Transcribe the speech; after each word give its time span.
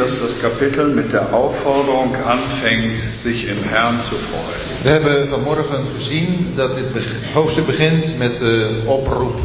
dass 0.00 0.18
das 0.20 0.38
Kapitel 0.40 0.86
mit 0.94 1.12
der 1.12 1.32
Aufforderung 1.32 2.14
anfängt, 2.16 3.00
sich 3.18 3.46
im 3.48 3.62
Herrn 3.62 4.00
zu 4.02 4.14
freuen. 4.14 4.82
We 4.82 4.88
hebben 4.90 5.28
vanmorgen 5.28 5.84
gezien 5.96 6.52
dat 6.56 6.74
dit 6.74 6.92
beg- 6.92 7.32
hoofdstuk 7.34 7.66
begint 7.66 8.18
met 8.18 8.38
de 8.38 8.82
oproep 8.86 9.38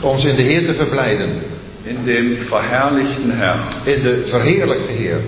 ons 0.00 0.24
in 0.24 0.36
de 0.36 0.42
Heer 0.42 0.64
te 0.66 0.74
verblijden. 0.74 1.42
In 1.82 1.98
dem 2.04 2.36
verherrlichten 2.36 3.30
Herrn. 3.30 3.60
In 3.84 4.02
de 4.02 4.22
verheerlijkte 4.26 4.92
Heer. 4.92 5.20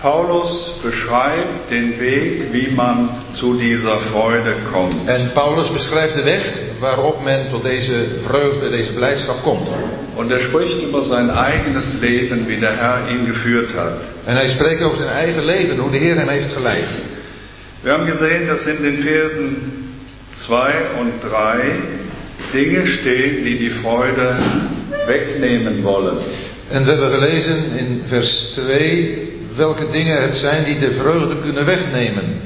Paulus 0.00 0.50
beschreibt 0.82 1.68
den 1.68 1.98
Weg, 1.98 2.50
wie 2.52 2.72
man 2.74 3.08
zu 3.32 3.56
dieser 3.58 3.98
Freude 4.10 4.54
kommt. 4.72 4.96
En 5.06 5.30
Paulus 5.32 5.70
beschrijft 5.72 6.14
de 6.14 6.22
weg 6.22 6.58
waarop 6.80 7.24
men 7.24 7.50
tot 7.50 7.62
deze 7.62 8.06
vreugde, 8.26 8.70
deze 8.70 8.92
blijdschap 8.92 9.42
komt. 9.42 9.68
Und 10.16 10.30
er 10.30 10.40
spricht 10.40 10.82
über 10.82 11.04
sein 11.04 11.30
eigenes 11.30 12.00
Leben, 12.00 12.48
wie 12.48 12.56
der 12.56 12.76
Herr 12.76 13.10
ihn 13.10 13.26
geführt 13.26 13.74
hat. 13.76 14.00
En 14.24 14.34
hij 14.34 14.48
spreekt 14.48 14.82
over 14.82 14.96
zijn 14.96 15.10
eigen 15.10 15.44
leven, 15.44 15.78
hoe 15.78 15.90
de 15.90 15.96
Heer 15.96 16.16
hem 16.16 16.28
heeft 16.28 16.52
geleid. 16.52 17.00
Wir 17.82 17.92
haben 17.92 18.06
gesehen, 18.06 18.46
dass 18.46 18.66
in 18.66 18.82
den 18.82 19.02
Versen 19.02 19.56
2 20.34 20.72
und 21.00 21.20
3 21.20 21.58
Dinge 22.52 22.86
stehen, 22.86 23.44
die 23.44 23.58
die 23.58 23.70
Freude 23.70 24.36
wegnehmen 25.06 25.82
wollen. 25.82 26.16
En 26.70 26.84
we 26.84 26.90
hebben 26.90 27.10
gelezen 27.10 27.78
in 27.78 28.02
vers 28.06 28.52
2 28.54 29.26
welke 29.56 29.90
dingen 29.90 30.22
het 30.22 30.36
zijn 30.36 30.64
die 30.64 30.78
de 30.78 30.92
vreugde 30.92 31.40
kunnen 31.40 31.64
wegnemen. 31.64 32.40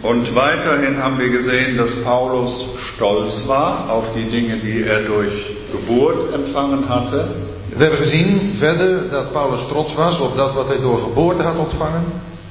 Und 0.00 0.34
weiterhin 0.34 0.96
haben 0.96 1.18
wir 1.18 1.28
gesehen, 1.28 1.76
dass 1.76 1.90
Paulus 2.02 2.52
stolz 2.76 3.46
war 3.46 3.88
auf 3.88 4.12
die 4.14 4.30
Dinge, 4.30 4.56
die 4.56 4.84
er 4.84 5.02
durch 5.02 5.51
Geburt 5.72 6.32
empfangen 6.32 6.84
hatte. 6.86 7.24
We 7.76 7.82
hebben 7.82 7.98
gezien 7.98 8.54
verder 8.58 9.10
dat 9.10 9.32
Paulus 9.32 9.60
trots 9.68 9.94
was 9.94 10.20
op 10.20 10.36
dat 10.36 10.54
wat 10.54 10.68
hij 10.68 10.80
door 10.80 10.98
geboorte 10.98 11.42
had 11.42 11.56
ontvangen. 11.56 12.04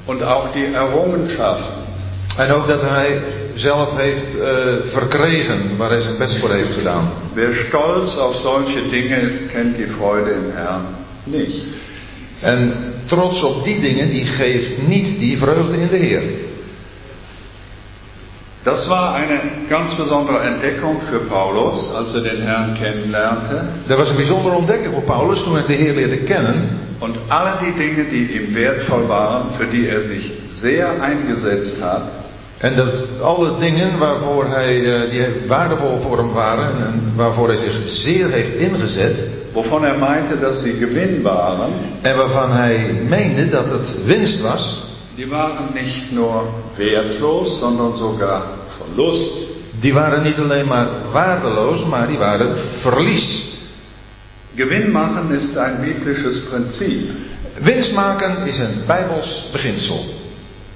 Und 0.04 0.22
auch 0.22 0.52
die 0.52 0.66
Errungenschaften. 0.74 1.74
En 2.36 2.50
ook 2.50 2.66
dat 2.66 2.80
hij 2.80 3.22
zelf 3.54 3.96
heeft 3.96 4.38
eh, 4.38 4.48
verkregen 4.84 5.76
waar 5.76 5.90
hij 5.90 6.00
zijn 6.00 6.18
best 6.18 6.38
voor 6.38 6.50
heeft 6.50 6.72
gedaan. 6.72 7.12
Wer 7.34 7.54
stolz 7.54 8.16
auf 8.16 8.36
solche 8.36 8.88
Dinge 8.90 9.16
ist, 9.16 9.50
kennt 9.52 9.76
die 9.76 9.88
Freude 9.88 10.30
im 10.30 10.50
Herrn 10.50 10.84
nicht. 11.24 11.66
En 12.40 12.74
trots 13.04 13.42
op 13.42 13.64
die 13.64 13.80
dingen, 13.80 14.10
die 14.10 14.24
geeft 14.24 14.86
niet 14.88 15.18
die 15.18 15.38
vreugde 15.38 15.76
in 15.76 15.88
de 15.88 15.96
Heer. 15.96 16.22
Das 18.64 18.88
war 18.88 19.14
eine 19.14 19.40
ganz 19.68 19.94
besondere 19.96 20.38
Entdeckung 20.40 21.00
für 21.02 21.18
Paulus, 21.28 21.92
als 21.94 22.14
er 22.14 22.20
den 22.20 22.42
Herrn 22.42 22.74
kennenlernte. 22.74 23.64
Dat 23.88 23.98
was 23.98 24.10
een 24.10 24.16
bijzondere 24.16 24.54
ontdekking 24.54 24.92
voor 24.92 25.02
Paulus 25.02 25.42
toen 25.42 25.54
hij 25.54 25.66
de 25.66 25.72
Heer 25.72 25.94
leerde 25.94 26.16
kennen. 26.16 26.68
Und 26.98 27.16
alle 27.28 27.58
die 27.60 27.74
Dinge, 27.74 28.08
die 28.08 28.32
ihm 28.32 28.54
wertvoll 28.54 29.08
waren, 29.08 29.54
für 29.58 29.66
die 29.66 29.88
er 29.88 30.04
sich 30.04 30.30
sehr 30.50 31.00
eingesetzt 31.00 31.82
hat, 31.82 32.02
En 32.62 32.76
dat 32.76 33.20
alle 33.22 33.58
dingen 33.58 33.98
waarvoor 33.98 34.46
hij, 34.46 34.94
eh, 34.94 35.10
die 35.10 35.46
waardevol 35.46 36.00
voor 36.00 36.18
hem 36.18 36.32
waren 36.32 36.86
en 36.86 37.12
waarvoor 37.16 37.48
hij 37.48 37.56
zich 37.56 37.74
zeer 37.84 38.30
heeft 38.30 38.54
ingezet. 38.54 39.28
wovon 39.52 39.84
er 39.84 39.98
meinte, 39.98 40.38
dass 40.40 40.62
sie 40.62 40.72
Gewinn 40.72 41.22
waren, 41.22 41.70
En 42.02 42.16
waarvan 42.16 42.52
hij 42.52 43.00
meende 43.08 43.48
dat 43.48 43.70
het 43.70 44.04
winst 44.04 44.40
was. 44.40 44.91
Die 45.16 45.30
waren 45.30 45.74
nicht 45.74 46.12
nur 46.12 46.48
wertlos, 46.76 47.60
sondern 47.60 47.96
sogar 47.96 48.42
Verlust. 48.78 49.50
Die 49.80 49.94
waren 49.94 50.22
niet 50.22 50.38
alleen 50.38 50.66
maar 50.66 50.88
waardeloos, 51.12 51.84
maar 51.84 52.06
die 52.06 52.18
waren 52.18 52.56
verlies. 52.82 53.50
Gewinn 54.56 54.90
machen 54.90 55.30
ist 55.30 55.56
ein 55.56 55.80
biblisches 55.80 56.44
Prinzip. 56.44 57.10
Winst 57.60 57.94
maken 57.94 58.46
is 58.46 58.58
een 58.58 58.82
bijbels 58.86 59.48
beginsel. 59.52 60.04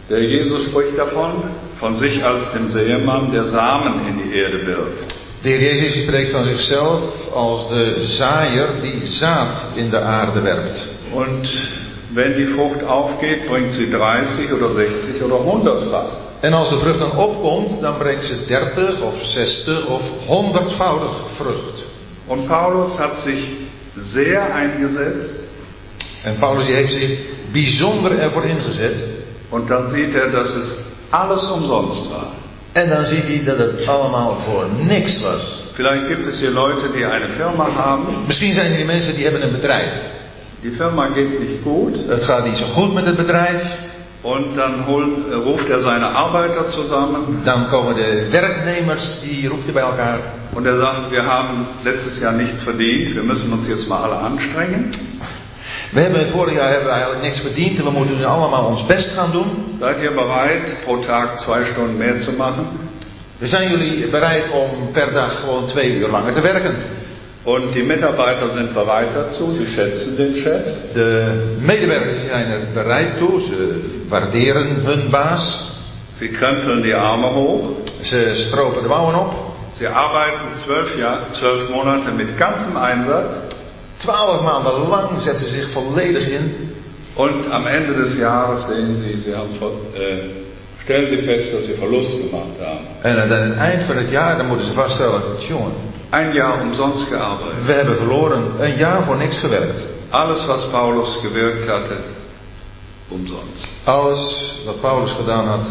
Der 0.08 0.22
Jesus 0.22 0.64
spricht 0.64 0.96
davon, 0.96 1.42
von 1.78 1.96
sich 1.96 2.24
als 2.24 2.52
dem 2.52 2.68
Sämann, 2.68 3.32
der 3.32 3.44
Samen 3.44 4.06
in 4.06 4.22
die 4.22 4.38
Erde 4.38 4.66
wirft. 4.66 5.26
De 5.42 5.48
Heer 5.48 5.74
Jezus 5.74 6.02
spreekt 6.02 6.30
van 6.30 6.46
zichzelf 6.46 7.02
als 7.34 7.68
de 7.68 7.96
zaaier 8.00 8.68
die 8.82 9.06
zaad 9.06 9.72
in 9.74 9.90
de 9.90 10.00
aarde 10.00 10.40
werpt. 10.40 10.88
Und 11.12 11.48
wenn 12.16 12.34
die 12.36 12.46
Frucht 12.46 12.82
aufgeht, 12.82 13.46
bringt 13.46 13.72
sie 13.72 13.90
30 13.90 14.52
oder 14.52 14.70
60 14.70 15.22
oder 15.22 15.36
100-fach. 15.36 16.10
En 16.40 16.52
als 16.52 16.68
de 16.68 16.78
vrucht 16.78 16.98
dan 16.98 17.12
opkomt, 17.16 17.82
dan 17.82 17.98
brengt 17.98 18.24
ze 18.24 18.46
30 18.46 19.02
of 19.02 19.14
60 19.24 19.88
of 19.88 20.02
100voudig 20.28 21.14
vrucht. 21.36 21.86
Und 22.26 22.48
Paulus 22.48 22.98
hat 22.98 23.20
sich 23.20 23.38
sehr 23.96 24.54
eingesetzt 24.54 25.40
En 26.26 26.38
Paulus 26.40 26.66
heeft 26.66 26.92
zich 26.92 27.18
bijzonder 27.52 28.18
ervoor 28.18 28.44
ingezet. 28.44 28.96
und 29.50 29.70
dann 29.70 29.88
sieht 29.90 30.14
er, 30.14 30.28
dass 30.30 30.54
es 30.56 30.78
alles 31.10 31.48
umsonst 31.50 32.10
war. 32.10 32.32
En 32.72 32.88
dan 32.88 33.06
ziet 33.06 33.24
hij 33.24 33.42
dat 33.44 33.58
het 33.58 33.86
allemaal 33.86 34.36
voor 34.44 34.66
niks 34.78 35.20
was. 35.20 35.62
Vielleicht 35.74 36.06
gibt 36.08 36.26
es 36.26 36.40
hier 36.40 36.50
Leute, 36.50 36.92
die 36.92 37.06
eine 37.06 37.28
Firma 37.36 37.68
haben. 37.70 38.26
Misschien 38.26 38.54
zijn 38.54 38.70
er 38.70 38.76
die 38.76 38.86
mensen 38.86 39.14
die 39.14 39.22
hebben 39.22 39.42
een 39.42 39.52
bedrijf. 39.52 39.92
Die 40.66 40.72
Firma 40.74 41.06
geht 41.14 41.38
nicht 41.40 41.62
gut 41.62 41.94
Het 42.08 42.24
gaat 42.24 42.44
niet 42.44 42.56
zo 42.58 42.66
goed 42.66 42.94
met 42.94 43.06
het 43.06 43.16
bedrijf. 43.16 43.62
und 44.22 44.56
dann 44.56 44.84
holt, 44.86 45.08
äh, 45.30 45.34
ruft 45.34 45.68
er 45.68 45.82
seine 45.82 46.06
Arbeiter 46.06 46.64
zusammen 46.72 47.20
Dan 47.44 47.68
komen 47.68 47.94
de 47.94 48.28
werknemers, 48.30 49.20
die 49.20 49.48
roept 49.48 49.64
hij 49.64 49.72
bij 49.72 49.82
elkaar. 49.82 50.18
und 50.52 50.66
er 50.66 50.78
sagt, 50.80 51.10
wir 51.10 51.22
haben 51.22 51.66
letztes 51.82 52.18
Jahr 52.18 52.32
nichts 52.32 52.62
verdient, 52.62 53.14
wir 53.14 53.22
müssen 53.22 53.52
uns 53.52 53.68
jetzt 53.68 53.88
mal 53.88 54.02
alle 54.02 54.14
anstrengen. 54.14 54.90
We 55.92 56.00
hebben 56.00 56.26
vorig 56.32 56.54
jaar 56.54 56.68
hebben 56.68 56.86
we 56.86 56.92
eigenlijk 56.92 57.22
niks 57.22 57.40
verdiend 57.40 57.78
en 57.78 57.84
we 57.84 57.90
moeten 57.90 58.16
nu 58.16 58.24
allemaal 58.24 58.64
ons 58.64 58.86
best 58.86 59.10
gaan 59.14 59.30
doen. 59.32 59.46
Seid 59.78 60.00
ihr 60.02 60.14
bereit, 60.14 60.76
pro 60.84 60.98
Tag 60.98 61.40
zwei 61.40 61.64
Stunden 61.64 61.96
mehr 61.96 62.22
zu 62.22 62.32
machen? 62.32 62.66
Zijn 63.40 63.70
jullie 63.70 64.08
bereid 64.08 64.50
om 64.50 64.90
per 64.92 65.12
dag 65.12 65.40
gewoon 65.40 65.66
twee 65.66 65.98
uur 65.98 66.08
langer 66.08 66.32
te 66.32 66.40
werken? 66.40 66.74
Und 67.46 67.76
die 67.76 67.84
Mitarbeiter 67.84 68.50
sind 68.50 68.74
bereit 68.74 69.14
dazu, 69.14 69.52
sie 69.52 69.66
schätzen 69.68 70.16
den 70.16 70.34
Chef. 70.34 70.64
De 70.94 71.56
medewerkers 71.60 72.26
zijn 72.28 72.50
er 72.50 72.60
bereid 72.74 73.18
toe, 73.18 73.40
ze 73.40 73.80
waarderen 74.08 74.84
hun 74.84 75.10
baas. 75.10 75.72
Sie 76.18 76.28
krempeln 76.28 76.82
die 76.82 76.94
Arme 76.94 77.26
hoch. 77.26 77.62
Ze 78.02 78.34
stropen 78.34 78.82
de 78.82 78.88
mouwen 78.88 79.14
op. 79.14 79.32
Sie 79.78 79.88
arbeiten 79.88 80.58
zwölf, 80.64 80.98
Jahr, 80.98 81.18
zwölf 81.32 81.68
Monate 81.70 82.10
mit 82.10 82.28
ganzem 82.36 82.76
Einsatz. 82.76 83.34
Twaalf 83.96 84.42
maanden 84.42 84.88
lang 84.88 85.22
zetten 85.22 85.46
ze 85.46 85.54
zich 85.54 85.68
volledig 85.68 86.28
in. 86.28 86.74
Und 87.14 87.50
am 87.52 87.66
Ende 87.66 87.94
des 87.94 88.16
Jahres 88.16 88.66
sehen 88.66 88.98
Sie, 88.98 89.20
Sie 89.20 89.34
haben, 89.34 89.54
äh, 89.94 90.82
stellen 90.82 91.08
Sie 91.10 91.22
fest, 91.22 91.54
dass 91.54 91.64
Sie 91.64 91.74
Verlust 91.74 92.10
gemacht 92.10 92.58
haben. 92.60 92.86
En 93.02 93.20
aan 93.20 93.30
het 93.30 93.58
eind 93.58 93.82
van 93.82 93.96
het 93.96 94.10
jaar 94.10 94.36
dan 94.36 94.46
moeten 94.46 94.66
ze 94.66 94.72
vaststellen, 94.72 95.22
jongen, 95.48 95.72
Ein 96.10 96.34
Jahr 96.34 96.60
umsonst 96.62 97.08
gearbeitet. 97.08 97.66
we 97.66 97.72
hebben 97.72 97.96
verloren. 97.96 98.42
Een 98.58 98.76
jaar 98.76 99.04
voor 99.04 99.16
niks 99.16 99.38
gewerkt. 99.38 99.86
Alles, 100.10 100.46
was 100.46 100.70
Paulus 100.70 101.18
gewirkt 101.22 101.68
hatte, 101.68 101.96
umsonst. 103.08 103.80
Alles 103.84 104.54
wat 104.66 104.80
Paulus 104.80 105.12
gedaan 105.12 105.46
had, 105.46 105.66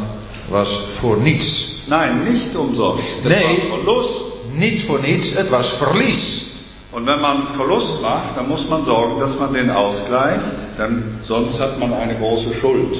was 0.49 0.87
voor 0.99 1.17
niets. 1.17 1.79
Nein, 1.87 2.23
nicht 2.23 2.55
umsonst. 2.55 3.03
Es 3.03 3.23
Nee. 3.23 3.43
war 3.43 3.77
Verlust. 3.77 4.23
Niet 4.51 4.85
voor 4.85 4.99
niets, 5.01 5.33
het 5.33 5.49
was 5.49 5.69
verlies. 5.77 6.53
Und 6.91 7.05
wenn 7.05 7.19
man 7.19 7.47
Verlust 7.55 8.01
macht, 8.01 8.35
dann 8.37 8.47
muss 8.47 8.67
man 8.69 8.85
sorgen, 8.85 9.19
dass 9.19 9.37
man 9.37 9.53
den 9.53 9.69
ausgleicht, 9.69 10.77
denn 10.77 11.19
sonst 11.23 11.59
hat 11.59 11.77
man 11.79 11.93
eine 11.93 12.15
große 12.15 12.53
Schuld. 12.53 12.95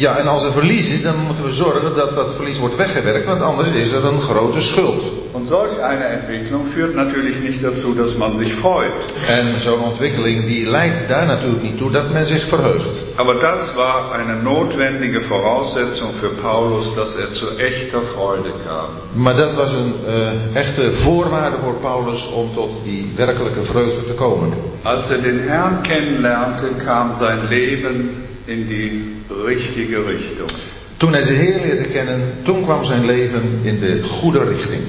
Ja, 0.00 0.16
en 0.16 0.26
als 0.26 0.44
er 0.44 0.52
verlies 0.52 0.88
is, 0.88 1.02
dan 1.02 1.16
moeten 1.26 1.44
we 1.44 1.52
zorgen 1.52 1.94
dat 1.94 2.14
dat 2.14 2.34
verlies 2.34 2.58
wordt 2.58 2.76
weggewerkt, 2.76 3.26
want 3.26 3.42
anders 3.42 3.68
is 3.68 3.92
er 3.92 4.04
een 4.04 4.20
grote 4.20 4.60
schuld. 4.60 5.02
Und 5.32 5.48
solch 5.48 5.78
eine 5.82 6.04
Entwicklung 6.04 6.66
führt 6.74 6.94
natürlich 6.94 7.40
nicht 7.40 7.62
dazu, 7.62 7.94
dass 7.94 8.16
man 8.16 8.36
sich 8.36 8.54
freut. 8.54 9.14
En 9.26 9.60
zo'n 9.60 9.80
ontwikkeling 9.80 10.46
die 10.46 10.66
leidt 10.66 11.08
daar 11.08 11.26
natuurlijk 11.26 11.62
niet 11.62 11.78
toe 11.78 11.90
dat 11.90 12.12
men 12.12 12.26
zich 12.26 12.44
verheugt. 12.48 13.04
Aber 13.16 13.34
das 13.34 13.74
war 13.76 14.12
eine 14.12 14.42
notwendige 14.42 15.20
Voraussetzung 15.20 16.10
für 16.20 16.30
Paulus, 16.42 16.94
dass 16.94 17.16
er 17.16 17.34
zu 17.34 17.46
echter 17.58 18.02
Freude 18.02 18.52
kam. 18.66 18.88
Maar 19.22 19.36
dat 19.36 19.54
was 19.54 19.72
een 19.72 19.94
eh, 20.06 20.56
echte 20.56 20.92
voorwaarde 20.92 21.56
voor 21.62 21.74
Paulus 21.74 22.30
om 22.32 22.50
tot 22.54 22.70
die 22.84 23.12
werkelijke 23.16 23.64
vreugde 23.64 24.06
te 24.06 24.14
komen. 24.14 24.52
Als 24.82 25.10
er 25.10 25.22
den 25.22 25.38
Herrn 25.48 25.82
kennenlernte, 25.82 26.66
kam 26.84 27.16
sein 27.18 27.48
Leben 27.48 28.10
in 28.44 28.68
die 28.68 29.19
richtige 29.44 30.02
Richtung. 30.02 30.50
Toen 30.96 31.12
hij 31.12 31.22
de 31.22 31.32
Heer 31.32 31.60
leerde 31.60 31.88
kennen, 31.88 32.20
toen 32.42 32.62
kwam 32.64 32.84
zijn 32.84 33.04
leven 33.06 33.60
in 33.62 33.80
de 33.80 34.02
goede 34.02 34.44
richting. 34.44 34.82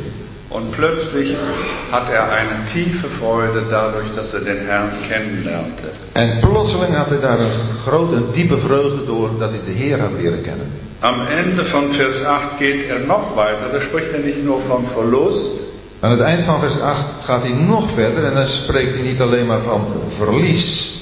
Und 0.47 0.71
plötzlich 0.71 1.35
hat 1.91 2.09
er 2.09 2.29
eine 2.29 2.65
tiefe 2.73 3.07
Freude 3.07 3.61
dadurch, 3.69 4.15
dass 4.15 4.33
er 4.33 4.43
den 4.43 4.65
Herrn 4.65 4.91
kennenlernte. 5.07 5.87
En 6.11 6.39
plotseling 6.39 6.95
had 6.95 7.09
hij 7.09 7.19
daar 7.19 7.39
een 7.39 7.77
grote 7.85 8.15
en 8.15 8.25
diepe 8.31 8.57
vreugde 8.57 9.05
door 9.05 9.29
dat 9.39 9.49
hij 9.49 9.59
de 9.65 9.71
Heer 9.71 9.99
had 9.99 10.11
leren 10.21 10.41
kennen. 10.41 10.67
Am 10.99 11.27
Ende 11.27 11.65
von 11.65 11.93
Vers 11.93 12.23
8 12.23 12.43
geht 12.57 12.89
er 12.89 12.99
noch 13.05 13.35
weiter. 13.35 13.71
Da 13.71 13.81
spricht 13.81 14.11
er 14.13 14.19
nicht 14.19 14.43
nur 14.43 14.61
vom 14.61 14.87
Verlust, 14.87 15.71
Aan 16.01 16.11
het 16.11 16.19
eind 16.19 16.43
van 16.43 16.59
vers 16.59 16.79
8 16.79 17.05
gaat 17.23 17.41
hij 17.41 17.51
nog 17.51 17.91
verder 17.93 18.25
en 18.25 18.33
dan 18.33 18.47
spreekt 18.47 18.93
hij 18.93 19.03
niet 19.03 19.21
alleen 19.21 19.45
maar 19.45 19.61
van 19.61 19.93
verlies. 20.09 20.93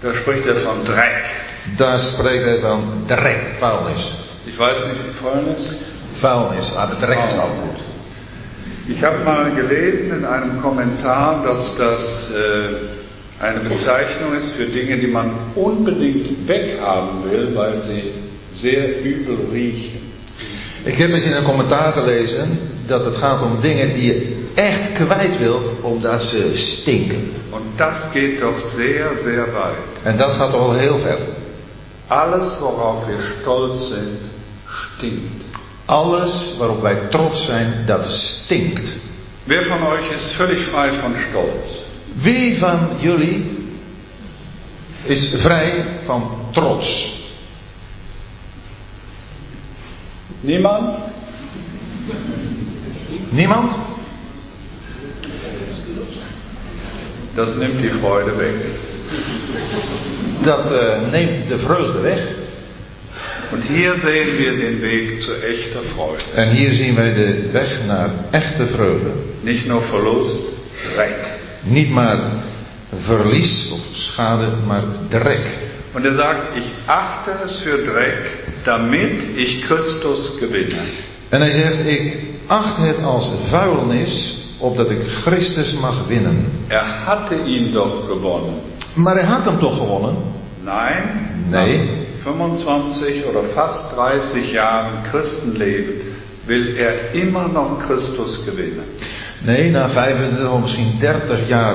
Da 0.00 0.14
spricht 0.14 0.46
er 0.46 0.60
von 0.60 0.82
Dreck. 0.84 1.47
Daar 1.76 2.00
spreekt 2.00 2.44
hij 2.44 2.60
van 2.60 3.02
drek, 3.06 3.40
vuilnis. 3.58 4.26
Ich 4.44 4.56
weiß 4.56 4.86
nicht, 4.86 5.18
Fäulnis. 5.20 5.72
Vuilnis, 6.20 6.74
ah, 6.74 6.90
de 6.90 6.96
drek 6.96 7.24
is 7.28 7.36
al 7.38 7.48
goed. 7.48 7.80
Ich 8.86 9.02
habe 9.02 9.24
mal 9.24 9.50
gelesen 9.54 10.18
in 10.18 10.24
einem 10.24 10.60
Kommentar, 10.62 11.42
dass 11.44 11.76
das 11.76 12.30
äh, 12.30 13.44
eine 13.44 13.60
Bezeichnung 13.60 14.34
ist 14.40 14.52
für 14.54 14.64
Dinge, 14.64 14.96
die 14.96 15.06
man 15.06 15.30
unbedingt 15.54 16.48
weghaben 16.48 17.30
will, 17.30 17.54
weil 17.54 17.82
sie 17.82 18.12
sehr 18.52 19.04
übel 19.04 19.36
riechen. 19.52 20.00
Ik 20.84 20.94
heb 20.94 21.10
eens 21.10 21.24
in 21.24 21.32
een 21.32 21.44
commentaar 21.44 21.92
gelezen 21.92 22.58
dat 22.86 23.04
het 23.04 23.16
gaat 23.16 23.42
om 23.42 23.60
dingen 23.60 23.94
die 23.94 24.06
je 24.06 24.36
echt 24.54 24.92
kwijt 24.92 25.38
wilt 25.38 25.70
omdat 25.80 26.22
ze 26.22 26.50
stinken. 26.54 27.30
Und 27.50 27.76
das 27.76 28.10
geht 28.12 28.40
doch 28.40 28.60
sehr, 28.60 29.10
sehr 29.24 29.52
weit. 29.52 30.02
En 30.02 30.16
dat 30.16 30.30
gaat 30.30 30.50
toch 30.50 30.60
al 30.60 30.72
heel 30.72 30.98
ver. 30.98 31.18
Alles, 32.08 32.60
worauf 32.60 33.06
wir 33.06 33.20
stolz 33.20 33.88
sind, 33.88 34.18
stinkt. 34.66 35.44
Alles 35.86 36.56
waarop 36.58 36.82
wij 36.82 37.08
trots 37.10 37.46
zijn, 37.46 37.86
dat 37.86 38.06
stinkt. 38.06 39.00
Wer 39.44 39.64
von 39.64 39.82
euch 39.82 40.10
ist 40.12 40.32
völlig 40.32 40.60
frei 40.68 40.92
von 41.00 41.16
Stolz? 41.16 41.84
Wie 42.14 42.58
van 42.58 42.98
jullie 43.00 43.58
is 45.04 45.34
vrij 45.42 45.84
van 46.04 46.30
trots? 46.52 47.12
Niemand? 50.40 50.98
Niemand? 53.30 53.78
Das 57.34 57.56
nimmt 57.56 57.80
die 57.80 57.90
Freude 58.00 58.36
weg. 58.36 58.54
Dat 60.42 60.72
eh, 60.72 61.10
neemt 61.10 61.48
de 61.48 61.58
vreugde 61.58 62.00
weg. 62.00 62.20
Und 63.52 63.62
hier 63.62 63.98
sehen 63.98 64.38
wir 64.38 64.56
den 64.56 64.80
Weg 64.80 65.20
zu 65.22 65.32
echter 65.32 65.80
Freude. 65.94 66.24
En 66.34 66.50
hier 66.50 66.72
zien 66.72 66.94
wij 66.94 67.14
de 67.14 67.50
weg 67.52 67.80
naar 67.86 68.10
echte 68.30 68.66
vreugde. 68.66 69.10
Nicht 69.40 69.66
nur 69.66 69.82
Verlust, 69.82 70.42
Dreck. 70.94 71.38
Niet 71.62 71.90
maar 71.90 72.18
verlies 72.96 73.70
of 73.72 73.80
schade, 73.92 74.46
maar 74.66 74.82
drek. 75.08 75.58
Und 75.94 76.04
er 76.04 76.14
sagt, 76.14 76.56
ich 76.56 76.64
achte 76.86 77.30
es 77.44 77.58
für 77.58 77.78
Dreck, 77.78 78.30
damit 78.64 79.36
ich 79.36 79.64
Christus 79.64 80.30
gewinne. 80.38 80.82
En 81.28 81.40
hij 81.40 81.50
zegt, 81.50 81.86
ik 81.86 82.16
acht 82.46 82.76
het 82.76 83.02
als 83.02 83.30
vuilnis, 83.50 84.38
opdat 84.58 84.90
ik 84.90 85.00
Christus 85.22 85.72
mag 85.72 86.06
winnen. 86.06 86.46
Er 86.66 86.84
hatte 86.84 87.44
ihn 87.44 87.72
doch 87.72 88.06
gewonnen. 88.06 88.54
Maar 88.98 89.14
hij 89.14 89.24
had 89.24 89.44
hem 89.44 89.58
toch 89.58 89.78
gewonnen? 89.78 90.14
Nein, 90.64 91.02
Nee. 91.50 91.78
nach 92.24 92.34
25 92.34 93.24
oder 93.24 93.44
fast 93.54 93.94
30 93.96 94.52
Jahren 94.52 95.04
Christenleben 95.10 95.94
will 96.46 96.76
er 96.76 97.14
immer 97.14 97.48
noch 97.48 97.82
Christus 97.86 98.38
gewinnen. 98.44 98.84
Nee, 99.44 99.70
na 99.70 99.88
25 99.88 100.50
of 100.52 100.60
misschien 100.60 100.98
30 101.00 101.48
jaar 101.48 101.74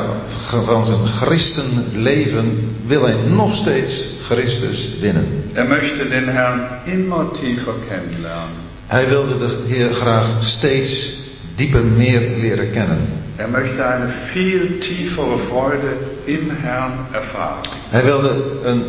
van 0.66 0.86
zijn 0.86 1.06
christenleven 1.08 2.76
wil 2.86 3.02
hij 3.04 3.16
nog 3.16 3.56
steeds 3.56 4.10
Christus 4.26 5.00
winnen. 5.00 5.26
Er 5.54 5.68
möchte 5.68 6.10
den 6.10 6.28
Herrn 6.28 6.62
immer 6.86 7.32
tiefer 7.32 7.74
kennenlernen. 7.90 8.62
Hij 8.88 9.08
wilde 9.10 9.38
de 9.38 9.58
Heer 9.68 9.94
graag 9.94 10.44
steeds 10.44 11.14
dieper 11.56 11.84
meer 11.84 12.22
leren 12.42 12.72
kennen. 12.72 13.23
Er 13.38 13.48
möchte 13.48 13.86
eine 13.86 14.10
viel 14.34 14.80
tiefere 14.80 15.40
Freude 15.50 15.92
im 16.26 16.52
Herrn 16.52 17.08
erfahren. 17.14 17.64
Hij 17.90 18.04
wilde 18.04 18.30
een 18.64 18.84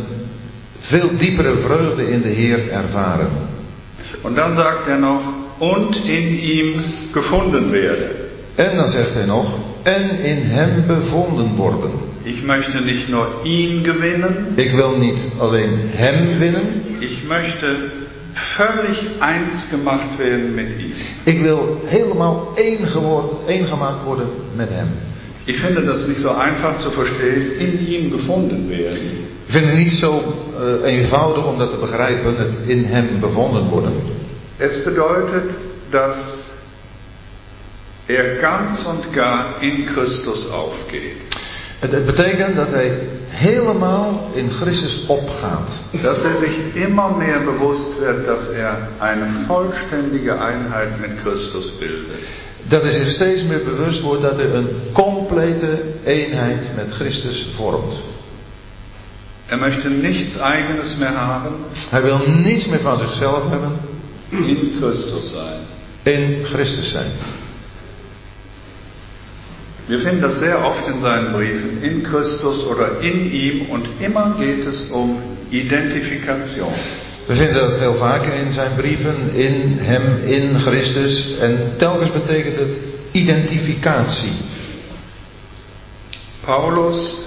veel 0.79 1.09
diepere 1.17 1.57
vreugde 1.57 2.11
in 2.11 2.21
de 2.21 2.29
Heer 2.29 2.69
ervaren. 2.69 3.27
Und 4.21 4.35
dann 4.35 4.55
sagt 4.55 4.87
er 4.87 4.97
noch, 4.97 5.21
und 5.59 5.95
in 6.05 6.39
ihm 6.39 6.83
gefunden 7.13 7.71
werden. 7.71 8.09
En 8.55 8.75
dan 8.75 8.89
zegt 8.89 9.13
hij 9.13 9.25
nog, 9.25 9.57
en 9.83 10.19
in 10.19 10.41
hem 10.41 10.87
bevonden 10.87 11.55
worden. 11.55 11.91
Ich 12.23 12.43
möchte 12.43 12.81
nicht 12.81 13.09
nur 13.09 13.27
ihn 13.43 13.83
gewinnen, 13.83 14.53
Ik 14.55 14.71
wil 14.71 14.97
niet 14.97 15.31
alleen 15.39 15.79
hem 15.93 16.39
winnen, 16.39 16.81
ich 16.99 17.23
möchte 17.27 17.75
völlig 18.35 19.21
eins 19.21 19.69
gemacht 19.69 20.17
werden 20.17 20.55
mit 20.55 20.79
ihm. 20.79 20.93
ik 21.23 21.41
wil 21.41 21.81
helemaal 21.85 22.51
één, 22.55 22.87
geworden, 22.87 23.29
één 23.47 23.65
gemaakt 23.65 24.03
worden 24.03 24.27
met 24.55 24.69
hem. 24.69 24.87
Ich 25.45 25.59
finde 25.59 25.85
das 25.85 26.07
nicht 26.07 26.21
so 26.21 26.29
einfach 26.29 26.81
zu 26.81 26.91
verstehen, 26.91 27.57
in 27.57 27.87
ihm 27.87 28.11
gefunden 28.11 28.67
werden. 28.69 29.23
Ik 29.45 29.51
vind 29.51 29.65
het 29.65 29.77
niet 29.77 29.91
zo 29.91 30.21
eh, 30.83 30.91
eenvoudig 30.91 31.45
om 31.45 31.57
dat 31.57 31.71
te 31.71 31.77
begrijpen, 31.77 32.37
het 32.37 32.53
in 32.65 32.85
hem 32.85 33.19
bevonden 33.19 33.69
worden. 33.69 33.93
Es 34.57 34.83
bedeutet, 34.83 35.51
dass 35.89 36.51
er 38.05 38.39
ganz 38.41 38.85
und 38.85 39.13
gar 39.13 39.45
in 39.61 39.85
Christus 39.87 40.49
aufgeht. 40.49 41.21
Het, 41.79 41.91
het 41.91 42.05
betekent 42.05 42.55
dat 42.55 42.69
hij 42.69 42.99
helemaal 43.27 44.31
in 44.33 44.51
Christus 44.51 45.05
opgaat. 45.07 45.83
Dass 46.01 46.23
er 46.23 46.39
sich 46.39 46.85
immer 46.85 47.17
mehr 47.17 47.39
bewusst 47.39 47.99
wird, 47.99 48.27
dass 48.27 48.49
er 48.49 48.77
eine 48.99 49.25
vollständige 49.47 50.31
Einheit 50.31 50.99
mit 51.01 51.11
Christus 51.23 51.77
bildet. 51.79 52.19
Dat 52.67 52.81
hij 52.81 52.91
zich 52.91 53.11
steeds 53.11 53.43
meer 53.43 53.63
bewust 53.63 54.01
wordt 54.01 54.21
dat 54.21 54.35
hij 54.35 54.49
een 54.49 54.67
complete 54.93 55.79
eenheid 56.03 56.71
met 56.75 56.93
Christus 56.93 57.47
vormt. 57.55 57.93
Er 59.47 59.57
möchte 59.57 59.89
nichts 59.89 60.37
Eigenes 60.37 60.95
mehr 60.95 61.13
haben, 61.13 61.51
Hij 61.89 62.01
wil 62.01 62.19
niets 62.27 62.67
meer 62.67 62.79
van 62.79 62.97
zichzelf 62.97 63.49
hebben, 63.49 63.71
in 64.29 64.73
Christus 64.79 65.31
sein. 65.31 65.59
in 66.03 66.45
Christus 66.45 66.91
zijn. 66.91 67.11
Wir 69.87 69.99
finden 69.99 70.21
das 70.21 70.39
sehr 70.39 70.65
oft 70.65 70.87
in 70.87 70.99
seinen 70.99 71.31
Briefen, 71.31 71.83
in 71.83 72.03
Christus 72.03 72.65
oder 72.65 73.01
in 73.01 73.31
ihm 73.31 73.69
und 73.69 73.87
immer 73.99 74.35
geht 74.39 74.65
es 74.65 74.89
um 74.89 75.21
Identifikation. 75.51 76.73
We 77.27 77.35
vinden 77.35 77.55
dat 77.55 77.79
heel 77.79 77.95
vaak 77.97 78.25
in 78.25 78.53
zijn 78.53 78.75
brieven, 78.75 79.33
in 79.33 79.77
hem, 79.79 80.23
in 80.23 80.59
Christus. 80.59 81.37
En 81.37 81.73
telkens 81.77 82.11
betekent 82.11 82.57
het 82.57 82.81
identificatie. 83.11 84.33
Paulus 86.41 87.21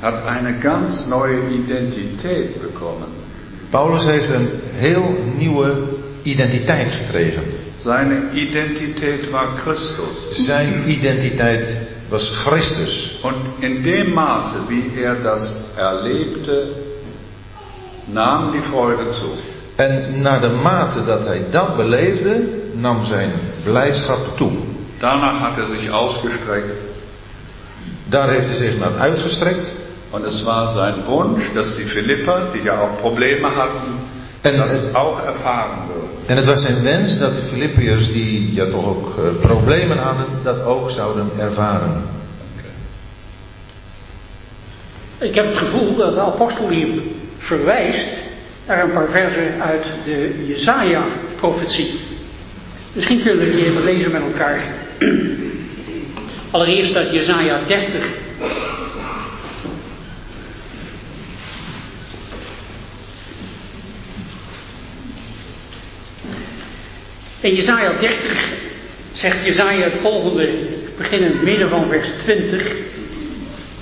hat 0.00 0.26
eine 0.26 0.58
ganz 0.62 1.06
neue 1.06 1.48
Identität 1.48 2.60
bekommen. 2.62 3.08
Paulus 3.70 4.04
heeft 4.04 4.30
een 4.30 4.48
heel 4.72 5.24
nieuwe 5.38 5.74
identiteit 6.22 6.92
gekregen. 6.92 7.42
Seine 7.82 8.32
Identität 8.34 9.32
war 9.32 9.56
Christus. 9.64 10.46
Zijn 10.46 10.84
identiteit 10.86 11.66
was 12.10 12.30
Christus. 12.44 13.20
Und 13.22 13.62
in 13.64 13.82
dem 13.82 14.12
Maße, 14.14 14.68
wie 14.68 15.00
er 15.00 15.14
das 15.14 15.74
erlebte, 15.78 16.74
nahm 18.12 18.52
die 18.52 18.60
Freude 18.70 19.12
zu. 19.14 19.30
En 19.76 20.20
naar 20.22 20.40
de 20.40 20.48
mate 20.48 21.04
dat 21.04 21.26
hij 21.26 21.42
dat 21.50 21.76
beleefde, 21.76 22.44
nam 22.74 23.04
zijn 23.04 23.32
blijdschap 23.64 24.36
toe. 24.36 24.52
Danach 24.98 25.38
hat 25.40 25.58
er 25.58 25.66
sich 25.66 25.88
ausgestreckt 25.90 26.80
Daar 28.08 28.28
heeft 28.28 28.46
hij 28.46 28.56
zich 28.56 28.78
naar 28.78 28.98
uitgestrekt. 28.98 29.74
und 30.10 30.24
es 30.24 30.44
war 30.44 30.72
sein 30.72 31.06
Wunsch, 31.06 31.52
dass 31.54 31.76
die 31.76 31.84
Philipper, 31.84 32.48
die 32.52 32.62
ja 32.64 32.80
auch 32.80 33.00
Probleme 33.00 33.48
hatten, 33.48 34.00
En, 34.42 34.58
das 34.58 34.94
auch 34.94 35.22
erfahren 35.24 35.88
würden. 35.88 35.99
En 36.30 36.36
het 36.36 36.46
was 36.46 36.60
zijn 36.60 36.82
wens 36.82 37.18
dat 37.18 37.32
de 37.34 37.42
Filippiërs, 37.42 38.12
die 38.12 38.54
ja 38.54 38.70
toch 38.70 38.86
ook 38.86 39.18
eh, 39.18 39.40
problemen 39.40 39.98
hadden, 39.98 40.26
dat 40.42 40.64
ook 40.64 40.90
zouden 40.90 41.30
ervaren. 41.38 42.02
Ik 45.18 45.34
heb 45.34 45.46
het 45.46 45.56
gevoel 45.56 45.96
dat 45.96 46.14
de 46.14 46.20
apostel 46.20 46.68
hier 46.68 46.88
verwijst 47.38 48.08
naar 48.66 48.84
een 48.84 48.92
paar 48.92 49.08
versen 49.08 49.62
uit 49.62 49.84
de 50.04 50.44
Jezaja-profetie. 50.46 52.00
Misschien 52.92 53.22
kunnen 53.22 53.44
we 53.44 53.50
die 53.50 53.64
even 53.64 53.84
lezen 53.84 54.12
met 54.12 54.22
elkaar. 54.22 54.62
Allereerst 56.50 56.96
uit 56.96 57.10
Jezaja 57.12 57.60
30. 57.66 58.19
In 67.40 67.54
Jezaja 67.54 67.98
30 67.98 68.48
zegt 69.12 69.44
Jezaja 69.44 69.82
het 69.82 70.00
volgende, 70.00 70.48
ik 70.48 70.96
begin 70.96 71.18
in 71.18 71.24
het 71.24 71.42
midden 71.42 71.68
van 71.68 71.88
vers 71.88 72.08
20. 72.22 72.76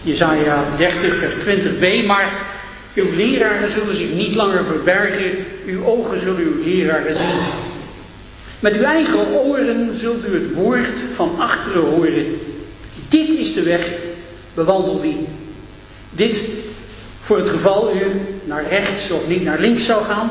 Jezaja 0.02 0.76
30 0.76 1.18
vers 1.18 1.34
20b, 1.46 2.06
maar 2.06 2.32
uw 2.94 3.14
leraren 3.16 3.72
zullen 3.72 3.96
zich 3.96 4.12
niet 4.12 4.34
langer 4.34 4.64
verbergen, 4.64 5.30
uw 5.66 5.84
ogen 5.84 6.20
zullen 6.20 6.42
uw 6.42 6.62
leraren 6.64 7.16
zien. 7.16 7.40
Met 8.60 8.76
uw 8.76 8.82
eigen 8.82 9.28
oren 9.28 9.98
zult 9.98 10.26
u 10.26 10.34
het 10.34 10.54
woord 10.54 10.94
van 11.14 11.38
achteren 11.38 11.82
horen. 11.82 12.24
Dit 13.08 13.28
is 13.28 13.54
de 13.54 13.62
weg, 13.62 13.92
bewandel 14.54 15.00
die. 15.00 15.26
Dit 16.10 16.48
voor 17.20 17.38
het 17.38 17.48
geval 17.48 17.96
u 17.96 18.02
naar 18.44 18.68
rechts 18.68 19.10
of 19.10 19.28
niet 19.28 19.42
naar 19.42 19.60
links 19.60 19.86
zou 19.86 20.04
gaan, 20.04 20.30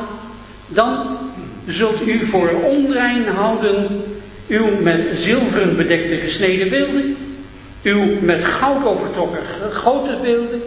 dan 0.68 1.18
zult 1.68 2.08
u 2.08 2.28
voor 2.28 2.50
onrein 2.50 3.28
houden 3.28 4.04
uw 4.48 4.82
met 4.82 5.10
zilveren 5.16 5.76
bedekte 5.76 6.16
gesneden 6.16 6.70
beelden, 6.70 7.16
uw 7.84 8.22
met 8.22 8.46
goud 8.46 8.86
overtrokken 8.86 9.44
grote 9.72 10.18
beelden, 10.22 10.62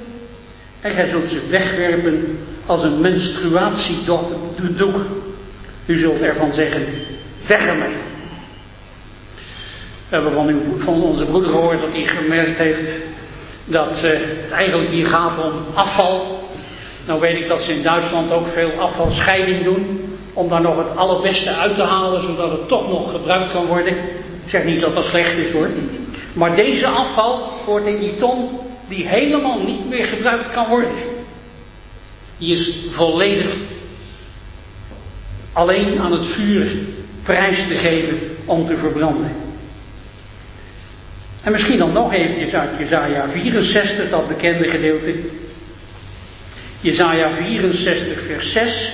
en 0.80 0.90
gij 0.90 1.07
zult 1.07 1.28
ze 1.30 1.49
wegwerpen 1.50 2.38
als 2.66 2.83
een 2.83 3.00
menstruatiedoek. 3.00 4.97
U 5.87 5.99
zult 5.99 6.21
ervan 6.21 6.52
zeggen, 6.52 6.87
weg 7.47 7.66
ermee. 7.66 7.95
We 10.09 10.16
hebben 10.16 10.33
van, 10.33 10.49
uw, 10.49 10.78
van 10.78 11.02
onze 11.02 11.25
broeder 11.25 11.50
gehoord 11.50 11.80
dat 11.80 11.92
hij 11.92 12.07
gemerkt 12.07 12.59
heeft 12.59 12.92
dat 13.64 14.04
uh, 14.04 14.11
het 14.42 14.50
eigenlijk 14.50 14.90
hier 14.90 15.07
gaat 15.07 15.45
om 15.45 15.52
afval. 15.75 16.49
Nou 17.07 17.21
weet 17.21 17.40
ik 17.40 17.49
dat 17.49 17.62
ze 17.62 17.73
in 17.73 17.83
Duitsland 17.83 18.33
ook 18.33 18.49
veel 18.49 18.71
afvalscheiding 18.71 19.62
doen. 19.64 20.10
Om 20.32 20.49
daar 20.49 20.60
nog 20.60 20.76
het 20.76 20.96
allerbeste 20.96 21.50
uit 21.50 21.75
te 21.75 21.82
halen, 21.82 22.22
zodat 22.22 22.50
het 22.50 22.68
toch 22.68 22.88
nog 22.88 23.10
gebruikt 23.10 23.52
kan 23.52 23.66
worden. 23.66 23.96
Ik 24.44 24.50
zeg 24.50 24.64
niet 24.64 24.80
dat 24.80 24.94
dat 24.94 25.04
slecht 25.04 25.37
is 25.37 25.52
hoor. 25.52 25.68
Maar 26.32 26.56
deze 26.56 26.87
afval 26.87 27.52
wordt 27.66 27.87
in 27.87 27.99
die 27.99 28.16
ton 28.16 28.49
die 28.88 29.08
helemaal 29.08 29.62
niet 29.62 29.88
meer 29.88 30.06
gebruikt 30.06 30.50
kan 30.52 30.68
worden. 30.68 30.92
Die 32.38 32.54
is 32.54 32.75
volledig 32.90 33.56
alleen 35.52 36.00
aan 36.00 36.12
het 36.12 36.26
vuur 36.26 36.72
prijs 37.22 37.66
te 37.68 37.75
geven 37.75 38.18
om 38.44 38.66
te 38.66 38.76
verbranden. 38.76 39.37
En 41.42 41.52
misschien 41.52 41.78
dan 41.78 41.92
nog 41.92 42.12
eventjes 42.12 42.54
uit 42.54 42.78
Jezaja 42.78 43.28
64, 43.28 44.10
dat 44.10 44.28
bekende 44.28 44.70
gedeelte. 44.70 45.14
Jezaja 46.80 47.34
64, 47.34 48.22
vers 48.26 48.52
6. 48.52 48.92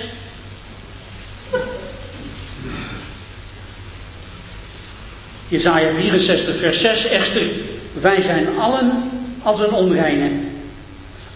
Jezaja 5.48 5.94
64, 5.94 6.58
vers 6.58 6.80
6. 6.80 7.06
Echter, 7.06 7.42
wij 8.00 8.22
zijn 8.22 8.58
allen 8.58 9.10
als 9.42 9.60
een 9.60 9.72
onreine. 9.72 10.30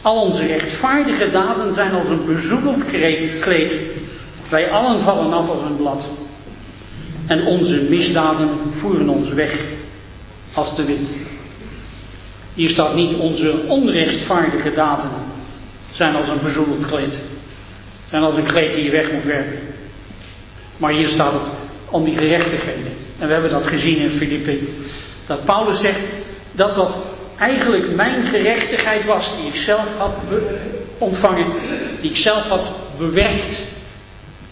Al 0.02 0.21
onze 0.21 0.47
rechtvaardige 0.47 1.31
daden 1.31 1.75
zijn 1.75 1.93
als 1.93 2.09
een 2.09 2.26
bezoedeld 2.26 2.85
kleed. 3.40 3.75
Wij 4.49 4.71
allen 4.71 5.00
vallen 5.00 5.33
af 5.33 5.49
als 5.49 5.62
een 5.62 5.76
blad. 5.76 6.09
En 7.26 7.47
onze 7.47 7.87
misdaden 7.88 8.49
voeren 8.71 9.09
ons 9.09 9.33
weg 9.33 9.64
als 10.55 10.76
de 10.76 10.85
wind. 10.85 11.14
Hier 12.55 12.71
staat 12.71 12.95
niet 12.95 13.17
onze 13.17 13.64
onrechtvaardige 13.67 14.75
daden 14.75 15.11
zijn 15.93 16.14
als 16.14 16.29
een 16.29 16.43
bezoedeld 16.43 16.87
kleed. 16.87 17.21
Zijn 18.09 18.23
als 18.23 18.37
een 18.37 18.47
kleed 18.47 18.75
die 18.75 18.85
je 18.85 18.90
weg 18.90 19.12
moet 19.12 19.25
werken. 19.25 19.59
Maar 20.76 20.93
hier 20.93 21.09
staat 21.09 21.33
het 21.33 21.60
om 21.90 22.04
die 22.04 22.16
gerechtigheden. 22.16 22.92
En 23.18 23.26
we 23.26 23.32
hebben 23.32 23.50
dat 23.50 23.66
gezien 23.66 23.97
in 23.97 24.11
Filippi. 24.11 24.68
Dat 25.26 25.44
Paulus 25.44 25.80
zegt 25.80 26.02
dat 26.52 26.76
wat 26.76 27.02
eigenlijk 27.38 27.94
mijn 27.94 28.25
gerechtigheid 28.25 29.04
was, 29.04 29.37
die 29.37 29.47
ik 29.47 29.56
zelf 29.56 29.97
had 29.99 30.14
ontvangen, 30.99 31.52
die 32.00 32.11
ik 32.11 32.16
zelf 32.16 32.42
had 32.42 32.70
bewerkt. 32.99 33.59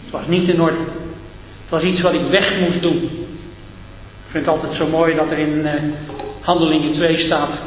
Het 0.03 0.11
was 0.11 0.27
niet 0.27 0.49
in 0.49 0.61
orde. 0.61 0.77
Het 1.61 1.69
was 1.69 1.83
iets 1.83 2.01
wat 2.01 2.13
ik 2.13 2.29
weg 2.29 2.59
moest 2.59 2.81
doen. 2.81 3.03
Ik 3.03 4.35
vind 4.35 4.45
het 4.45 4.55
altijd 4.55 4.75
zo 4.75 4.87
mooi 4.87 5.15
dat 5.15 5.31
er 5.31 5.37
in 5.37 5.57
uh, 5.65 5.73
Handelingen 6.41 6.91
2 6.91 7.17
staat 7.17 7.61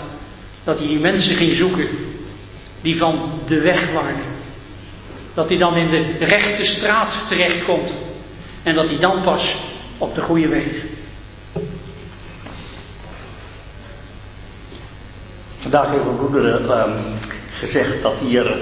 dat 0.65 0.79
hij 0.79 0.87
die 0.87 1.01
mensen 1.01 1.37
ging 1.37 1.57
zoeken 1.57 1.89
die 2.81 2.97
van 2.97 3.41
de 3.47 3.61
weg 3.61 3.93
waren. 3.93 4.31
Dat 5.35 5.49
hij 5.49 5.59
dan 5.59 5.77
in 5.77 5.89
de 5.89 6.25
rechte 6.25 6.65
straat 6.65 7.29
terechtkomt 7.29 7.93
en 8.63 8.75
dat 8.75 8.89
hij 8.89 8.99
dan 8.99 9.23
pas 9.23 9.55
op 9.99 10.15
de 10.15 10.21
goede 10.21 10.49
weg. 10.49 10.67
Vandaag 15.59 15.91
heeft 15.91 16.05
mijn 16.05 16.17
broeder 16.17 16.61
uh, 16.61 16.85
gezegd 17.51 18.03
dat 18.03 18.15
hier 18.19 18.57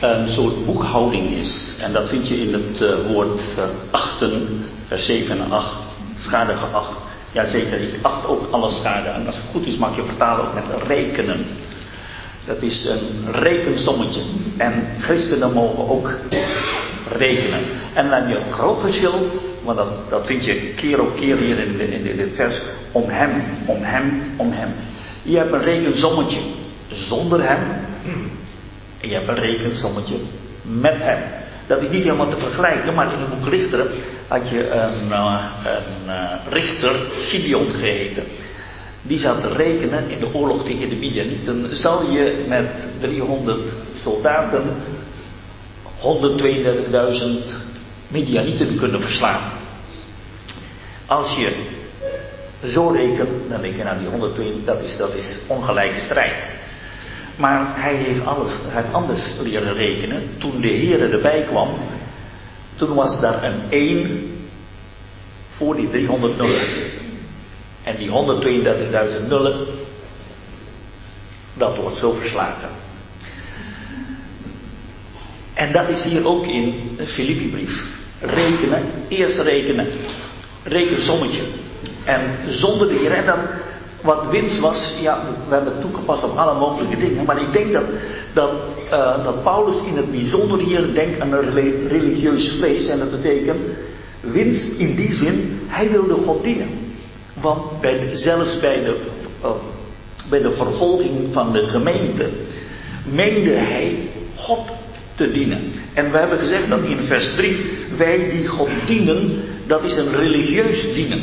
een 0.00 0.28
soort 0.28 0.64
boekhouding 0.64 1.30
is. 1.30 1.76
En 1.80 1.92
dat 1.92 2.08
vind 2.08 2.28
je 2.28 2.40
in 2.40 2.52
het 2.52 2.80
uh, 2.80 3.06
woord 3.06 3.58
achten, 3.90 4.64
vers 4.86 5.06
7 5.06 5.40
en 5.40 5.52
8, 5.52 5.76
schade 6.16 6.56
geacht. 6.56 6.98
Jazeker, 7.32 7.80
ik 7.80 7.94
acht 8.02 8.26
ook 8.26 8.50
alle 8.50 8.70
schade. 8.70 9.08
En 9.08 9.26
als 9.26 9.36
het 9.36 9.44
goed 9.50 9.66
is 9.66 9.76
mag 9.76 9.96
je 9.96 10.04
vertalen 10.04 10.46
ook 10.46 10.54
met 10.54 10.64
rekenen. 10.86 11.46
Dat 12.46 12.62
is 12.62 12.84
een 12.84 13.32
rekensommetje. 13.32 14.22
En 14.56 14.86
christenen 15.00 15.52
mogen 15.52 15.88
ook 15.88 16.10
rekenen. 17.18 17.60
En 17.94 18.10
dan 18.10 18.20
heb 18.20 18.28
je 18.28 18.44
een 18.44 18.52
groot 18.52 18.80
verschil, 18.80 19.30
want 19.62 19.76
dat, 19.76 20.10
dat 20.10 20.26
vind 20.26 20.44
je 20.44 20.72
keer 20.76 21.00
op 21.00 21.16
keer 21.16 21.36
hier 21.36 21.58
in, 21.58 21.80
in, 21.80 22.06
in 22.06 22.16
dit 22.16 22.34
vers. 22.34 22.62
Om 22.92 23.08
hem, 23.08 23.42
om 23.66 23.82
hem, 23.82 24.22
om 24.36 24.52
hem. 24.52 24.68
Je 25.22 25.36
hebt 25.36 25.52
een 25.52 25.62
rekensommetje 25.62 26.40
zonder 26.88 27.48
hem. 27.48 27.62
En 29.00 29.08
je 29.08 29.14
hebt 29.14 29.28
een 29.28 29.38
rekensommetje 29.38 30.16
met 30.62 30.96
hem. 30.96 31.22
Dat 31.66 31.82
is 31.82 31.90
niet 31.90 32.02
helemaal 32.02 32.28
te 32.28 32.38
vergelijken, 32.38 32.94
maar 32.94 33.12
in 33.12 33.18
het 33.18 33.28
boek 33.28 33.48
Richter 33.48 33.86
had 34.28 34.48
je 34.48 34.68
een, 34.68 35.08
uh, 35.08 35.44
een 35.64 36.06
uh, 36.06 36.32
richter, 36.50 36.94
Gideon 37.16 37.70
geheten. 37.70 38.24
Die 39.12 39.20
zat 39.20 39.40
te 39.40 39.48
rekenen 39.48 40.10
in 40.10 40.18
de 40.18 40.34
oorlog 40.34 40.64
tegen 40.64 40.88
de 40.88 40.96
Midianieten. 40.96 41.76
Zal 41.76 42.10
je 42.10 42.44
met 42.48 42.66
300 43.00 43.60
soldaten 43.94 44.62
132.000 46.00 46.04
Midianieten 48.08 48.76
kunnen 48.76 49.02
verslaan? 49.02 49.52
Als 51.06 51.36
je 51.36 51.52
zo 52.64 52.88
rekent, 52.88 53.50
dan 53.50 53.60
denk 53.60 53.76
je, 53.76 53.82
nou 53.84 53.98
die 53.98 54.08
120, 54.08 54.64
dat 54.64 54.82
is, 54.82 54.96
dat 54.96 55.14
is 55.14 55.40
ongelijke 55.48 56.00
strijd. 56.00 56.34
Maar 57.36 57.82
hij 57.82 57.94
heeft 57.94 58.24
alles, 58.24 58.52
hij 58.66 58.82
heeft 58.82 58.94
anders 58.94 59.34
leren 59.42 59.74
rekenen. 59.74 60.22
Toen 60.38 60.60
de 60.60 60.68
Heer 60.68 61.12
erbij 61.12 61.44
kwam, 61.48 61.68
toen 62.76 62.94
was 62.94 63.20
daar 63.20 63.44
een 63.44 63.62
1 63.68 64.46
voor 65.48 65.76
die 65.76 65.90
300 65.90 66.36
nullen. 66.36 67.00
En 67.82 67.96
die 67.96 68.08
132.000 69.22 69.28
nullen, 69.28 69.66
dat 71.54 71.76
wordt 71.76 71.96
zo 71.96 72.12
verslagen. 72.12 72.68
En 75.54 75.72
dat 75.72 75.88
is 75.88 76.02
hier 76.02 76.26
ook 76.26 76.46
in 76.46 76.94
de 76.96 77.06
Filippi-brief. 77.06 78.00
Rekenen, 78.20 78.82
eerst 79.08 79.38
rekenen. 79.38 79.86
Rekensommetje. 80.64 81.42
En 82.04 82.20
zonder 82.48 82.88
de 82.88 82.94
Heer. 82.94 83.12
En 83.12 83.26
dan, 83.26 83.38
wat 84.02 84.30
winst 84.30 84.58
was, 84.58 84.94
ja, 85.00 85.24
we 85.48 85.54
hebben 85.54 85.72
het 85.72 85.80
toegepast 85.80 86.24
op 86.24 86.36
alle 86.36 86.58
mogelijke 86.58 86.96
dingen. 86.96 87.24
Maar 87.24 87.40
ik 87.40 87.52
denk 87.52 87.72
dat, 87.72 87.84
dat, 88.32 88.50
uh, 88.92 89.24
dat 89.24 89.42
Paulus 89.42 89.82
in 89.86 89.96
het 89.96 90.10
bijzonder 90.10 90.58
hier 90.58 90.94
denkt 90.94 91.20
aan 91.20 91.32
een 91.32 91.52
religieus 91.88 92.56
vlees. 92.58 92.88
En 92.88 92.98
dat 92.98 93.10
betekent 93.10 93.66
winst 94.20 94.78
in 94.78 94.96
die 94.96 95.14
zin, 95.14 95.60
hij 95.66 95.90
wilde 95.90 96.14
God 96.14 96.42
dienen. 96.42 96.81
Want 97.42 97.60
zelfs 98.12 98.60
bij 98.60 98.84
de, 98.84 98.96
uh, 99.44 99.50
bij 100.30 100.42
de 100.42 100.50
vervolging 100.50 101.32
van 101.32 101.52
de 101.52 101.66
gemeente 101.66 102.30
meende 103.04 103.50
hij 103.50 103.96
God 104.36 104.60
te 105.14 105.32
dienen. 105.32 105.72
En 105.94 106.10
we 106.12 106.18
hebben 106.18 106.38
gezegd 106.38 106.68
dat 106.68 106.82
in 106.82 107.02
vers 107.02 107.34
3, 107.34 107.56
wij 107.96 108.30
die 108.30 108.46
God 108.46 108.68
dienen, 108.86 109.42
dat 109.66 109.84
is 109.84 109.96
een 109.96 110.16
religieus 110.16 110.94
dienen. 110.94 111.22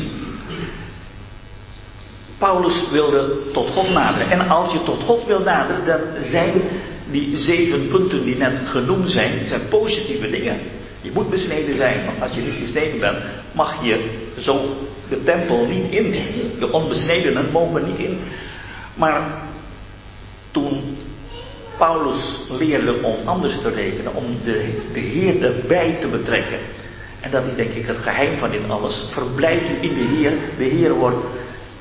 Paulus 2.38 2.90
wilde 2.90 3.36
tot 3.52 3.70
God 3.70 3.90
naderen. 3.90 4.30
En 4.30 4.48
als 4.48 4.72
je 4.72 4.82
tot 4.82 5.02
God 5.02 5.26
wil 5.26 5.40
naderen, 5.40 5.86
dan 5.86 6.00
zijn 6.30 6.62
die 7.10 7.36
zeven 7.36 7.88
punten 7.88 8.24
die 8.24 8.36
net 8.36 8.52
genoemd 8.64 9.10
zijn, 9.10 9.48
zijn 9.48 9.68
positieve 9.68 10.30
dingen. 10.30 10.58
Je 11.00 11.10
moet 11.14 11.30
besneden 11.30 11.76
zijn, 11.76 12.04
want 12.04 12.22
als 12.22 12.34
je 12.34 12.40
niet 12.40 12.60
besneden 12.60 13.00
bent, 13.00 13.16
mag 13.52 13.84
je 13.84 14.10
zo 14.38 14.76
de 15.10 15.22
tempel 15.24 15.66
niet 15.66 15.90
in. 15.90 16.14
De 16.58 16.72
onbesnedenen 16.72 17.50
mogen 17.52 17.86
niet 17.86 17.98
in. 17.98 18.18
Maar 18.94 19.22
toen 20.50 20.96
Paulus 21.78 22.40
leerde 22.58 23.02
om 23.02 23.14
anders 23.24 23.60
te 23.60 23.68
rekenen, 23.68 24.14
om 24.14 24.24
de, 24.44 24.78
de 24.92 25.00
Heer 25.00 25.44
erbij 25.44 25.96
te 26.00 26.08
betrekken. 26.08 26.58
En 27.20 27.30
dat 27.30 27.44
is 27.44 27.54
denk 27.54 27.72
ik 27.72 27.86
het 27.86 27.96
geheim 27.96 28.38
van 28.38 28.50
dit 28.50 28.60
alles. 28.68 29.08
Verblijf 29.10 29.62
u 29.62 29.88
in 29.88 29.94
de 29.94 30.16
Heer. 30.16 30.32
De 30.58 30.64
Heer 30.64 30.94
wordt 30.94 31.24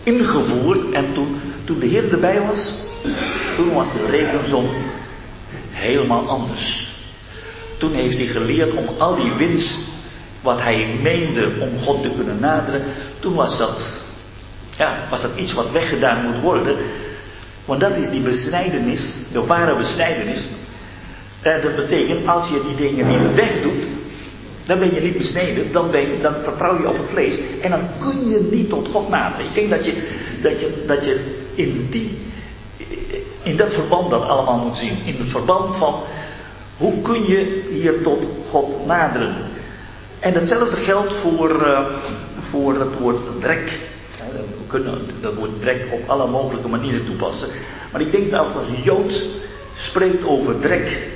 ingevoerd. 0.03 0.91
En 0.91 1.13
toen, 1.13 1.41
toen 1.63 1.79
de 1.79 1.85
Heer 1.85 2.11
erbij 2.11 2.41
was, 2.41 2.73
toen 3.55 3.73
was 3.73 3.93
de 3.93 4.05
rekensom 4.05 4.69
helemaal 5.71 6.27
anders. 6.27 6.93
Toen 7.77 7.93
heeft 7.93 8.17
hij 8.17 8.27
geleerd 8.27 8.75
om 8.75 8.87
al 8.97 9.15
die 9.15 9.33
winst, 9.33 9.89
wat 10.41 10.61
hij 10.61 10.97
meende 11.01 11.49
om 11.59 11.79
God 11.79 12.01
te 12.01 12.09
kunnen 12.15 12.39
naderen, 12.39 12.81
toen 13.19 13.35
was 13.35 13.57
dat, 13.57 13.89
ja, 14.77 15.07
was 15.09 15.21
dat 15.21 15.35
iets 15.37 15.53
wat 15.53 15.71
weggedaan 15.71 16.25
moet 16.25 16.41
worden. 16.41 16.77
Want 17.65 17.79
dat 17.79 17.95
is 17.95 18.09
die 18.09 18.21
besnijdenis, 18.21 19.27
de 19.31 19.45
ware 19.45 19.77
besnijdenis. 19.77 20.51
En 21.41 21.61
dat 21.61 21.75
betekent, 21.75 22.27
als 22.27 22.47
je 22.47 22.61
die 22.67 22.75
dingen 22.75 23.07
niet 23.07 23.35
wegdoet, 23.35 23.83
dan 24.65 24.79
ben 24.79 24.93
je 24.93 25.01
niet 25.01 25.17
besneden, 25.17 25.71
dan, 25.71 25.91
ben 25.91 26.19
vertrouw 26.41 26.79
je 26.79 26.87
op 26.87 26.97
het 26.97 27.09
vlees. 27.09 27.39
En 27.61 27.69
dan 27.69 27.81
kun 27.99 28.29
je 28.29 28.47
niet 28.51 28.69
tot 28.69 28.87
God 28.87 29.09
naderen. 29.09 29.45
Ik 29.45 29.53
denk 29.53 29.69
dat 29.69 29.85
je, 29.85 29.93
dat 30.41 30.61
je, 30.61 30.83
dat 30.87 31.05
je 31.05 31.37
in, 31.55 31.87
die, 31.91 32.19
in 33.43 33.57
dat 33.57 33.73
verband 33.73 34.09
dat 34.09 34.21
allemaal 34.21 34.57
moet 34.57 34.77
zien. 34.77 34.97
In 35.05 35.15
het 35.17 35.29
verband 35.29 35.75
van, 35.75 36.03
hoe 36.77 37.01
kun 37.01 37.25
je 37.27 37.67
hier 37.69 38.01
tot 38.03 38.27
God 38.49 38.85
naderen? 38.85 39.35
En 40.19 40.33
hetzelfde 40.33 40.75
geldt 40.75 41.13
voor, 41.13 41.61
uh, 41.61 41.79
voor 42.39 42.79
het 42.79 42.99
woord 42.99 43.41
drek. 43.41 43.79
We 44.33 44.67
kunnen 44.67 45.01
dat 45.21 45.33
woord 45.33 45.61
drek 45.61 45.87
op 45.91 46.09
alle 46.09 46.27
mogelijke 46.27 46.67
manieren 46.67 47.05
toepassen. 47.05 47.49
Maar 47.91 48.01
ik 48.01 48.11
denk 48.11 48.31
dat 48.31 48.55
als 48.55 48.67
een 48.67 48.81
Jood 48.83 49.23
spreekt 49.73 50.23
over 50.23 50.59
drek 50.59 51.07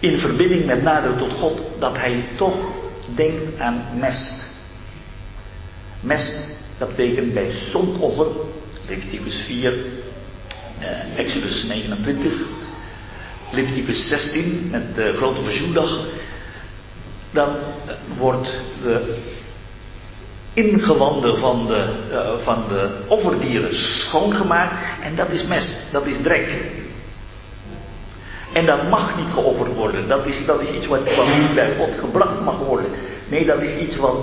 in 0.00 0.18
verbinding 0.18 0.66
met 0.66 0.82
nader 0.82 1.16
tot 1.16 1.32
God, 1.32 1.60
dat 1.78 1.96
hij 1.96 2.24
toch 2.36 2.56
denkt 3.14 3.58
aan 3.58 3.84
mest. 3.98 4.46
Mest, 6.00 6.56
dat 6.78 6.88
betekent 6.88 7.34
bij 7.34 7.50
zondoffer, 7.50 8.26
Leviticus 8.88 9.42
4, 9.46 9.74
eh, 10.78 11.18
Exodus 11.18 11.64
29, 11.64 12.32
Leviticus 13.52 14.08
16 14.08 14.68
met 14.70 14.94
de 14.94 15.12
grote 15.16 15.42
verzoendag, 15.42 16.06
dan 17.38 17.56
wordt 18.16 18.48
de 18.82 19.16
ingewanden 20.52 21.38
van 21.38 21.66
de, 21.66 21.88
uh, 22.10 22.18
van 22.38 22.64
de 22.68 22.90
offerdieren 23.08 23.74
schoongemaakt 23.74 24.74
en 25.02 25.16
dat 25.16 25.30
is 25.30 25.46
mest, 25.46 25.92
dat 25.92 26.06
is 26.06 26.22
drek. 26.22 26.60
En 28.52 28.66
dat 28.66 28.88
mag 28.88 29.16
niet 29.16 29.32
geofferd 29.32 29.74
worden. 29.74 30.08
Dat 30.08 30.26
is, 30.26 30.46
dat 30.46 30.60
is 30.60 30.70
iets 30.70 30.86
wat, 30.86 31.14
wat 31.16 31.26
niet 31.26 31.54
bij 31.54 31.76
God 31.76 31.98
gebracht 31.98 32.40
mag 32.40 32.58
worden. 32.58 32.90
Nee, 33.28 33.46
dat 33.46 33.60
is 33.60 33.76
iets 33.76 33.96
wat 33.96 34.16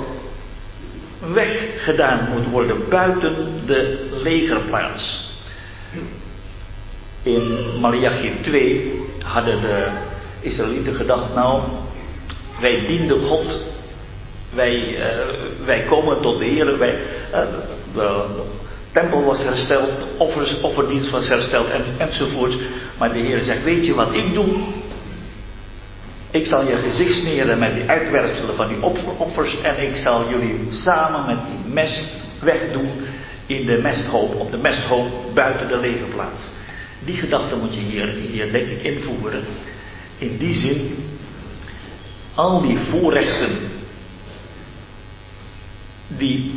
weggedaan 1.34 2.30
moet 2.34 2.50
worden 2.52 2.90
buiten 2.90 3.36
de 3.66 4.10
legerplaats. 4.12 5.34
In 7.24 7.58
Malachi 7.80 8.34
2 8.42 9.02
hadden 9.20 9.62
de 9.62 9.88
Israëlieten 10.40 10.94
gedacht, 10.96 11.36
nou, 11.36 11.62
wij 12.60 12.86
dienden 12.88 13.22
God, 13.22 13.64
wij, 14.54 14.98
uh, 14.98 15.06
wij 15.66 15.84
komen 15.84 16.22
tot 16.22 16.40
de 16.40 16.46
Heer, 16.46 16.78
wij, 16.78 17.00
uh, 17.32 17.40
de, 17.94 18.44
tempel 18.92 19.24
was 19.24 19.44
hersteld, 19.44 19.90
offers, 20.18 20.62
offerdienst 20.62 21.10
was 21.12 21.28
hersteld 21.28 21.70
en, 21.70 21.84
enzovoorts. 21.98 22.58
Maar 22.98 23.14
de 23.14 23.20
Heer 23.20 23.44
zegt, 23.44 23.64
weet 23.64 23.86
je 23.86 23.94
wat 23.94 24.14
ik 24.14 24.34
doe? 24.34 24.46
Ik 26.32 26.46
zal 26.46 26.68
je 26.68 26.76
gezicht 26.76 27.20
sneren 27.20 27.60
met 27.60 27.74
die 27.74 27.84
uitwerpselen 27.84 28.56
van 28.56 28.68
die 28.68 28.82
offers 29.18 29.62
en 29.62 29.84
ik 29.84 29.96
zal 29.96 30.30
jullie 30.30 30.68
samen 30.70 31.26
met 31.26 31.38
die 31.46 31.74
mest 31.74 32.14
wegdoen 32.40 32.90
in 33.46 33.66
de 33.66 33.80
mesthoop, 33.82 34.36
op 34.36 34.52
de 34.52 34.58
mesthoop 34.58 35.08
buiten 35.34 35.68
de 35.68 35.78
legerplaats. 35.78 36.44
Die 37.06 37.16
gedachte 37.16 37.56
moet 37.56 37.76
je 37.76 37.82
hier, 37.82 38.08
hier 38.08 38.52
denk 38.52 38.68
ik 38.68 38.84
invoeren. 38.84 39.44
In 40.18 40.38
die 40.38 40.56
zin, 40.56 40.96
al 42.36 42.62
die 42.62 42.78
voorrechten 42.78 43.58
die 46.08 46.54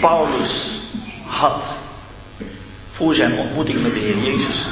Paulus 0.00 0.82
had 1.26 1.78
voor 2.88 3.14
zijn 3.14 3.38
ontmoeting 3.38 3.82
met 3.82 3.94
de 3.94 4.00
Heer 4.00 4.18
Jezus. 4.18 4.66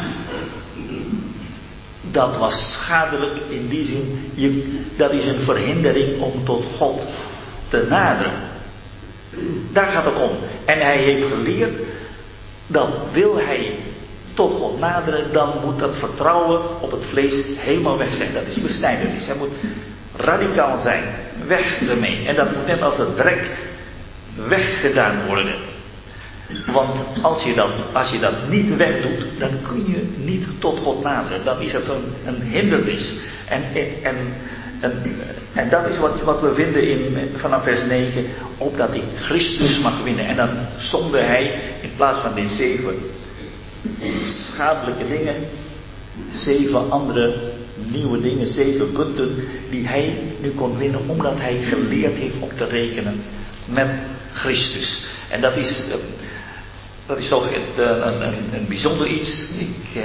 Dat 2.10 2.36
was 2.36 2.72
schadelijk 2.72 3.40
in 3.48 3.68
die 3.68 3.84
zin, 3.84 4.30
je, 4.34 4.80
dat 4.96 5.12
is 5.12 5.26
een 5.26 5.40
verhindering 5.40 6.20
om 6.20 6.44
tot 6.44 6.64
God 6.76 7.02
te 7.68 7.86
naderen. 7.88 8.50
Daar 9.72 9.86
gaat 9.86 10.04
het 10.04 10.20
om. 10.20 10.30
En 10.64 10.80
hij 10.80 11.02
heeft 11.02 11.26
geleerd 11.26 11.74
dat 12.66 13.00
wil 13.12 13.36
hij 13.36 13.78
tot 14.34 14.58
God 14.58 14.78
naderen, 14.78 15.32
dan 15.32 15.52
moet 15.64 15.78
dat 15.78 15.98
vertrouwen 15.98 16.80
op 16.80 16.90
het 16.90 17.04
vlees 17.04 17.44
helemaal 17.56 17.98
weg 17.98 18.14
zijn. 18.14 18.34
Dat 18.34 18.46
is 18.46 18.60
besnijdenis. 18.60 19.26
Hij 19.26 19.36
moet 19.36 19.50
radicaal 20.16 20.78
zijn. 20.78 21.04
Weg 21.46 21.80
ermee. 21.88 22.26
En 22.26 22.36
dat 22.36 22.56
moet 22.56 22.66
net 22.66 22.82
als 22.82 22.96
het 22.96 23.16
drek 23.16 23.50
weggedaan 24.48 25.26
worden. 25.26 25.54
Want 26.72 27.04
als 27.22 27.42
je, 27.42 27.54
dat, 27.54 27.70
als 27.92 28.10
je 28.10 28.18
dat 28.18 28.48
niet 28.48 28.76
wegdoet, 28.76 29.26
dan 29.38 29.50
kun 29.68 29.86
je 29.86 30.14
niet 30.16 30.46
tot 30.58 30.80
God 30.80 31.02
naderen. 31.02 31.44
Dan 31.44 31.60
is 31.60 31.72
het 31.72 31.88
een, 31.88 32.04
een 32.26 32.42
hindernis. 32.42 33.24
En, 33.48 33.62
en, 34.02 34.16
en, 35.54 35.68
dat 35.68 35.88
is 35.88 35.98
wat, 35.98 36.22
wat 36.22 36.40
we 36.40 36.54
vinden 36.54 36.88
in, 36.88 37.30
vanaf 37.34 37.62
vers 37.62 37.82
9. 37.88 38.24
Opdat 38.58 38.94
ik 38.94 39.02
Christus 39.16 39.78
mag 39.78 40.02
winnen. 40.02 40.26
En 40.26 40.36
dan 40.36 40.48
somde 40.78 41.20
hij 41.20 41.60
in 41.80 41.90
plaats 41.96 42.20
van 42.20 42.34
die 42.34 42.48
zeven 42.48 42.94
schadelijke 44.24 45.08
dingen. 45.08 45.34
Zeven 46.30 46.90
andere 46.90 47.52
nieuwe 47.74 48.20
dingen, 48.20 48.46
zeven 48.46 48.92
punten 48.92 49.36
die 49.70 49.86
hij 49.86 50.18
nu 50.40 50.50
kon 50.50 50.78
winnen. 50.78 51.08
Omdat 51.08 51.34
hij 51.36 51.62
geleerd 51.62 52.18
heeft 52.18 52.40
om 52.40 52.56
te 52.56 52.64
rekenen 52.64 53.22
met 53.64 53.88
Christus. 54.32 55.06
En 55.30 55.40
dat 55.40 55.56
is, 55.56 55.84
uh, 55.88 55.94
dat 57.06 57.18
is 57.18 57.28
toch 57.28 57.52
een, 57.52 57.62
een, 57.76 58.54
een, 58.54 58.66
bijzonder 58.68 59.06
iets. 59.06 59.50
Ik, 59.58 59.96
uh, 59.96 60.02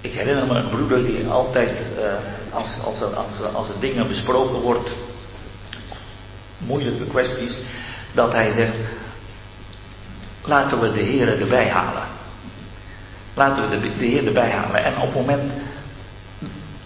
ik 0.00 0.12
herinner 0.12 0.46
me 0.46 0.54
een 0.54 0.68
broeder 0.68 1.04
die 1.06 1.26
altijd, 1.26 1.86
uh, 1.98 2.12
als, 2.54 2.80
als, 2.84 3.00
er, 3.00 3.06
als, 3.06 3.54
als 3.54 3.68
er 3.68 3.80
dingen 3.80 4.08
besproken 4.08 4.60
wordt, 4.60 4.96
moeilijke 6.58 7.04
kwesties, 7.04 7.62
dat 8.14 8.32
hij 8.32 8.52
zegt, 8.52 8.76
laten 10.44 10.80
we 10.80 10.92
de 10.92 11.00
Heer 11.00 11.40
erbij 11.40 11.68
halen. 11.68 12.08
Laten 13.34 13.68
we 13.68 13.80
de, 13.98 14.06
Heer 14.06 14.26
erbij 14.26 14.50
halen. 14.50 14.84
En 14.84 14.96
op 14.96 15.02
het 15.02 15.14
moment 15.14 15.52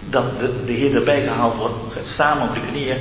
dat 0.09 0.25
de, 0.67 0.73
Heer 0.73 0.95
erbij 0.95 1.23
gehaald 1.23 1.57
wordt, 1.57 2.07
samen 2.07 2.49
op 2.49 2.55
de 2.55 2.61
knieën, 2.71 2.97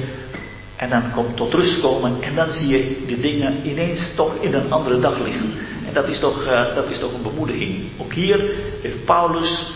en 0.76 0.89
dan 0.89 1.12
komt 1.12 1.38
tot 1.38 1.54
rust 1.54 1.82
komen 1.82 2.22
en 2.22 2.36
dan 2.36 2.54
zie 2.54 2.68
je 2.68 3.04
de 3.08 3.20
dingen 3.20 3.68
ineens 3.68 4.16
toch 4.16 4.36
in 4.39 4.54
een 4.54 4.72
andere 4.72 5.00
daglicht. 5.00 5.44
En 5.88 5.94
dat 5.94 6.08
is 6.08 6.20
toch, 6.20 6.48
uh, 6.48 6.76
dat 6.76 6.89
is 6.89 7.00
toch 7.00 7.13
een 7.13 7.22
bemoediging. 7.22 7.84
Ook 7.98 8.13
hier 8.13 8.52
heeft 8.82 9.06
Paulus 9.06 9.72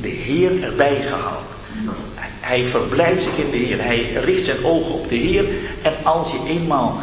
de 0.00 0.08
Heer 0.08 0.62
erbij 0.62 1.02
gehaald. 1.02 1.44
Hij 2.40 2.64
verblijft 2.64 3.22
zich 3.22 3.36
in 3.36 3.50
de 3.50 3.56
Heer. 3.56 3.82
Hij 3.82 4.12
richt 4.12 4.46
zijn 4.46 4.64
ogen 4.64 4.94
op 4.94 5.08
de 5.08 5.16
Heer. 5.16 5.44
En 5.82 6.04
als 6.04 6.32
je 6.32 6.40
eenmaal 6.46 7.00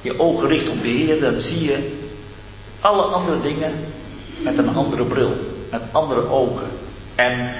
je 0.00 0.18
ogen 0.18 0.48
richt 0.48 0.68
op 0.68 0.82
de 0.82 0.88
Heer, 0.88 1.20
dan 1.20 1.40
zie 1.40 1.64
je 1.64 1.98
alle 2.80 3.02
andere 3.02 3.40
dingen 3.40 3.72
met 4.42 4.58
een 4.58 4.74
andere 4.74 5.04
bril. 5.04 5.32
Met 5.70 5.82
andere 5.92 6.28
ogen. 6.28 6.68
En 7.14 7.52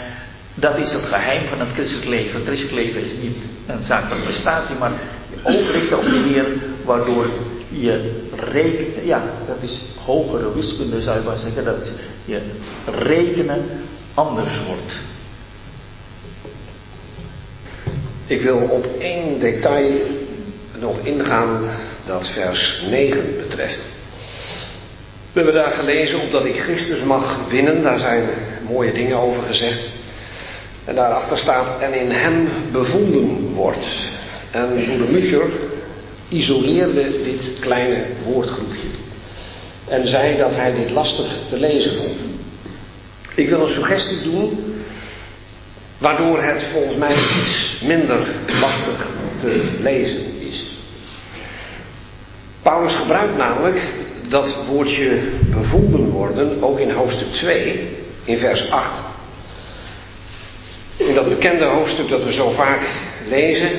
dat 0.54 0.78
is 0.78 0.92
het 0.92 1.04
geheim 1.04 1.48
van 1.48 1.60
het 1.60 1.68
christelijk 1.68 2.08
leven. 2.08 2.34
Het 2.34 2.46
christelijk 2.46 2.86
leven 2.86 3.04
is 3.04 3.16
niet 3.22 3.36
een 3.66 3.82
zaak 3.82 4.08
van 4.08 4.22
prestatie, 4.22 4.76
maar 4.76 4.92
je 5.30 5.36
oog 5.42 5.72
richten 5.72 5.98
op 5.98 6.04
de 6.04 6.28
Heer, 6.28 6.46
waardoor 6.84 7.26
je 7.68 8.22
rekenen, 8.50 9.06
ja, 9.06 9.22
dat 9.46 9.62
is 9.62 9.84
hogere 10.04 10.54
wiskunde 10.54 11.02
zou 11.02 11.18
je 11.18 11.24
maar 11.24 11.38
zeggen, 11.38 11.64
dat 11.64 11.82
is, 11.82 11.92
je 12.24 12.40
rekenen 12.84 13.64
anders 14.14 14.66
wordt. 14.66 15.02
Ik 18.26 18.42
wil 18.42 18.58
op 18.58 18.86
één 18.98 19.40
detail 19.40 19.96
nog 20.80 20.98
ingaan 21.02 21.64
dat 22.10 22.28
vers 22.28 22.82
9 22.90 23.36
betreft. 23.36 23.80
We 25.32 25.40
hebben 25.40 25.54
daar 25.54 25.70
gelezen, 25.72 26.20
opdat 26.20 26.44
ik 26.44 26.60
Christus 26.60 27.02
mag 27.02 27.38
winnen, 27.48 27.82
daar 27.82 27.98
zijn 27.98 28.28
mooie 28.68 28.92
dingen 28.92 29.16
over 29.16 29.42
gezegd. 29.42 29.88
En 30.84 30.94
daarachter 30.94 31.38
staat, 31.38 31.80
en 31.80 31.94
in 31.94 32.10
hem 32.10 32.48
bevonden 32.72 33.52
wordt. 33.54 33.86
En 34.50 34.84
broeder 34.84 35.12
Mucher 35.12 35.50
isoleerde 36.28 37.22
dit 37.22 37.52
kleine 37.60 38.04
woordgroepje. 38.24 38.88
En 39.88 40.08
zei 40.08 40.38
dat 40.38 40.54
hij 40.54 40.74
dit 40.74 40.90
lastig 40.90 41.32
te 41.48 41.58
lezen 41.58 41.96
vond. 41.96 42.18
Ik 43.34 43.48
wil 43.48 43.60
een 43.60 43.74
suggestie 43.74 44.22
doen, 44.22 44.74
waardoor 45.98 46.42
het 46.42 46.62
volgens 46.72 46.96
mij 46.96 47.12
iets 47.12 47.80
minder 47.82 48.28
lastig 48.60 49.06
te 49.40 49.70
lezen 49.80 50.40
is. 50.40 50.79
Paulus 52.62 52.94
gebruikt 52.94 53.36
namelijk 53.36 53.80
dat 54.28 54.64
woordje 54.68 55.18
bevonden 55.50 56.10
worden 56.10 56.62
ook 56.62 56.78
in 56.78 56.90
hoofdstuk 56.90 57.32
2, 57.32 57.88
in 58.24 58.38
vers 58.38 58.70
8 58.70 59.02
in 61.08 61.14
dat 61.14 61.28
bekende 61.28 61.64
hoofdstuk 61.64 62.08
dat 62.08 62.24
we 62.24 62.32
zo 62.32 62.50
vaak 62.50 62.80
lezen, 63.28 63.70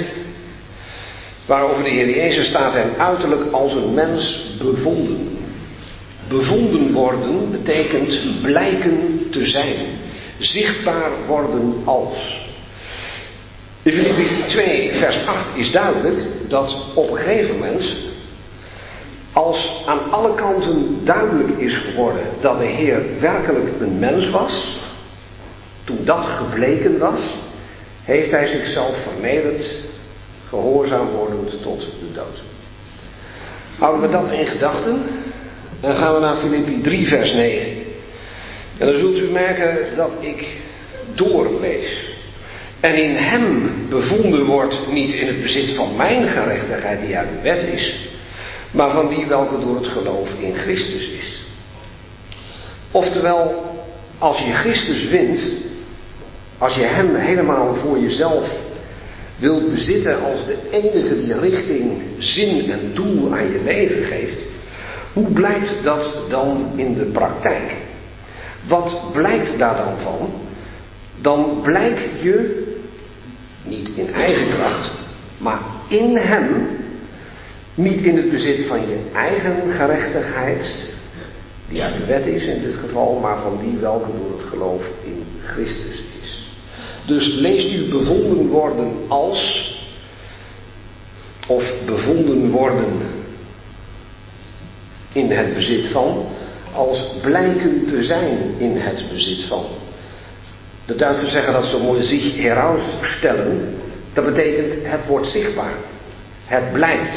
waarover 1.45 1.83
de 1.83 1.89
Heer 1.89 2.09
Jezus 2.09 2.47
staat 2.47 2.75
en 2.75 2.89
uiterlijk 2.97 3.51
als 3.51 3.73
een 3.73 3.93
mens 3.93 4.55
bevonden. 4.59 5.39
bevonden 6.27 6.91
worden 6.91 7.51
betekent 7.51 8.41
blijken 8.41 9.27
te 9.31 9.45
zijn. 9.45 9.75
Zichtbaar 10.39 11.11
worden 11.27 11.81
als. 11.85 12.39
In 13.83 13.91
Filippi 13.91 14.27
2, 14.47 14.91
vers 14.93 15.25
8 15.25 15.45
is 15.55 15.71
duidelijk 15.71 16.17
dat 16.47 16.75
op 16.93 17.11
een 17.11 17.17
gegeven 17.17 17.57
moment, 17.57 17.95
als 19.33 19.81
aan 19.85 20.11
alle 20.11 20.35
kanten 20.35 21.05
duidelijk 21.05 21.57
is 21.57 21.75
geworden 21.75 22.23
dat 22.41 22.59
de 22.59 22.65
Heer 22.65 23.01
werkelijk 23.19 23.79
een 23.79 23.99
mens 23.99 24.29
was, 24.29 24.79
toen 25.83 25.99
dat 26.05 26.25
gebleken 26.25 26.97
was, 26.97 27.35
heeft 28.03 28.31
hij 28.31 28.47
zichzelf 28.47 28.95
vernederd, 29.03 29.75
gehoorzaam 30.49 31.07
wordend 31.07 31.61
tot 31.61 31.79
de 31.79 32.11
dood. 32.13 32.43
Houden 33.77 34.01
we 34.01 34.09
dat 34.09 34.31
in 34.31 34.45
gedachten? 34.45 35.01
Dan 35.79 35.95
gaan 35.95 36.13
we 36.13 36.19
naar 36.19 36.35
Filippi 36.35 36.81
3, 36.81 37.07
vers 37.07 37.33
9. 37.33 37.71
En 38.77 38.87
dan 38.87 38.95
zult 38.95 39.17
u 39.17 39.29
merken 39.29 39.95
dat 39.95 40.11
ik 40.19 40.47
doorlees. 41.15 42.09
En 42.79 42.95
in 42.95 43.15
hem 43.15 43.71
bevonden 43.89 44.45
wordt 44.45 44.91
niet 44.91 45.13
in 45.13 45.27
het 45.27 45.41
bezit 45.41 45.75
van 45.75 45.95
mijn 45.95 46.27
gerechtigheid 46.27 47.01
die 47.01 47.17
uit 47.17 47.27
de 47.29 47.41
wet 47.41 47.63
is, 47.63 48.10
maar 48.71 48.89
van 48.89 49.07
die 49.07 49.25
welke 49.25 49.59
door 49.59 49.75
het 49.75 49.87
geloof 49.87 50.29
in 50.39 50.55
Christus 50.55 51.07
is. 51.07 51.41
Oftewel, 52.91 53.65
als 54.17 54.37
je 54.37 54.53
Christus 54.53 55.07
wint, 55.07 55.51
als 56.57 56.75
je 56.75 56.83
hem 56.83 57.15
helemaal 57.15 57.75
voor 57.75 57.99
jezelf 57.99 58.49
wilt 59.37 59.69
bezitten 59.69 60.23
als 60.23 60.45
de 60.45 60.57
enige 60.71 61.21
die 61.21 61.39
richting, 61.39 62.01
zin 62.17 62.71
en 62.71 62.91
doel 62.93 63.33
aan 63.33 63.51
je 63.51 63.61
leven 63.63 64.03
geeft, 64.03 64.41
hoe 65.13 65.31
blijkt 65.31 65.83
dat 65.83 66.13
dan 66.29 66.71
in 66.75 66.93
de 66.93 67.05
praktijk? 67.05 67.75
Wat 68.67 69.11
blijkt 69.11 69.57
daar 69.57 69.75
dan 69.75 69.93
van? 70.03 70.31
Dan 71.21 71.59
blijkt 71.61 72.21
je, 72.21 72.63
niet 73.63 73.89
in 73.95 74.13
eigen 74.13 74.49
kracht, 74.49 74.91
maar 75.37 75.59
in 75.87 76.17
Hem, 76.17 76.67
niet 77.75 78.01
in 78.01 78.17
het 78.17 78.29
bezit 78.29 78.65
van 78.65 78.79
je 78.79 78.97
eigen 79.13 79.71
gerechtigheid, 79.71 80.75
die 81.69 81.83
uit 81.83 81.97
de 81.97 82.05
wet 82.05 82.25
is 82.25 82.45
in 82.45 82.61
dit 82.61 82.73
geval, 82.73 83.19
maar 83.19 83.41
van 83.41 83.59
die 83.61 83.77
welke 83.77 84.09
door 84.17 84.37
het 84.37 84.47
geloof 84.49 84.83
in 85.03 85.25
Christus 85.45 86.03
is. 86.21 86.43
Dus 87.05 87.27
leest 87.27 87.73
u 87.73 87.89
bevonden 87.89 88.47
worden 88.47 88.93
als, 89.07 89.71
of 91.47 91.73
bevonden 91.85 92.49
worden 92.49 92.97
in 95.13 95.31
het 95.31 95.53
bezit 95.53 95.87
van, 95.87 96.25
als 96.73 97.05
blijken 97.21 97.85
te 97.85 98.03
zijn 98.03 98.37
in 98.57 98.75
het 98.75 99.09
bezit 99.11 99.43
van. 99.43 99.65
De 100.85 100.95
Duitsers 100.95 101.31
zeggen 101.31 101.53
dat 101.53 101.65
zo 101.65 101.79
mooi 101.79 102.03
zich 102.03 102.35
herausstellen. 102.35 103.75
Dat 104.13 104.25
betekent 104.25 104.85
het 104.85 105.07
wordt 105.07 105.27
zichtbaar. 105.27 105.73
Het 106.45 106.71
blijkt. 106.71 107.15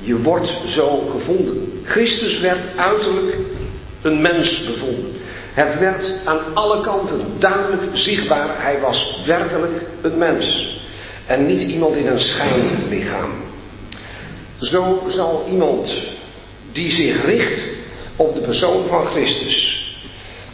Je 0.00 0.22
wordt 0.22 0.52
zo 0.66 0.98
gevonden. 0.98 1.80
Christus 1.84 2.40
werd 2.40 2.76
uiterlijk 2.76 3.36
een 4.02 4.20
mens 4.20 4.64
bevonden. 4.64 5.12
Het 5.52 5.78
werd 5.78 6.20
aan 6.24 6.54
alle 6.54 6.80
kanten 6.80 7.20
duidelijk 7.38 7.82
zichtbaar. 7.92 8.62
Hij 8.62 8.80
was 8.80 9.22
werkelijk 9.26 9.82
een 10.02 10.18
mens. 10.18 10.78
En 11.26 11.46
niet 11.46 11.62
iemand 11.62 11.96
in 11.96 12.06
een 12.06 12.20
schijnlichaam. 12.20 13.30
Zo 14.60 15.02
zal 15.08 15.46
iemand 15.50 15.94
die 16.72 16.90
zich 16.90 17.24
richt 17.24 17.62
op 18.16 18.34
de 18.34 18.40
persoon 18.40 18.86
van 18.88 19.06
Christus. 19.06 19.84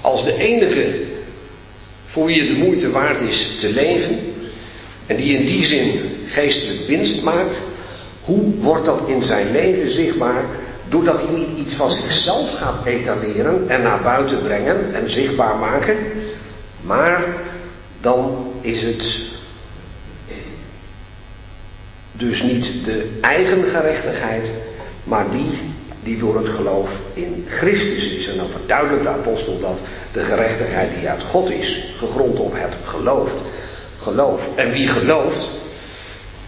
Als 0.01 0.25
de 0.25 0.37
enige 0.37 1.01
voor 2.05 2.27
wie 2.27 2.41
het 2.41 2.49
de 2.49 2.65
moeite 2.65 2.91
waard 2.91 3.21
is 3.21 3.49
te 3.61 3.73
leven. 3.73 4.19
En 5.07 5.17
die 5.17 5.37
in 5.37 5.47
die 5.47 5.65
zin 5.65 6.01
geestelijk 6.27 6.87
winst 6.87 7.23
maakt. 7.23 7.63
Hoe 8.25 8.55
wordt 8.61 8.85
dat 8.85 9.09
in 9.09 9.23
zijn 9.23 9.51
leven 9.51 9.91
zichtbaar? 9.91 10.45
Doordat 10.89 11.23
hij 11.23 11.35
niet 11.35 11.59
iets 11.59 11.75
van 11.75 11.91
zichzelf 11.91 12.55
gaat 12.55 12.87
etaleren 12.87 13.69
en 13.69 13.83
naar 13.83 14.03
buiten 14.03 14.43
brengen 14.43 14.95
en 14.95 15.11
zichtbaar 15.11 15.57
maken. 15.57 15.97
Maar 16.81 17.25
dan 18.01 18.47
is 18.61 18.83
het 18.83 19.31
dus 22.13 22.43
niet 22.43 22.85
de 22.85 23.19
eigen 23.21 23.65
gerechtigheid, 23.65 24.51
maar 25.05 25.31
die 25.31 25.73
die 26.03 26.19
door 26.19 26.37
het 26.37 26.49
geloof 26.49 26.91
in 27.15 27.47
Christus 27.49 28.11
is. 28.11 28.29
En 28.29 28.37
dan 28.37 28.49
verduidelijkt 28.49 29.05
de 29.05 29.11
apostel 29.11 29.61
dat 29.61 29.79
de 30.13 30.25
gerechtigheid 30.25 30.91
die 30.99 31.09
uit 31.09 31.23
God 31.23 31.51
is, 31.51 31.85
gegrond 31.97 32.39
op 32.39 32.53
het 32.55 32.75
geloof. 32.85 33.31
Geloof. 33.99 34.41
En 34.55 34.71
wie 34.73 34.89
gelooft, 34.89 35.51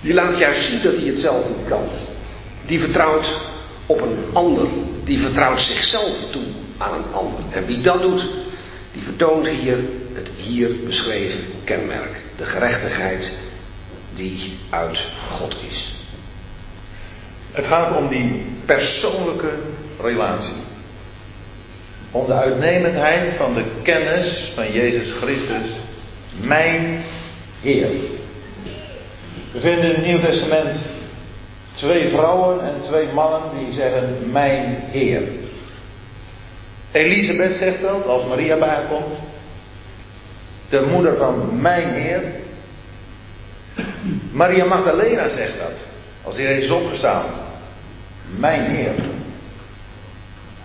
die 0.05 0.15
laat 0.15 0.39
juist 0.39 0.67
zien 0.67 0.83
dat 0.83 0.97
hij 0.97 1.07
het 1.07 1.19
zelf 1.19 1.45
niet 1.49 1.69
kan. 1.69 1.89
Die 2.67 2.81
vertrouwt 2.81 3.41
op 3.87 4.01
een 4.01 4.25
ander. 4.33 4.67
Die 5.05 5.19
vertrouwt 5.19 5.61
zichzelf 5.61 6.31
toe 6.31 6.45
aan 6.79 6.95
een 6.95 7.13
ander. 7.13 7.41
En 7.51 7.67
wie 7.67 7.81
dat 7.81 8.03
doet, 8.03 8.25
die 8.93 9.03
vertoont 9.03 9.49
hier 9.49 9.79
het 10.13 10.31
hier 10.37 10.71
beschreven 10.85 11.41
kenmerk. 11.65 12.21
De 12.37 12.45
gerechtigheid 12.45 13.31
die 14.15 14.59
uit 14.71 15.07
God 15.31 15.55
is. 15.71 15.93
Het 17.53 17.67
gaat 17.67 17.97
om 17.97 18.09
die 18.09 18.47
persoonlijke 18.65 19.53
relatie. 20.01 20.63
Om 22.11 22.27
de 22.27 22.33
uitnemendheid 22.33 23.37
van 23.37 23.55
de 23.55 23.65
kennis 23.83 24.53
van 24.55 24.73
Jezus 24.73 25.13
Christus, 25.21 25.71
mijn 26.43 27.03
Heer. 27.61 27.91
We 29.55 29.61
vinden 29.61 29.85
in 29.85 29.95
het 29.95 30.05
Nieuw 30.07 30.21
Testament 30.21 30.77
twee 31.73 32.09
vrouwen 32.09 32.61
en 32.61 32.81
twee 32.81 33.13
mannen 33.13 33.59
die 33.59 33.73
zeggen 33.73 34.31
mijn 34.33 34.77
Heer. 34.91 35.23
Elisabeth 36.93 37.57
zegt 37.57 37.81
dat 37.81 38.07
als 38.07 38.27
Maria 38.27 38.59
bij 38.59 38.69
haar 38.69 38.87
komt. 38.87 39.19
De 40.69 40.87
moeder 40.91 41.17
van 41.17 41.61
mijn 41.61 41.89
Heer. 41.89 42.23
Maria 44.33 44.65
Magdalena 44.65 45.31
zegt 45.31 45.59
dat. 45.59 45.89
Als 46.23 46.37
hij 46.37 46.59
is 46.59 46.71
opgestaan. 46.71 47.25
Mijn 48.39 48.71
Heer. 48.71 48.95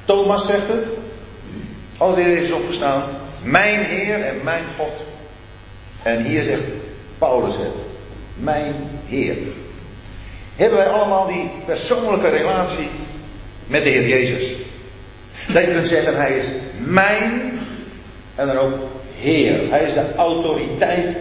Thomas 0.06 0.46
zegt 0.46 0.68
het. 0.68 0.88
Als 1.98 2.16
hij 2.16 2.34
is 2.34 2.52
opgestaan. 2.52 3.04
Mijn 3.44 3.86
Heer 3.86 4.22
en 4.22 4.44
mijn 4.44 4.64
God. 4.78 5.06
En 6.04 6.24
hier 6.24 6.44
zegt 6.44 6.64
Paulus 7.18 7.58
het. 7.58 7.89
Mijn 8.40 8.76
Heer. 9.08 9.38
Hebben 10.56 10.78
wij 10.78 10.88
allemaal 10.88 11.28
die 11.28 11.52
persoonlijke 11.66 12.30
relatie 12.30 12.90
met 13.68 13.84
de 13.84 13.90
Heer 13.90 14.08
Jezus? 14.08 14.58
Dat 15.48 15.64
je 15.66 15.72
kunt 15.74 15.88
zeggen, 15.88 16.16
Hij 16.16 16.38
is 16.38 16.46
mijn 16.86 17.60
en 18.36 18.48
dan 18.48 18.58
ook 18.58 18.74
Heer. 19.20 19.70
Hij 19.70 19.84
is 19.84 19.94
de 19.94 20.16
autoriteit 20.16 21.18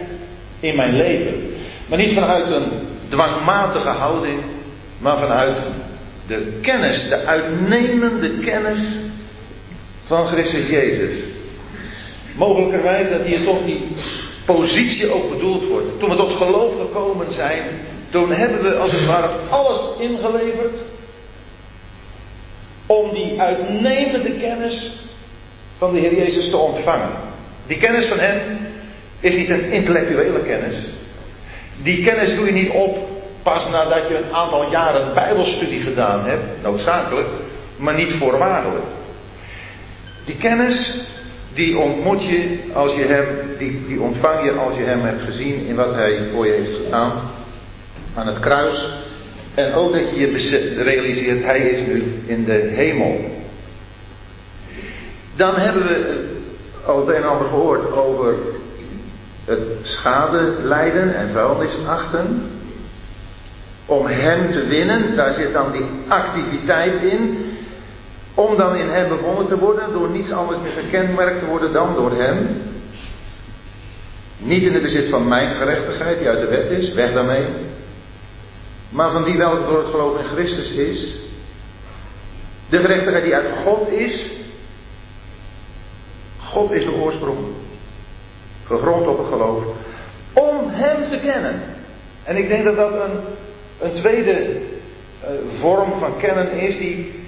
in 0.59 0.75
mijn 0.75 0.95
leven. 0.95 1.53
Maar 1.87 1.97
niet 1.97 2.13
vanuit 2.13 2.51
een 2.51 2.71
dwangmatige 3.09 3.89
houding, 3.89 4.41
maar 4.97 5.17
vanuit 5.17 5.57
de 6.27 6.59
kennis, 6.61 7.07
de 7.09 7.25
uitnemende 7.25 8.29
kennis 8.29 8.95
van 10.03 10.27
Christus 10.27 10.69
Jezus. 10.69 11.23
Mogelijkerwijs 12.35 13.09
dat 13.09 13.21
hier 13.21 13.43
toch 13.43 13.65
die 13.65 13.87
positie 14.55 15.11
ook 15.11 15.29
bedoeld 15.29 15.67
wordt. 15.67 15.99
Toen 15.99 16.09
we 16.09 16.15
tot 16.15 16.35
geloof 16.35 16.73
gekomen 16.79 17.33
zijn, 17.33 17.63
toen 18.09 18.31
hebben 18.31 18.63
we 18.63 18.75
als 18.75 18.91
het 18.91 19.05
ware 19.05 19.29
alles 19.49 19.99
ingeleverd 19.99 20.75
om 22.85 23.13
die 23.13 23.41
uitnemende 23.41 24.31
kennis 24.31 24.91
van 25.77 25.93
de 25.93 25.99
Heer 25.99 26.15
Jezus 26.15 26.49
te 26.49 26.57
ontvangen. 26.57 27.11
Die 27.67 27.77
kennis 27.77 28.05
van 28.05 28.19
Hem 28.19 28.39
is 29.19 29.35
niet 29.35 29.49
een 29.49 29.71
intellectuele 29.71 30.41
kennis. 30.41 30.75
Die 31.83 32.03
kennis 32.03 32.35
doe 32.35 32.45
je 32.45 32.51
niet 32.51 32.69
op 32.69 32.97
pas 33.43 33.69
nadat 33.69 34.07
je 34.07 34.17
een 34.17 34.33
aantal 34.33 34.71
jaren 34.71 35.13
Bijbelstudie 35.13 35.81
gedaan 35.81 36.25
hebt, 36.25 36.61
noodzakelijk, 36.63 37.27
maar 37.77 37.95
niet 37.95 38.13
voorwaardelijk. 38.13 38.85
Die 40.25 40.37
kennis, 40.37 40.97
die 41.59 41.77
ontmoet 41.77 42.23
je 42.23 42.57
als 42.73 42.95
je 42.95 43.03
hem, 43.03 43.25
die, 43.57 43.85
die 43.87 44.01
ontvang 44.01 44.45
je 44.45 44.51
als 44.51 44.77
je 44.77 44.83
hem 44.83 45.01
hebt 45.01 45.21
gezien 45.21 45.65
in 45.65 45.75
wat 45.75 45.93
hij 45.93 46.27
voor 46.33 46.45
je 46.45 46.51
heeft 46.51 46.75
gedaan 46.83 47.11
aan 48.15 48.27
het 48.27 48.39
kruis. 48.39 48.89
En 49.53 49.73
ook 49.73 49.93
dat 49.93 50.09
je 50.09 50.19
je 50.19 50.83
realiseert, 50.83 51.43
hij 51.43 51.59
is 51.59 51.87
nu 51.87 52.03
in 52.25 52.45
de 52.45 52.69
hemel. 52.71 53.41
Dan 55.35 55.55
hebben 55.55 55.83
we 55.83 56.27
al 56.85 56.99
het 56.99 57.07
een 57.07 57.23
en 57.23 57.29
ander 57.29 57.47
gehoord 57.47 57.91
over 57.91 58.35
het 59.45 59.67
schade 59.81 60.55
lijden 60.61 61.15
en 61.15 61.29
vuilnis 61.29 61.77
achten. 61.87 62.51
Om 63.85 64.05
hem 64.05 64.51
te 64.51 64.65
winnen, 64.65 65.15
daar 65.15 65.33
zit 65.33 65.53
dan 65.53 65.71
die 65.71 65.85
activiteit 66.07 67.01
in. 67.01 67.37
Om 68.33 68.57
dan 68.57 68.75
in 68.75 68.89
hem 68.89 69.09
bevonden 69.09 69.47
te 69.47 69.57
worden, 69.57 69.93
door 69.93 70.09
niets 70.09 70.31
anders 70.31 70.59
meer 70.59 70.71
gekenmerkt 70.71 71.39
te 71.39 71.45
worden 71.45 71.73
dan 71.73 71.93
door 71.93 72.11
hem. 72.11 72.61
Niet 74.37 74.63
in 74.63 74.73
het 74.73 74.81
bezit 74.81 75.09
van 75.09 75.27
mijn 75.27 75.55
gerechtigheid 75.55 76.17
die 76.17 76.27
uit 76.27 76.39
de 76.39 76.47
wet 76.47 76.71
is, 76.71 76.93
weg 76.93 77.13
daarmee. 77.13 77.45
Maar 78.89 79.11
van 79.11 79.23
die 79.23 79.37
welke 79.37 79.65
door 79.65 79.79
het 79.79 79.89
geloof 79.89 80.19
in 80.19 80.25
Christus 80.25 80.71
is. 80.71 81.19
De 82.69 82.77
gerechtigheid 82.77 83.23
die 83.23 83.35
uit 83.35 83.51
God 83.51 83.89
is. 83.89 84.25
God 86.37 86.71
is 86.71 86.83
de 86.83 86.93
oorsprong. 86.93 87.37
Gegrond 88.65 89.07
op 89.07 89.17
het 89.17 89.27
geloof. 89.27 89.63
Om 90.33 90.69
Hem 90.69 91.09
te 91.09 91.19
kennen. 91.19 91.61
En 92.23 92.37
ik 92.37 92.47
denk 92.47 92.63
dat 92.63 92.75
dat 92.75 92.93
een, 92.93 93.19
een 93.79 93.93
tweede 93.93 94.51
uh, 94.51 95.59
vorm 95.59 95.99
van 95.99 96.17
kennen 96.17 96.51
is 96.51 96.77
die 96.77 97.18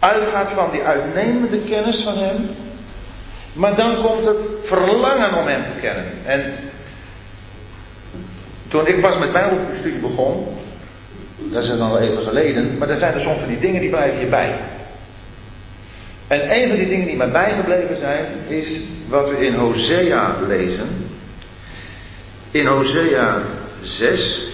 uitgaat 0.00 0.48
van 0.54 0.70
die 0.70 0.82
uitnemende 0.82 1.60
kennis 1.60 2.02
van 2.02 2.18
Hem. 2.18 2.48
Maar 3.52 3.76
dan 3.76 4.02
komt 4.02 4.26
het 4.26 4.48
verlangen 4.62 5.34
om 5.34 5.46
Hem 5.46 5.62
te 5.62 5.80
kennen. 5.80 6.04
En 6.24 6.54
toen 8.68 8.86
ik 8.86 9.00
pas 9.00 9.18
met 9.18 9.32
Bijbelstudie 9.32 10.00
begon, 10.00 10.46
dat 11.36 11.62
is 11.62 11.70
al 11.70 11.98
even 11.98 12.22
geleden, 12.22 12.78
maar 12.78 12.88
er 12.88 12.96
zijn 12.96 13.14
er 13.14 13.20
soms 13.20 13.38
van 13.38 13.48
die 13.48 13.60
dingen 13.60 13.80
die 13.80 13.90
blijven 13.90 14.18
hierbij. 14.18 14.58
En 16.26 16.56
een 16.56 16.68
van 16.68 16.76
die 16.76 16.88
dingen 16.88 17.06
die 17.06 17.16
mij 17.16 17.30
bijgebleven 17.30 17.96
zijn, 17.96 18.26
is 18.48 18.80
wat 19.08 19.30
we 19.30 19.36
in 19.36 19.54
Hosea 19.54 20.36
lezen. 20.46 20.88
In 22.50 22.66
Hosea 22.66 23.42
6. 23.82 24.48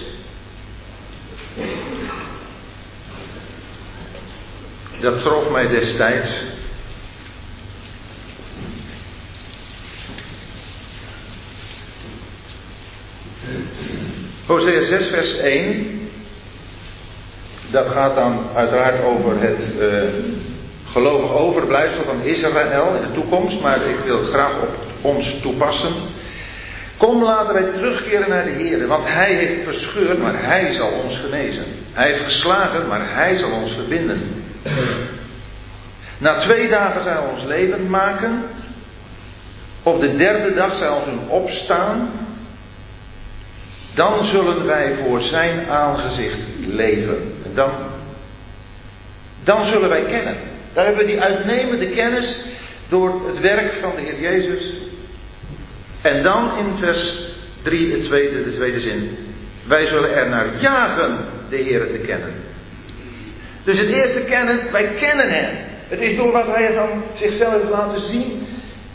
Dat 4.99 5.21
trof 5.21 5.49
mij 5.49 5.67
destijds. 5.67 6.29
Hosea 14.45 14.83
6, 14.83 15.07
vers 15.07 15.37
1. 15.37 16.09
Dat 17.71 17.87
gaat 17.87 18.15
dan 18.15 18.39
uiteraard 18.55 19.03
over 19.03 19.41
het 19.41 19.67
uh, 19.79 20.03
gelovig 20.91 21.31
overblijfsel 21.31 22.03
van 22.03 22.21
Israël 22.21 22.95
in 22.95 23.01
de 23.01 23.13
toekomst, 23.13 23.61
maar 23.61 23.81
ik 23.81 23.99
wil 24.05 24.19
het 24.19 24.29
graag 24.29 24.61
op 24.61 24.69
ons 25.01 25.39
toepassen. 25.41 25.93
Kom 26.97 27.23
laten 27.23 27.53
wij 27.53 27.71
terugkeren 27.73 28.29
naar 28.29 28.43
de 28.43 28.51
Heer, 28.51 28.87
want 28.87 29.03
Hij 29.07 29.33
heeft 29.33 29.63
verscheurd, 29.63 30.19
maar 30.21 30.43
Hij 30.43 30.73
zal 30.73 30.89
ons 31.03 31.17
genezen. 31.17 31.65
Hij 31.93 32.11
heeft 32.11 32.23
geslagen, 32.23 32.87
maar 32.87 33.15
Hij 33.15 33.37
zal 33.37 33.51
ons 33.51 33.73
verbinden. 33.73 34.36
Na 36.17 36.39
twee 36.39 36.67
dagen 36.67 37.03
zal 37.03 37.13
Hij 37.13 37.31
ons 37.31 37.43
leven 37.43 37.89
maken. 37.89 38.43
Op 39.83 40.01
de 40.01 40.15
derde 40.15 40.53
dag 40.53 40.77
zal 40.77 41.03
Hij 41.03 41.13
ons 41.13 41.29
opstaan. 41.29 42.09
Dan 43.95 44.25
zullen 44.25 44.65
wij 44.65 44.95
voor 45.03 45.21
Zijn 45.21 45.69
aangezicht 45.69 46.37
leven. 46.67 47.33
En 47.45 47.51
dan, 47.53 47.71
dan 49.43 49.65
zullen 49.65 49.89
wij 49.89 50.03
kennen. 50.03 50.37
Daar 50.73 50.85
hebben 50.85 51.05
we 51.05 51.11
die 51.11 51.21
uitnemende 51.21 51.89
kennis 51.89 52.45
door 52.89 53.27
het 53.27 53.39
werk 53.39 53.73
van 53.73 53.91
de 53.95 54.01
Heer 54.01 54.19
Jezus. 54.19 54.73
En 56.01 56.23
dan 56.23 56.57
in 56.57 56.77
vers 56.79 57.31
3, 57.61 57.91
het 57.91 58.03
tweede, 58.03 58.43
de 58.43 58.55
tweede 58.55 58.79
zin. 58.79 59.17
Wij 59.67 59.85
zullen 59.85 60.15
er 60.15 60.29
naar 60.29 60.47
jagen 60.59 61.17
de 61.49 61.55
Heer 61.55 61.79
te 61.79 61.97
kennen. 61.97 62.33
Dus 63.67 63.79
het 63.79 63.89
eerste 63.89 64.19
kennen, 64.19 64.71
wij 64.71 64.87
kennen 64.87 65.29
Hem. 65.29 65.55
Het 65.87 65.99
is 65.99 66.15
door 66.15 66.31
wat 66.31 66.45
Hij 66.45 66.73
van 66.73 67.03
zichzelf 67.15 67.53
heeft 67.53 67.69
laten 67.69 67.99
zien, 67.99 68.47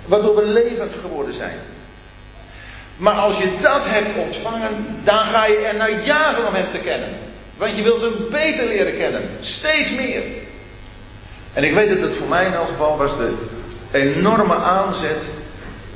waardoor 0.07 0.37
we 0.37 0.47
levend 0.47 0.93
geworden 1.01 1.35
zijn. 1.35 1.59
Maar 2.97 3.15
als 3.15 3.39
je 3.39 3.59
dat 3.61 3.85
hebt 3.85 4.17
ontvangen, 4.17 4.87
dan 5.05 5.19
ga 5.19 5.47
je 5.47 5.57
er 5.57 5.77
naar 5.77 6.05
jagen 6.05 6.47
om 6.47 6.55
Hem 6.55 6.73
te 6.73 6.79
kennen. 6.79 7.09
Want 7.57 7.77
je 7.77 7.83
wilt 7.83 8.01
Hem 8.01 8.31
beter 8.31 8.67
leren 8.67 8.97
kennen. 8.97 9.23
Steeds 9.41 9.95
meer. 9.95 10.23
En 11.53 11.65
ik 11.65 11.75
weet 11.75 11.89
dat 11.89 12.09
het 12.09 12.17
voor 12.17 12.29
mij 12.29 12.47
in 12.47 12.53
elk 12.53 12.69
geval 12.69 12.97
was 12.97 13.17
de 13.17 13.33
enorme 13.93 14.55
aanzet 14.55 15.31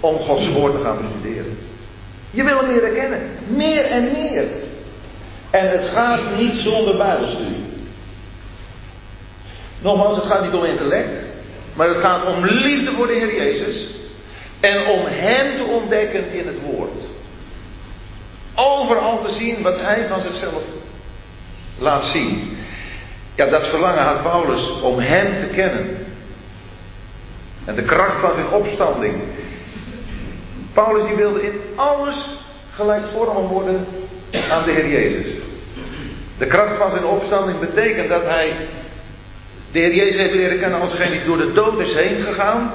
om 0.01 0.19
Gods 0.19 0.49
woord 0.49 0.77
te 0.77 0.83
gaan 0.83 0.99
bestuderen. 0.99 1.59
Je 2.31 2.45
wil 2.45 2.59
hem 2.59 2.69
leren 2.69 2.95
kennen. 2.95 3.21
Meer 3.47 3.85
en 3.85 4.13
meer. 4.13 4.45
En 5.51 5.71
het 5.71 5.89
gaat 5.89 6.21
niet 6.39 6.55
zonder 6.55 6.97
Bijbelstudie. 6.97 7.66
Nogmaals, 9.87 10.17
het 10.17 10.25
gaat 10.25 10.45
niet 10.45 10.55
om 10.55 10.65
intellect. 10.65 11.25
Maar 11.75 11.89
het 11.89 11.97
gaat 11.97 12.27
om 12.27 12.45
liefde 12.45 12.93
voor 12.93 13.07
de 13.07 13.13
Heer 13.13 13.35
Jezus. 13.35 13.91
En 14.61 14.87
om 14.87 15.01
Hem 15.05 15.57
te 15.57 15.65
ontdekken 15.65 16.33
in 16.33 16.47
het 16.47 16.61
woord. 16.61 17.03
Overal 18.55 19.25
te 19.25 19.31
zien 19.31 19.63
wat 19.63 19.81
Hij 19.81 20.07
van 20.09 20.21
zichzelf 20.21 20.63
laat 21.79 22.05
zien. 22.05 22.57
Ja, 23.35 23.47
dat 23.47 23.67
verlangen 23.67 24.03
had 24.03 24.23
Paulus 24.23 24.81
om 24.83 24.99
Hem 24.99 25.49
te 25.49 25.55
kennen. 25.55 25.97
En 27.65 27.75
de 27.75 27.85
kracht 27.85 28.21
van 28.21 28.35
zijn 28.35 28.49
opstanding. 28.49 29.23
Paulus 30.73 31.07
die 31.07 31.17
wilde 31.17 31.43
in 31.43 31.61
alles 31.75 32.37
gelijkvormig 32.71 33.51
worden 33.51 33.87
aan 34.51 34.65
de 34.65 34.73
Heer 34.73 34.89
Jezus. 34.89 35.35
De 36.39 36.47
kracht 36.47 36.77
van 36.77 36.91
zijn 36.91 37.05
opstanding 37.05 37.61
betekent 37.61 38.09
dat 38.09 38.23
hij 38.23 38.57
de 39.77 39.83
Heer 39.83 39.95
Jezus 39.95 40.17
heeft 40.17 40.35
leren 40.35 40.59
kennen 40.59 40.81
als 40.81 40.91
degene 40.91 41.11
die 41.11 41.25
door 41.25 41.39
de 41.39 41.53
dood 41.53 41.81
is 41.81 41.95
heen 41.95 42.23
gegaan. 42.23 42.73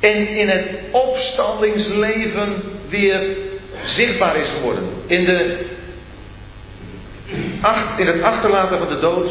En 0.00 0.28
in 0.28 0.48
het 0.48 0.66
opstandingsleven 0.90 2.62
weer 2.88 3.36
zichtbaar 3.84 4.36
is 4.36 4.50
geworden. 4.50 4.84
In, 5.06 5.24
de, 5.24 5.66
in 7.96 8.06
het 8.06 8.22
achterlaten 8.22 8.78
van 8.78 8.88
de 8.88 8.98
dood 8.98 9.30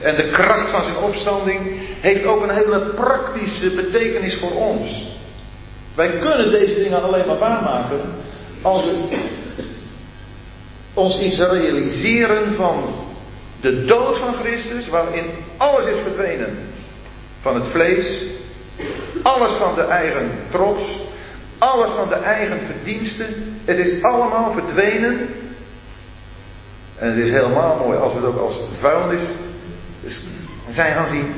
en 0.00 0.16
de 0.16 0.28
kracht 0.28 0.70
van 0.70 0.82
zijn 0.84 0.96
opstanding 0.96 1.60
heeft 2.00 2.24
ook 2.24 2.42
een 2.42 2.54
hele 2.54 2.80
praktische 2.80 3.70
betekenis 3.70 4.38
voor 4.38 4.52
ons. 4.52 5.08
Wij 5.94 6.10
kunnen 6.18 6.50
deze 6.50 6.74
dingen 6.74 7.02
alleen 7.02 7.26
maar 7.26 7.38
waarmaken 7.38 8.00
als 8.62 8.84
we 8.84 9.18
ons 10.94 11.18
iets 11.18 11.38
realiseren 11.38 12.54
van 12.54 13.05
de 13.60 13.84
dood 13.84 14.18
van 14.18 14.34
Christus, 14.34 14.88
waarin 14.88 15.24
alles 15.56 15.86
is 15.86 16.00
verdwenen 16.00 16.58
van 17.40 17.54
het 17.54 17.70
vlees, 17.70 18.22
alles 19.22 19.52
van 19.52 19.74
de 19.74 19.82
eigen 19.82 20.30
trots, 20.50 20.82
alles 21.58 21.90
van 21.90 22.08
de 22.08 22.14
eigen 22.14 22.58
verdiensten. 22.66 23.60
Het 23.64 23.76
is 23.76 24.02
allemaal 24.02 24.52
verdwenen. 24.52 25.28
En 26.96 27.08
het 27.08 27.18
is 27.18 27.30
helemaal 27.30 27.76
mooi 27.76 27.98
als 27.98 28.12
we 28.12 28.18
het 28.18 28.28
ook 28.28 28.38
als 28.38 28.60
vuilnis 28.78 29.28
zijn 30.68 30.92
gaan 30.92 31.08
zien. 31.08 31.34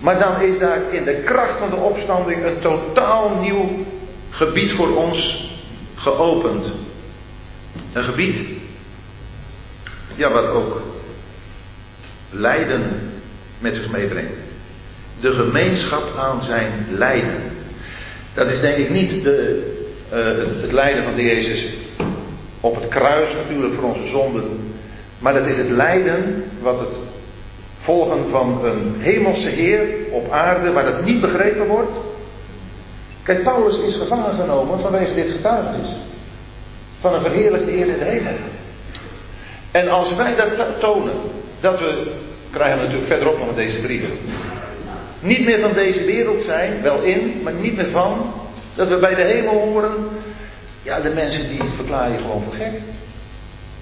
Maar 0.00 0.18
dan 0.18 0.40
is 0.40 0.58
daar 0.58 0.92
in 0.92 1.04
de 1.04 1.22
kracht 1.24 1.58
van 1.58 1.70
de 1.70 1.76
opstanding 1.76 2.44
een 2.44 2.60
totaal 2.60 3.38
nieuw 3.40 3.86
gebied 4.30 4.72
voor 4.72 4.96
ons 4.96 5.48
geopend. 5.94 6.70
Een 7.92 8.04
gebied, 8.04 8.48
ja, 10.16 10.30
wat 10.30 10.46
ook 10.48 10.82
lijden 12.30 12.82
met 13.58 13.76
zich 13.76 13.90
meebrengt. 13.90 14.34
De 15.20 15.30
gemeenschap 15.30 16.16
aan 16.18 16.42
zijn 16.42 16.86
lijden. 16.90 17.42
Dat 18.34 18.50
is 18.50 18.60
denk 18.60 18.76
ik 18.76 18.90
niet 18.90 19.22
de, 19.22 19.66
uh, 20.12 20.62
het 20.62 20.72
lijden 20.72 21.04
van 21.04 21.16
Jezus 21.16 21.74
op 22.60 22.74
het 22.74 22.88
kruis 22.88 23.34
natuurlijk 23.34 23.74
voor 23.74 23.84
onze 23.84 24.06
zonden. 24.06 24.74
Maar 25.18 25.34
dat 25.34 25.46
is 25.46 25.56
het 25.56 25.70
lijden 25.70 26.44
wat 26.62 26.80
het 26.80 26.94
volgen 27.78 28.28
van 28.28 28.64
een 28.64 28.94
hemelse 28.98 29.48
Heer 29.48 29.88
op 30.10 30.30
aarde 30.30 30.72
waar 30.72 30.84
dat 30.84 31.04
niet 31.04 31.20
begrepen 31.20 31.66
wordt. 31.66 31.96
Kijk, 33.22 33.42
Paulus 33.42 33.78
is 33.78 33.96
gevangen 33.96 34.34
genomen 34.34 34.80
vanwege 34.80 35.14
dit 35.14 35.30
getuigenis. 35.30 35.96
Van 37.00 37.14
een 37.14 37.20
verheerlijkte 37.20 37.70
Heer 37.70 37.86
in 37.86 37.98
de 37.98 38.04
hemel. 38.04 38.36
En 39.70 39.88
als 39.88 40.14
wij 40.14 40.36
dat 40.36 40.80
tonen, 40.80 41.16
dat 41.60 41.78
we, 41.78 42.12
krijgen 42.50 42.76
we 42.76 42.82
natuurlijk 42.82 43.10
verderop 43.10 43.38
nog 43.38 43.48
in 43.48 43.54
deze 43.54 43.80
brieven. 43.80 44.10
Niet 45.20 45.44
meer 45.44 45.60
van 45.60 45.72
deze 45.72 46.04
wereld 46.04 46.42
zijn, 46.42 46.82
wel 46.82 47.02
in, 47.02 47.40
maar 47.42 47.52
niet 47.52 47.76
meer 47.76 47.90
van. 47.90 48.32
Dat 48.74 48.88
we 48.88 48.98
bij 48.98 49.14
de 49.14 49.22
hemel 49.22 49.58
horen. 49.58 49.94
Ja, 50.82 51.00
de 51.00 51.10
mensen 51.14 51.48
die 51.48 51.62
verklaren 51.76 52.12
je 52.12 52.18
gewoon 52.18 52.42
voor 52.42 52.52
gek. 52.52 52.72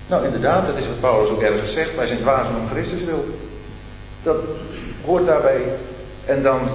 Nou, 0.09 0.25
inderdaad, 0.25 0.67
dat 0.67 0.77
is 0.77 0.87
wat 0.87 1.01
Paulus 1.01 1.31
ook 1.31 1.43
ergens 1.43 1.73
zegt. 1.73 1.97
Wij 1.97 2.07
zijn 2.07 2.19
dwazen 2.19 2.57
om 2.57 2.69
Christus 2.69 3.05
wil. 3.05 3.25
Dat 4.23 4.45
hoort 5.05 5.27
daarbij. 5.27 5.63
En 6.27 6.43
dan 6.43 6.69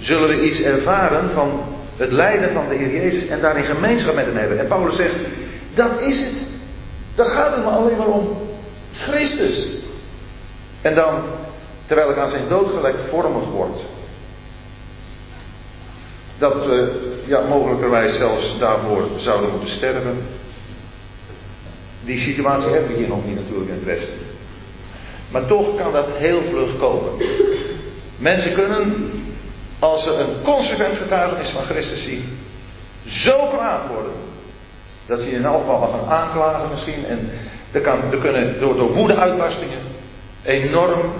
zullen 0.00 0.28
we 0.28 0.42
iets 0.42 0.60
ervaren 0.60 1.30
van 1.34 1.60
het 1.96 2.12
lijden 2.12 2.52
van 2.52 2.68
de 2.68 2.74
Heer 2.74 3.02
Jezus 3.02 3.26
en 3.26 3.40
daarin 3.40 3.64
gemeenschap 3.64 4.14
met 4.14 4.26
hem 4.26 4.36
hebben. 4.36 4.58
En 4.58 4.66
Paulus 4.66 4.96
zegt, 4.96 5.14
dat 5.74 6.00
is 6.00 6.24
het. 6.24 6.46
Dan 7.14 7.26
gaat 7.26 7.54
het 7.54 7.64
me 7.64 7.70
alleen 7.70 7.96
maar 7.96 8.06
om 8.06 8.36
Christus. 8.92 9.68
En 10.82 10.94
dan 10.94 11.22
terwijl 11.88 12.10
ik 12.10 12.16
aan 12.16 12.28
zijn 12.28 12.48
dood 12.48 12.74
gelijkvormig 12.74 13.48
word. 13.48 13.84
Dat 16.38 16.66
we 16.66 17.06
ja, 17.26 17.40
mogelijkerwijs 17.40 18.16
zelfs 18.16 18.58
daarvoor 18.58 19.08
zouden 19.16 19.50
moeten 19.50 19.70
sterven. 19.70 20.26
Die 22.04 22.20
situatie 22.20 22.70
hebben 22.70 22.90
we 22.90 22.96
hier 22.96 23.08
nog 23.08 23.26
niet 23.26 23.36
natuurlijk 23.36 23.68
in 23.68 23.74
het 23.74 23.84
Westen. 23.84 24.18
Maar 25.30 25.46
toch 25.46 25.76
kan 25.76 25.92
dat 25.92 26.06
heel 26.14 26.42
vlug 26.42 26.78
komen. 26.78 27.12
Mensen 28.16 28.54
kunnen, 28.54 29.10
als 29.78 30.02
ze 30.02 30.12
een 30.12 30.42
consequent 30.42 30.96
getuigenis 30.96 31.48
van 31.48 31.64
Christus 31.64 32.02
zien, 32.02 32.38
zo 33.06 33.46
kwaad 33.46 33.88
worden. 33.88 34.12
Dat 35.06 35.20
ze 35.20 35.30
in 35.30 35.44
elk 35.44 35.60
geval 35.60 35.80
gaan 35.80 36.08
aanklagen 36.08 36.70
misschien. 36.70 37.04
En 37.04 37.30
er, 37.72 37.80
kan, 37.80 38.20
kunnen 38.20 38.60
door, 38.60 38.76
door 38.76 38.92
woede-uitbarstingen 38.92 39.96
enorm 40.48 41.12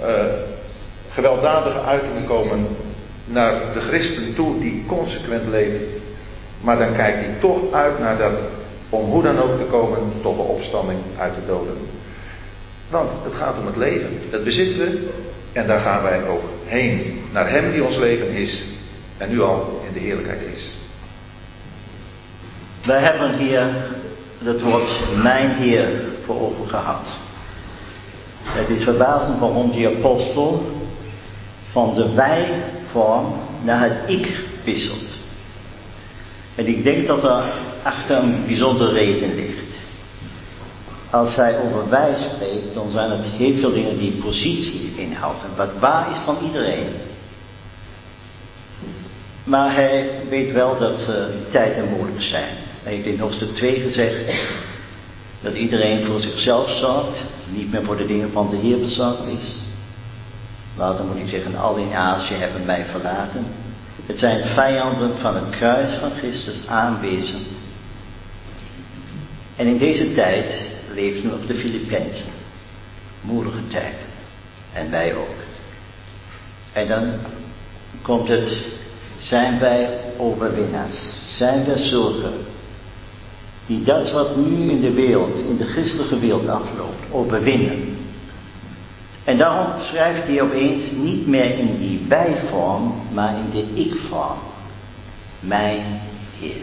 uh, 0.00 0.24
gewelddadige 1.10 1.80
uitingen 1.80 2.26
komen 2.26 2.66
naar 3.24 3.72
de 3.74 3.80
christen 3.80 4.34
toe 4.34 4.60
die 4.60 4.84
consequent 4.86 5.48
leeft. 5.48 5.84
Maar 6.60 6.78
dan 6.78 6.94
kijkt 6.94 7.24
hij 7.24 7.34
toch 7.40 7.72
uit 7.72 7.98
naar 7.98 8.18
dat, 8.18 8.44
om 8.88 9.10
hoe 9.10 9.22
dan 9.22 9.38
ook 9.38 9.58
te 9.58 9.64
komen 9.64 9.98
tot 10.22 10.36
de 10.36 10.42
opstanding 10.42 10.98
uit 11.18 11.34
de 11.34 11.46
doden. 11.46 11.76
Want 12.88 13.10
het 13.24 13.34
gaat 13.34 13.58
om 13.58 13.66
het 13.66 13.76
leven. 13.76 14.20
Dat 14.30 14.44
bezitten 14.44 14.78
we 14.78 15.10
en 15.52 15.66
daar 15.66 15.80
gaan 15.80 16.02
wij 16.02 16.28
ook 16.28 16.42
heen. 16.64 17.20
Naar 17.32 17.50
Hem 17.50 17.72
die 17.72 17.84
ons 17.84 17.96
leven 17.96 18.28
is 18.28 18.64
en 19.18 19.30
nu 19.30 19.40
al 19.40 19.80
in 19.86 19.92
de 19.92 20.00
heerlijkheid 20.00 20.42
is. 20.54 20.70
Wij 22.84 23.00
hebben 23.00 23.36
hier 23.38 23.66
het 24.44 24.60
woord 24.60 24.90
mijn 25.22 25.50
Heer 25.50 25.88
voor 26.24 26.40
ogen 26.40 26.68
gehad. 26.68 27.06
Het 28.44 28.68
is 28.68 28.82
verbazend 28.82 29.38
waarom 29.38 29.70
die 29.70 29.88
apostel 29.88 30.62
van 31.70 31.94
de 31.94 32.14
wij-vorm 32.14 33.34
naar 33.62 33.82
het 33.82 33.92
ik 34.06 34.44
wisselt. 34.64 35.20
En 36.54 36.66
ik 36.66 36.84
denk 36.84 37.06
dat 37.06 37.24
er 37.24 37.44
achter 37.82 38.16
een 38.16 38.46
bijzondere 38.46 38.92
reden 38.92 39.34
ligt. 39.34 39.72
Als 41.10 41.36
hij 41.36 41.58
over 41.58 41.88
wij 41.88 42.14
spreekt, 42.16 42.74
dan 42.74 42.90
zijn 42.90 43.10
het 43.10 43.26
heel 43.26 43.56
veel 43.56 43.72
dingen 43.72 43.98
die 43.98 44.12
positie 44.12 44.92
inhouden. 44.96 45.50
Wat 45.56 45.70
waar 45.80 46.10
is 46.10 46.18
van 46.24 46.36
iedereen. 46.44 46.86
Maar 49.44 49.74
hij 49.74 50.10
weet 50.28 50.52
wel 50.52 50.78
dat 50.78 51.06
uh, 51.10 51.16
tijden 51.50 51.88
moeilijk 51.88 52.22
zijn. 52.22 52.56
Hij 52.82 52.92
heeft 52.92 53.06
in 53.06 53.18
hoofdstuk 53.18 53.54
2 53.54 53.80
gezegd 53.80 54.34
dat 55.42 55.54
iedereen 55.54 56.04
voor 56.04 56.20
zichzelf 56.20 56.70
zorgt, 56.70 57.24
niet 57.50 57.72
meer 57.72 57.84
voor 57.84 57.96
de 57.96 58.06
dingen 58.06 58.30
van 58.30 58.50
de 58.50 58.56
Heer 58.56 58.78
bezorgd 58.78 59.26
is. 59.26 59.54
Later 60.76 61.04
moet 61.04 61.16
ik 61.16 61.28
zeggen, 61.28 61.56
al 61.56 61.76
in 61.76 61.92
Azië 61.92 62.34
hebben 62.34 62.64
mij 62.64 62.84
verlaten. 62.90 63.44
Het 64.06 64.18
zijn 64.18 64.48
vijanden 64.54 65.18
van 65.18 65.34
het 65.34 65.50
kruis 65.50 65.94
van 65.94 66.10
Christus 66.10 66.66
aanwezig. 66.66 67.40
En 69.56 69.66
in 69.66 69.78
deze 69.78 70.14
tijd 70.14 70.70
leven 70.94 71.28
nog 71.28 71.46
de 71.46 71.54
Filipijnsen. 71.54 72.32
Moeilijke 73.20 73.66
tijd. 73.68 74.06
En 74.72 74.90
wij 74.90 75.14
ook. 75.14 75.36
En 76.72 76.88
dan 76.88 77.12
komt 78.02 78.28
het, 78.28 78.66
zijn 79.18 79.58
wij 79.58 80.00
overwinnaars? 80.16 81.12
Zijn 81.36 81.64
wij 81.64 81.78
zorgen 81.78 82.32
die 83.66 83.82
dat 83.82 84.12
wat 84.12 84.36
nu 84.36 84.70
in 84.70 84.80
de 84.80 84.92
wereld, 84.92 85.38
in 85.38 85.56
de 85.56 85.66
christelijke 85.66 86.18
wereld 86.18 86.48
afloopt, 86.48 87.02
overwinnen. 87.10 87.96
En 89.24 89.38
daarom 89.38 89.80
schrijft 89.80 90.26
hij 90.26 90.42
opeens 90.42 90.90
niet 90.90 91.26
meer 91.26 91.58
in 91.58 91.78
die 91.78 92.00
wij-vorm, 92.08 92.94
maar 93.12 93.34
in 93.36 93.50
de 93.50 93.80
ik-vorm. 93.80 94.38
Mijn 95.40 96.00
Heer. 96.38 96.62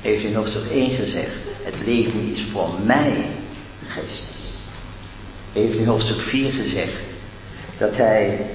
Heeft 0.00 0.22
in 0.22 0.34
hoofdstuk 0.34 0.70
1 0.70 0.90
gezegd, 0.90 1.38
het 1.62 1.86
leven 1.86 2.30
is 2.30 2.46
voor 2.52 2.68
mij 2.84 3.26
Christus. 3.86 4.52
Heeft 5.52 5.78
in 5.78 5.86
hoofdstuk 5.86 6.20
4 6.20 6.52
gezegd 6.52 7.02
dat 7.78 7.96
hij, 7.96 8.46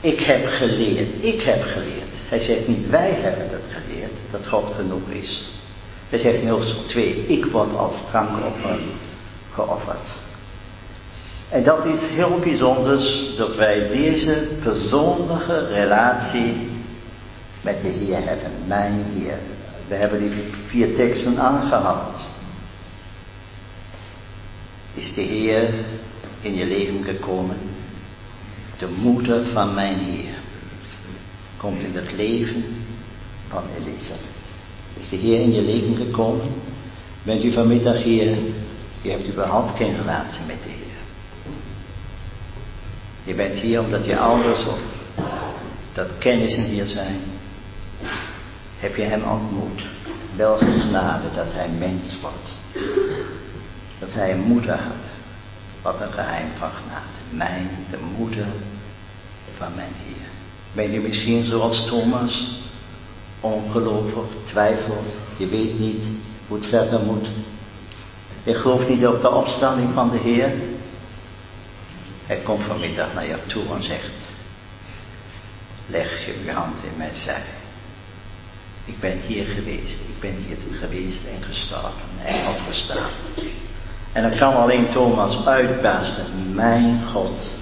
ik 0.00 0.20
heb 0.20 0.46
geleerd, 0.46 1.08
ik 1.20 1.40
heb 1.40 1.62
geleerd. 1.62 2.14
Hij 2.28 2.40
zegt 2.40 2.68
niet 2.68 2.90
wij 2.90 3.10
hebben 3.10 3.50
dat 3.50 3.60
geleerd, 3.82 4.12
dat 4.30 4.46
God 4.46 4.74
genoeg 4.74 5.08
is. 5.10 5.44
Hij 6.08 6.18
zegt 6.18 6.40
in 6.40 6.48
hoofdstuk 6.48 6.88
2, 6.88 7.26
ik 7.26 7.44
word 7.44 7.76
als 7.76 7.96
drankoffer 8.10 8.78
geofferd. 9.52 10.24
En 11.48 11.64
dat 11.64 11.84
is 11.84 12.00
heel 12.10 12.38
bijzonders 12.38 13.36
dat 13.36 13.54
wij 13.54 13.88
deze 13.88 14.48
persoonlijke 14.62 15.66
relatie 15.66 16.68
met 17.60 17.82
de 17.82 17.88
Heer 17.88 18.24
hebben, 18.24 18.50
mijn 18.66 19.04
Heer. 19.04 19.38
We 19.88 19.94
hebben 19.94 20.20
die 20.20 20.30
vier 20.66 20.94
teksten 20.94 21.38
aangehaald. 21.38 22.20
Is 24.94 25.14
de 25.14 25.20
Heer 25.20 25.68
in 26.40 26.54
je 26.54 26.66
leven 26.66 27.04
gekomen? 27.04 27.56
De 28.78 28.88
moeder 28.88 29.46
van 29.46 29.74
mijn 29.74 29.98
Heer 29.98 30.34
komt 31.56 31.80
in 31.80 31.94
het 31.94 32.12
leven 32.12 32.64
van 33.48 33.62
Elisabeth. 33.78 34.35
Is 34.98 35.08
de 35.08 35.16
Heer 35.16 35.40
in 35.40 35.52
je 35.52 35.62
leven 35.62 35.96
gekomen? 35.96 36.48
Bent 37.22 37.44
u 37.44 37.52
vanmiddag 37.52 38.02
hier? 38.02 38.36
Je 39.02 39.10
hebt 39.10 39.28
überhaupt 39.28 39.76
geen 39.76 39.96
relatie 39.96 40.46
met 40.46 40.56
de 40.62 40.68
Heer. 40.68 40.84
Je 43.24 43.34
bent 43.34 43.58
hier 43.58 43.80
omdat 43.80 44.04
je 44.04 44.18
ouders 44.18 44.66
of 44.66 44.78
dat 45.92 46.08
kennissen 46.18 46.64
hier 46.64 46.86
zijn. 46.86 47.20
Heb 48.78 48.96
je 48.96 49.02
hem 49.02 49.22
ontmoet? 49.22 49.82
Wel 50.36 50.56
genade 50.58 51.28
dat 51.34 51.52
hij 51.52 51.68
mens 51.78 52.20
wordt. 52.20 52.54
Dat 53.98 54.14
hij 54.14 54.32
een 54.32 54.40
moeder 54.40 54.78
had. 54.78 55.04
Wat 55.82 56.00
een 56.00 56.12
geheim 56.12 56.48
van 56.58 56.70
genade. 56.70 57.18
Mijn, 57.30 57.68
de 57.90 57.98
moeder 58.16 58.46
van 59.56 59.74
mijn 59.74 59.92
Heer. 60.04 60.28
Ben 60.72 60.92
je 60.92 61.00
misschien 61.00 61.44
zoals 61.44 61.86
Thomas? 61.86 62.60
Ongelovig, 63.40 64.24
twijfelt, 64.44 65.14
je 65.36 65.46
weet 65.46 65.78
niet 65.78 66.06
hoe 66.48 66.58
het 66.58 66.66
verder 66.66 67.00
moet. 67.00 67.26
Je 68.42 68.54
gelooft 68.54 68.88
niet 68.88 69.06
op 69.06 69.22
de 69.22 69.30
opstanding 69.30 69.94
van 69.94 70.10
de 70.10 70.18
Heer. 70.18 70.52
Hij 72.26 72.36
komt 72.36 72.64
vanmiddag 72.64 73.14
naar 73.14 73.26
jou 73.26 73.40
toe 73.46 73.64
en 73.74 73.84
zegt, 73.84 74.30
leg 75.86 76.26
je 76.26 76.52
hand 76.52 76.82
in 76.82 76.96
mijn 76.96 77.14
zij. 77.14 77.42
Ik 78.84 79.00
ben 79.00 79.20
hier 79.26 79.46
geweest, 79.46 80.00
ik 80.00 80.20
ben 80.20 80.34
hier 80.46 80.56
geweest 80.80 81.24
en 81.24 81.42
gestorven 81.42 82.08
en 82.24 82.48
opgestaan. 82.48 83.10
En 84.12 84.22
dan 84.22 84.38
kan 84.38 84.54
alleen 84.54 84.88
Thomas 84.90 85.46
uitbarsten, 85.46 86.54
mijn 86.54 87.06
God, 87.12 87.54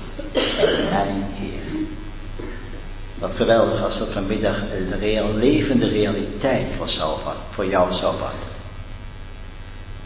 mijn 0.91 1.25
Heer. 1.33 1.84
Wat 3.25 3.37
geweldig 3.37 3.83
als 3.83 3.99
dat 3.99 4.13
vanmiddag 4.13 4.63
een 4.73 4.99
reëel, 4.99 5.35
levende 5.35 5.89
realiteit 5.89 6.67
voor, 6.77 6.89
zou, 6.89 7.21
voor 7.51 7.67
jou 7.67 7.93
zou 7.93 8.19
worden. 8.19 8.49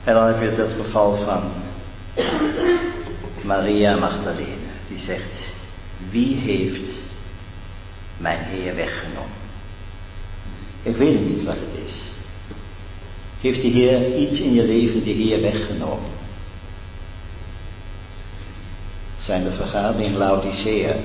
En 0.04 0.14
dan 0.14 0.26
heb 0.26 0.40
je 0.40 0.62
het 0.62 0.72
geval 0.72 1.16
van 1.16 1.52
Maria 3.42 3.96
Magdalene. 3.96 4.70
Die 4.88 4.98
zegt, 4.98 5.46
wie 6.10 6.36
heeft 6.36 7.00
mijn 8.16 8.44
Heer 8.44 8.74
weggenomen? 8.74 9.36
Ik 10.82 10.96
weet 10.96 11.20
niet 11.20 11.44
wat 11.44 11.56
het 11.56 11.86
is. 11.86 12.02
Heeft 13.40 13.62
de 13.62 13.68
Heer 13.68 14.16
iets 14.16 14.40
in 14.40 14.54
je 14.54 14.62
leven 14.62 15.04
de 15.04 15.10
Heer 15.10 15.40
weggenomen? 15.40 16.10
Zijn 19.18 19.44
de 19.44 19.52
vergadering 19.52 20.12
in 20.12 20.16
Laodicea 20.16 20.96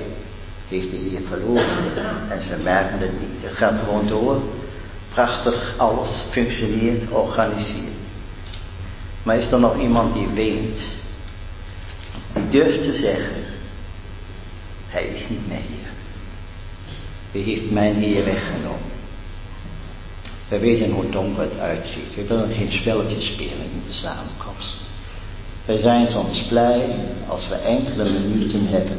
heeft 0.68 0.90
de 0.90 0.96
Heer 0.96 1.20
verloren. 1.28 2.30
En 2.30 2.44
ze 2.44 2.56
merken 2.62 2.98
het 2.98 3.20
niet. 3.20 3.42
Het 3.42 3.56
gaat 3.56 3.78
gewoon 3.84 4.06
door. 4.06 4.42
Prachtig, 5.12 5.74
alles 5.76 6.24
functioneert, 6.30 7.10
organiseert. 7.10 7.92
Maar 9.22 9.38
is 9.38 9.50
er 9.50 9.60
nog 9.60 9.80
iemand 9.80 10.14
die 10.14 10.26
weet, 10.26 10.86
die 12.32 12.48
durft 12.50 12.82
te 12.82 12.96
zeggen, 12.96 13.44
hij 14.88 15.04
is 15.04 15.28
niet 15.28 15.48
meer 15.48 15.56
hier. 15.56 15.92
Hij 17.30 17.40
heeft 17.40 17.70
mijn 17.70 17.94
Heer 17.94 18.24
weggenomen. 18.24 18.92
We 20.48 20.58
weten 20.58 20.90
hoe 20.90 21.10
donker 21.10 21.42
het 21.42 21.58
uitziet. 21.58 22.14
We 22.14 22.26
willen 22.26 22.54
geen 22.54 22.72
spelletjes 22.72 23.26
spelen 23.26 23.70
in 23.72 23.82
de 23.86 23.92
samenkomst. 23.92 24.74
We 25.64 25.78
zijn 25.78 26.08
soms 26.08 26.42
blij 26.42 26.96
als 27.28 27.48
we 27.48 27.54
enkele 27.54 28.10
minuten 28.10 28.66
hebben 28.66 28.98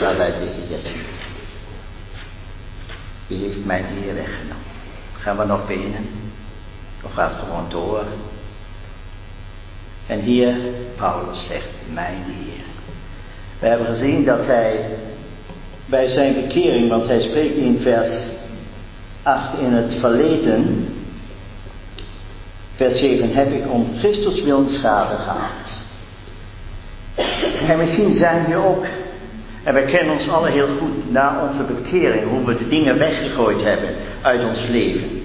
waar 0.00 0.16
wij 0.16 0.30
de 0.30 0.48
Heer 0.68 0.78
zien. 0.78 1.02
Wie 3.26 3.38
heeft 3.38 3.64
mijn 3.64 3.84
Heer 3.84 4.14
weggenomen? 4.14 4.56
Gaan 5.18 5.36
we 5.38 5.44
nog 5.44 5.66
benen? 5.66 6.08
Of 7.02 7.12
gaat 7.12 7.30
het 7.30 7.40
gewoon 7.40 7.68
door? 7.68 8.04
En 10.06 10.20
hier, 10.20 10.54
Paulus 10.96 11.46
zegt, 11.46 11.68
mijn 11.92 12.22
Heer. 12.26 12.64
We 13.58 13.66
hebben 13.66 13.86
gezien 13.86 14.24
dat 14.24 14.46
hij 14.46 14.96
bij 15.86 16.08
zijn 16.08 16.34
bekering, 16.34 16.88
want 16.88 17.06
hij 17.06 17.20
spreekt 17.20 17.56
in 17.56 17.80
vers 17.80 18.10
8 19.22 19.58
in 19.58 19.72
het 19.72 19.94
verleden, 20.00 20.88
vers 22.76 22.98
7, 22.98 23.32
heb 23.32 23.52
ik 23.52 23.70
om 23.70 23.86
Christus 23.98 24.42
wil 24.42 24.68
schade 24.68 25.16
gehad. 25.16 25.80
En 27.68 27.78
misschien 27.78 28.14
zijn 28.14 28.46
we 28.46 28.56
ook, 28.56 28.84
en 29.62 29.74
wij 29.74 29.84
kennen 29.84 30.14
ons 30.14 30.28
alle 30.28 30.50
heel 30.50 30.68
goed 30.78 31.10
na 31.10 31.48
onze 31.48 31.62
bekering, 31.62 32.28
hoe 32.28 32.44
we 32.44 32.56
de 32.56 32.68
dingen 32.68 32.98
weggegooid 32.98 33.62
hebben 33.62 33.94
uit 34.22 34.44
ons 34.44 34.66
leven. 34.68 35.22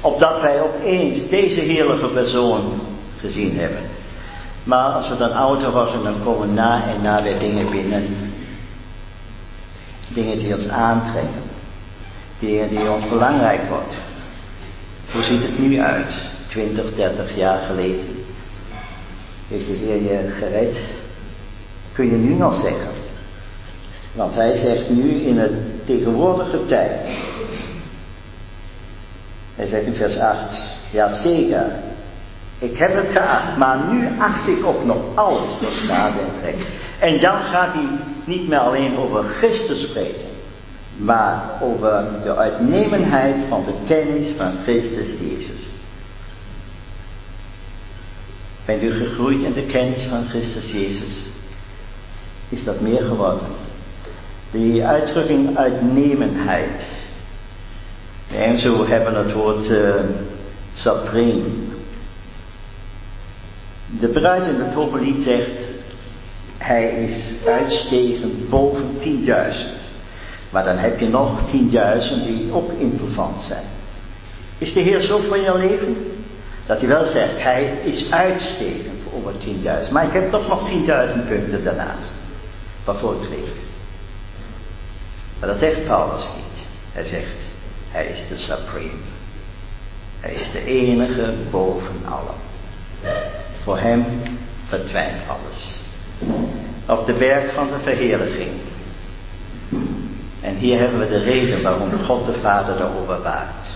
Opdat 0.00 0.40
wij 0.40 0.60
opeens 0.60 1.28
deze 1.28 1.60
heerlijke 1.60 2.08
persoon 2.08 2.80
gezien 3.20 3.58
hebben. 3.58 3.82
Maar 4.64 4.92
als 4.92 5.08
we 5.08 5.16
dan 5.16 5.32
ouder 5.32 5.70
worden, 5.70 6.02
dan 6.02 6.22
komen 6.24 6.54
na 6.54 6.94
en 6.94 7.02
na 7.02 7.22
weer 7.22 7.38
dingen 7.38 7.70
binnen. 7.70 8.32
Dingen 10.08 10.38
die 10.38 10.54
ons 10.54 10.68
aantrekken. 10.68 11.42
Dingen 12.38 12.68
die 12.68 12.90
ons 12.90 13.08
belangrijk 13.08 13.68
worden. 13.68 13.98
Hoe 15.12 15.22
ziet 15.22 15.42
het 15.42 15.58
nu 15.58 15.80
uit? 15.80 16.14
20, 16.48 16.94
30 16.94 17.36
jaar 17.36 17.58
geleden. 17.66 18.24
Heeft 19.48 19.66
de 19.66 19.72
Heer 19.72 20.02
je 20.02 20.30
gered? 20.30 20.80
Kun 21.92 22.06
je 22.06 22.16
nu 22.16 22.34
nog 22.34 22.54
zeggen. 22.54 22.90
Want 24.12 24.34
hij 24.34 24.56
zegt 24.56 24.90
nu 24.90 25.10
in 25.10 25.38
het 25.38 25.86
tegenwoordige 25.86 26.66
tijd. 26.66 27.06
Hij 29.54 29.66
zegt 29.66 29.86
in 29.86 29.94
vers 29.94 30.18
8. 30.18 30.56
Ja 30.90 31.14
zeker. 31.14 31.72
Ik 32.58 32.76
heb 32.76 32.94
het 32.94 33.10
geacht, 33.10 33.56
maar 33.56 33.78
nu 33.92 34.08
acht 34.18 34.48
ik 34.48 34.64
ook 34.64 34.84
nog 34.84 34.98
alles 35.14 35.50
voor 35.58 35.72
schade 35.72 36.20
en 36.20 36.40
trek. 36.40 36.66
En 36.98 37.20
dan 37.20 37.42
gaat 37.42 37.74
hij 37.74 37.88
niet 38.24 38.48
meer 38.48 38.58
alleen 38.58 38.96
over 38.96 39.24
Christus 39.24 39.82
spreken, 39.82 40.28
maar 40.96 41.42
over 41.62 42.04
de 42.22 42.36
uitnemenheid 42.36 43.36
van 43.48 43.64
de 43.64 43.74
kennis 43.86 44.36
van 44.36 44.52
Christus 44.62 45.18
Jezus. 45.18 45.68
Bent 48.64 48.82
u 48.82 48.92
gegroeid 48.92 49.42
in 49.42 49.52
de 49.52 49.66
kennis 49.66 50.04
van 50.04 50.28
Christus 50.28 50.72
Jezus? 50.72 51.26
Is 52.48 52.64
dat 52.64 52.80
meer 52.80 53.04
geworden? 53.04 53.46
Die 54.50 54.84
uitdrukking 54.84 55.56
uitnemenheid. 55.56 56.88
En 58.34 58.58
zo 58.58 58.86
hebben 58.86 59.14
het 59.14 59.32
woord 59.32 59.70
uh, 59.70 59.94
de 64.00 64.08
bruid 64.08 64.46
in 64.46 64.60
het 64.60 64.74
hopelied 64.74 65.22
zegt, 65.22 65.68
hij 66.58 67.04
is 67.04 67.46
uitstegend 67.46 68.48
boven 68.48 68.90
10.000. 69.00 69.80
Maar 70.50 70.64
dan 70.64 70.76
heb 70.76 70.98
je 70.98 71.08
nog 71.08 71.40
10.000 71.40 72.26
die 72.26 72.52
ook 72.52 72.72
interessant 72.72 73.42
zijn. 73.42 73.64
Is 74.58 74.72
de 74.72 74.80
Heer 74.80 75.00
zo 75.00 75.18
van 75.18 75.40
jouw 75.40 75.56
leven? 75.56 75.96
Dat 76.66 76.78
hij 76.78 76.88
wel 76.88 77.06
zegt, 77.06 77.42
hij 77.42 77.80
is 77.84 78.10
uitstekend 78.10 79.00
over 79.12 79.32
10.000. 79.86 79.92
Maar 79.92 80.06
ik 80.06 80.12
heb 80.12 80.30
toch 80.30 80.48
nog 80.48 80.70
10.000 80.70 81.28
punten 81.28 81.64
daarnaast. 81.64 82.12
Waarvoor 82.84 83.14
ik 83.14 83.28
leef. 83.28 83.69
Maar 85.40 85.48
dat 85.48 85.58
zegt 85.58 85.84
Paulus 85.84 86.24
niet. 86.36 86.66
Hij 86.92 87.04
zegt, 87.04 87.36
hij 87.90 88.06
is 88.06 88.28
de 88.28 88.36
supreme. 88.36 89.02
Hij 90.20 90.32
is 90.32 90.50
de 90.52 90.64
enige 90.64 91.34
boven 91.50 92.00
allen. 92.04 92.34
Voor 93.62 93.78
hem 93.78 94.04
verdwijnt 94.68 95.28
alles. 95.28 95.78
Op 96.86 97.06
de 97.06 97.14
berg 97.14 97.52
van 97.54 97.66
de 97.66 97.78
verheerlijking. 97.82 98.50
En 100.40 100.56
hier 100.56 100.78
hebben 100.78 100.98
we 100.98 101.08
de 101.08 101.22
reden 101.22 101.62
waarom 101.62 102.04
God 102.04 102.26
de 102.26 102.40
Vader 102.40 102.78
daarover 102.78 103.22
waakt. 103.22 103.74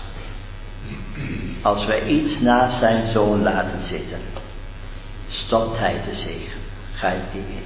Als 1.61 1.85
wij 1.85 2.05
iets 2.07 2.39
naast 2.39 2.79
zijn 2.79 3.05
zoon 3.05 3.43
laten 3.43 3.81
zitten, 3.81 4.19
stopt 5.27 5.79
hij 5.79 5.99
te 6.03 6.15
zegen. 6.15 6.59
Grijpt 6.95 7.31
die 7.31 7.41
in. 7.41 7.63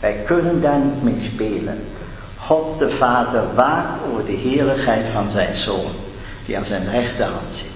Wij 0.00 0.22
kunnen 0.26 0.60
daar 0.60 0.80
niet 0.80 1.02
mee 1.02 1.20
spelen. 1.20 1.84
God 2.46 2.78
de 2.78 2.90
Vader 2.90 3.54
waakt 3.54 4.00
over 4.10 4.24
de 4.24 4.32
heerlijkheid 4.32 5.06
van 5.12 5.32
zijn 5.32 5.56
zoon, 5.56 5.90
die 6.46 6.56
aan 6.56 6.64
zijn 6.64 6.90
rechterhand 6.90 7.54
zit. 7.54 7.70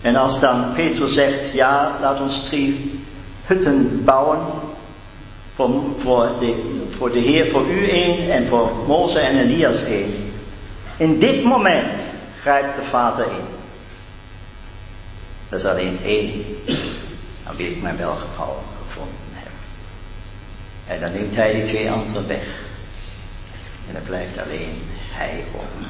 En 0.00 0.16
als 0.16 0.40
dan 0.40 0.72
Petrus 0.74 1.14
zegt, 1.14 1.52
ja, 1.52 1.98
laat 2.00 2.20
ons 2.20 2.48
drie 2.48 3.00
hutten 3.44 4.04
bouwen. 4.04 4.38
Voor, 5.54 6.28
de, 6.40 6.86
voor 6.90 7.12
de 7.12 7.18
Heer, 7.18 7.50
voor 7.50 7.66
u 7.66 7.88
één 7.88 8.30
en 8.30 8.46
voor 8.46 8.70
Mozes 8.86 9.22
en 9.22 9.38
Elias 9.38 9.84
één. 9.84 10.12
In 10.96 11.18
dit 11.18 11.44
moment 11.44 12.00
grijpt 12.40 12.76
de 12.76 12.84
Vader 12.90 13.24
in. 13.24 13.46
Dat 15.48 15.58
is 15.58 15.66
alleen 15.66 15.98
één 16.02 16.44
aan 17.46 17.56
wie 17.56 17.70
ik 17.70 17.82
mijn 17.82 17.96
welgevallen 17.96 18.62
gevonden 18.86 19.14
heb. 19.32 19.52
En 20.86 21.00
dan 21.00 21.12
neemt 21.12 21.36
hij 21.36 21.52
die 21.52 21.64
twee 21.64 21.90
anderen 21.90 22.28
weg. 22.28 22.67
En 23.88 23.94
dan 23.94 24.02
blijft 24.02 24.38
alleen 24.38 24.82
hij 25.10 25.44
over. 25.54 25.88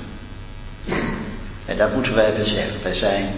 En 1.66 1.76
dat 1.76 1.94
moeten 1.94 2.14
wij 2.14 2.34
beseffen. 2.34 2.82
Wij 2.82 2.94
zijn 2.94 3.32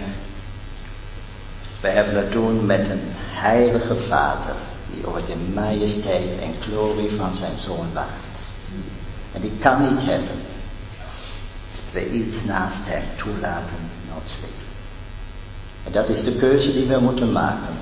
wij 1.81 1.93
hebben 1.93 2.17
het 2.17 2.33
doen 2.33 2.67
met 2.67 2.91
een 2.91 3.03
heilige 3.31 3.97
Vader 4.09 4.55
die 4.95 5.07
over 5.07 5.27
de 5.27 5.37
majesteit 5.55 6.41
en 6.41 6.55
glorie 6.61 7.11
van 7.17 7.37
zijn 7.37 7.59
Zoon 7.59 7.93
waakt. 7.93 8.49
En 9.33 9.41
die 9.41 9.53
kan 9.59 9.95
niet 9.95 10.07
hebben 10.07 10.37
dat 11.75 11.93
we 11.93 12.11
iets 12.11 12.45
naast 12.45 12.79
hem 12.85 13.03
toelaten 13.17 13.77
in. 13.77 14.49
En 15.85 15.93
dat 15.93 16.09
is 16.09 16.25
de 16.25 16.37
keuze 16.37 16.73
die 16.73 16.87
we 16.87 16.99
moeten 16.99 17.33
maken. 17.33 17.75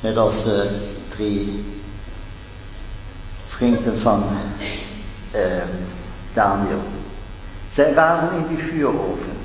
Net 0.00 0.16
als 0.16 0.44
de 0.44 0.88
drie 1.08 1.64
vrienden 3.46 3.98
van 3.98 4.24
uh, 5.34 5.62
Daniel. 6.34 6.82
Zij 7.72 7.94
waren 7.94 8.36
in 8.36 8.56
die 8.56 8.64
vuuroven. 8.66 9.36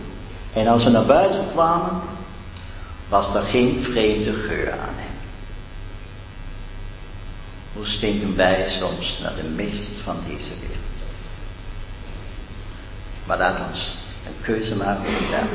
En 0.54 0.68
als 0.68 0.84
ze 0.84 0.90
naar 0.90 1.06
buiten 1.06 1.46
kwamen, 1.52 2.02
was 3.10 3.36
er 3.36 3.44
geen 3.44 3.84
vreemde 3.84 4.34
geur 4.34 4.72
aan 4.72 4.96
hem. 4.96 5.14
Hoe 7.74 7.86
stinken 7.86 8.36
wij 8.36 8.70
soms 8.70 9.20
naar 9.22 9.36
de 9.36 9.44
mist 9.44 9.92
van 10.04 10.16
deze 10.28 10.54
wereld. 10.60 10.78
Maar 13.26 13.38
laat 13.38 13.68
ons 13.70 13.98
een 14.26 14.42
keuze 14.42 14.76
maken 14.76 15.14
vandaag. 15.14 15.50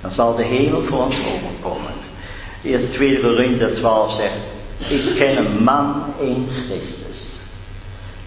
Dan 0.00 0.12
zal 0.12 0.36
de 0.36 0.44
hemel 0.44 0.84
voor 0.84 1.04
ons 1.04 1.16
openkomen. 1.16 1.92
Eerst 2.62 2.92
2 2.92 3.20
Korinther 3.20 3.74
12 3.74 4.12
zegt, 4.12 4.36
ik 4.88 5.16
ken 5.16 5.36
een 5.36 5.62
man 5.62 6.14
in 6.18 6.48
Christus. 6.50 7.27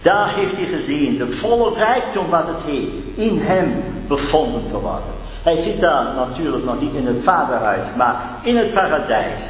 Daar 0.02 0.34
heeft 0.34 0.56
hij 0.56 0.66
gezien 0.66 1.16
de 1.16 1.32
volle 1.32 1.74
rijkdom 1.74 2.28
wat 2.30 2.46
het 2.46 2.62
heet, 2.62 2.90
in 3.14 3.40
hem 3.40 3.84
bevonden 4.08 4.62
te 4.70 4.80
worden. 4.80 5.14
Hij 5.42 5.56
zit 5.56 5.80
daar 5.80 6.14
natuurlijk 6.14 6.64
nog 6.64 6.80
niet 6.80 6.94
in 6.94 7.06
het 7.06 7.24
vaderhuis, 7.24 7.86
maar 7.96 8.38
in 8.42 8.56
het 8.56 8.72
paradijs. 8.72 9.42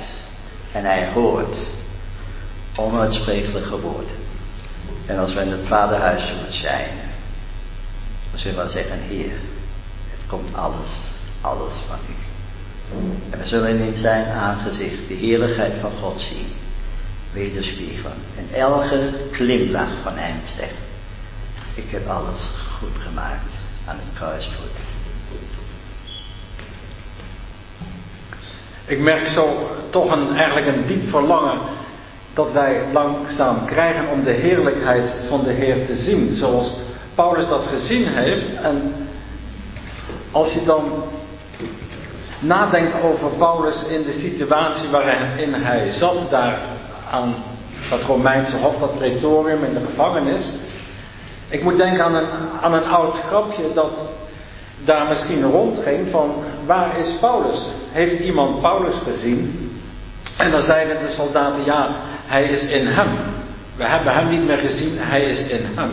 En 0.73 0.85
hij 0.85 1.13
hoort 1.13 1.57
onuitsprekelijke 2.77 3.81
woorden. 3.81 4.17
En 5.07 5.19
als 5.19 5.35
we 5.35 5.41
in 5.41 5.51
het 5.51 5.67
vaderhuis 5.67 6.27
zullen 6.27 6.55
zijn, 6.55 6.89
dan 8.31 8.41
zullen 8.41 8.65
we 8.65 8.71
zeggen, 8.71 8.99
Heer, 8.99 9.33
het 10.11 10.27
komt 10.27 10.55
alles, 10.55 11.15
alles 11.41 11.75
van 11.89 11.99
u. 12.09 12.15
En 13.31 13.39
we 13.39 13.47
zullen 13.47 13.79
in 13.79 13.97
zijn 13.97 14.27
aangezicht 14.27 15.09
de 15.09 15.15
heerlijkheid 15.15 15.73
van 15.81 15.91
God 16.01 16.21
zien, 16.21 16.47
wederspiegelen. 17.33 18.17
En 18.37 18.59
elke 18.59 19.11
glimlach 19.33 19.91
van 20.03 20.17
hem 20.17 20.41
zegt, 20.57 20.75
ik 21.75 21.91
heb 21.91 22.09
alles 22.09 22.41
goed 22.79 23.03
gemaakt 23.03 23.53
aan 23.87 23.97
het 23.97 24.15
kruisvoet. 24.15 24.77
Ik 28.87 29.01
merk 29.01 29.27
zo 29.27 29.71
toch 29.91 30.11
een, 30.11 30.37
eigenlijk 30.37 30.77
een 30.77 30.87
diep 30.87 31.09
verlangen 31.09 31.59
dat 32.33 32.53
wij 32.53 32.83
langzaam 32.93 33.67
krijgen 33.67 34.09
om 34.09 34.25
de 34.25 34.31
heerlijkheid 34.31 35.17
van 35.29 35.45
de 35.45 35.51
Heer 35.51 35.87
te 35.87 36.03
zien. 36.03 36.37
Zoals 36.37 36.77
Paulus 37.15 37.49
dat 37.49 37.67
gezien 37.67 38.07
heeft. 38.07 38.55
En 38.55 39.07
als 40.31 40.55
je 40.55 40.65
dan 40.65 41.03
nadenkt 42.41 43.03
over 43.03 43.31
Paulus 43.31 43.87
in 43.87 44.03
de 44.03 44.13
situatie 44.13 44.91
waarin 44.91 45.55
hij 45.55 45.91
zat, 45.91 46.31
daar 46.31 46.59
aan 47.13 47.35
dat 47.91 48.03
Romeinse 48.03 48.57
hof, 48.57 48.79
dat 48.79 48.99
praetorium 48.99 49.65
in 49.65 49.75
de 49.75 49.87
gevangenis. 49.87 50.53
Ik 51.49 51.63
moet 51.63 51.77
denken 51.77 52.05
aan 52.05 52.15
een, 52.15 52.29
aan 52.63 52.75
een 52.75 52.87
oud 52.87 53.15
grapje 53.29 53.63
dat 53.75 53.99
daar 54.85 55.09
misschien 55.09 55.43
rondging 55.43 56.11
van 56.11 56.35
waar 56.67 56.99
is 56.99 57.17
Paulus? 57.21 57.61
Heeft 57.91 58.21
iemand 58.21 58.61
Paulus 58.61 58.95
gezien? 59.05 59.71
En 60.39 60.51
dan 60.51 60.63
zeiden 60.63 61.07
de 61.07 61.15
soldaten 61.17 61.65
ja, 61.65 61.89
hij 62.27 62.45
is 62.45 62.69
in 62.69 62.87
hem. 62.87 63.09
We 63.77 63.85
hebben 63.85 64.15
hem 64.15 64.29
niet 64.29 64.47
meer 64.47 64.57
gezien, 64.57 64.99
hij 64.99 65.23
is 65.23 65.49
in 65.49 65.67
hem. 65.75 65.91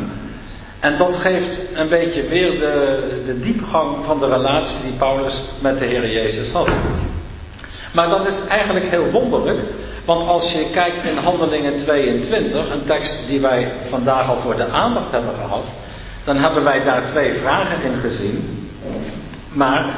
En 0.80 0.97
dat 0.97 1.15
geeft 1.15 1.61
een 1.74 1.89
beetje 1.89 2.28
weer 2.28 2.51
de, 2.51 3.24
de 3.26 3.39
diepgang 3.39 4.05
van 4.05 4.20
de 4.20 4.28
relatie 4.28 4.82
die 4.82 4.97
Paulus 4.97 5.43
met 5.61 5.80
de 5.80 5.86
Heer 5.86 6.11
Jezus 6.11 6.51
had. 6.51 6.70
Maar 7.93 8.09
dat 8.09 8.28
is 8.28 8.47
eigenlijk 8.47 8.86
heel 8.89 9.11
wonderlijk, 9.11 9.59
want 10.10 10.28
als 10.28 10.51
je 10.51 10.70
kijkt 10.72 11.05
in 11.05 11.18
Handelingen 11.18 11.78
22, 11.78 12.70
een 12.70 12.86
tekst 12.86 13.28
die 13.28 13.39
wij 13.39 13.72
vandaag 13.89 14.30
al 14.30 14.41
voor 14.41 14.55
de 14.55 14.68
aandacht 14.68 15.12
hebben 15.12 15.36
gehad, 15.36 15.64
dan 16.24 16.38
hebben 16.38 16.64
wij 16.64 16.84
daar 16.84 17.05
twee 17.05 17.34
vragen 17.34 17.82
in 17.82 17.99
gezien. 17.99 18.70
Maar 19.53 19.95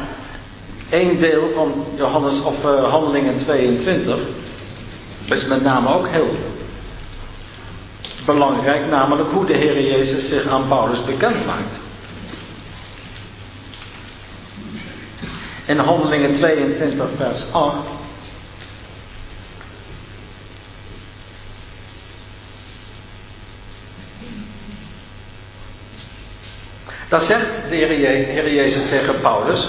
één 0.89 1.19
deel 1.19 1.49
van 1.49 1.85
Johannes, 1.95 2.41
of, 2.41 2.65
uh, 2.65 2.89
Handelingen 2.89 3.37
22 3.37 4.19
is 5.29 5.47
met 5.47 5.61
name 5.61 5.95
ook 5.95 6.07
heel 6.07 6.35
belangrijk, 8.25 8.89
namelijk 8.89 9.29
hoe 9.29 9.45
de 9.45 9.53
Heer 9.53 9.81
Jezus 9.81 10.29
zich 10.29 10.47
aan 10.47 10.67
Paulus 10.67 11.03
bekend 11.05 11.45
maakt. 11.45 11.79
In 15.65 15.77
Handelingen 15.77 16.33
22, 16.33 17.09
vers 17.17 17.53
8. 17.53 17.75
Daar 27.11 27.21
zegt 27.21 27.69
de 27.69 27.75
Heer 27.75 28.53
Jezus 28.53 28.89
tegen 28.89 29.19
Paulus: 29.21 29.67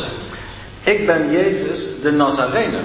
Ik 0.84 1.06
ben 1.06 1.30
Jezus 1.30 1.86
de 2.02 2.10
Nazarener. 2.10 2.84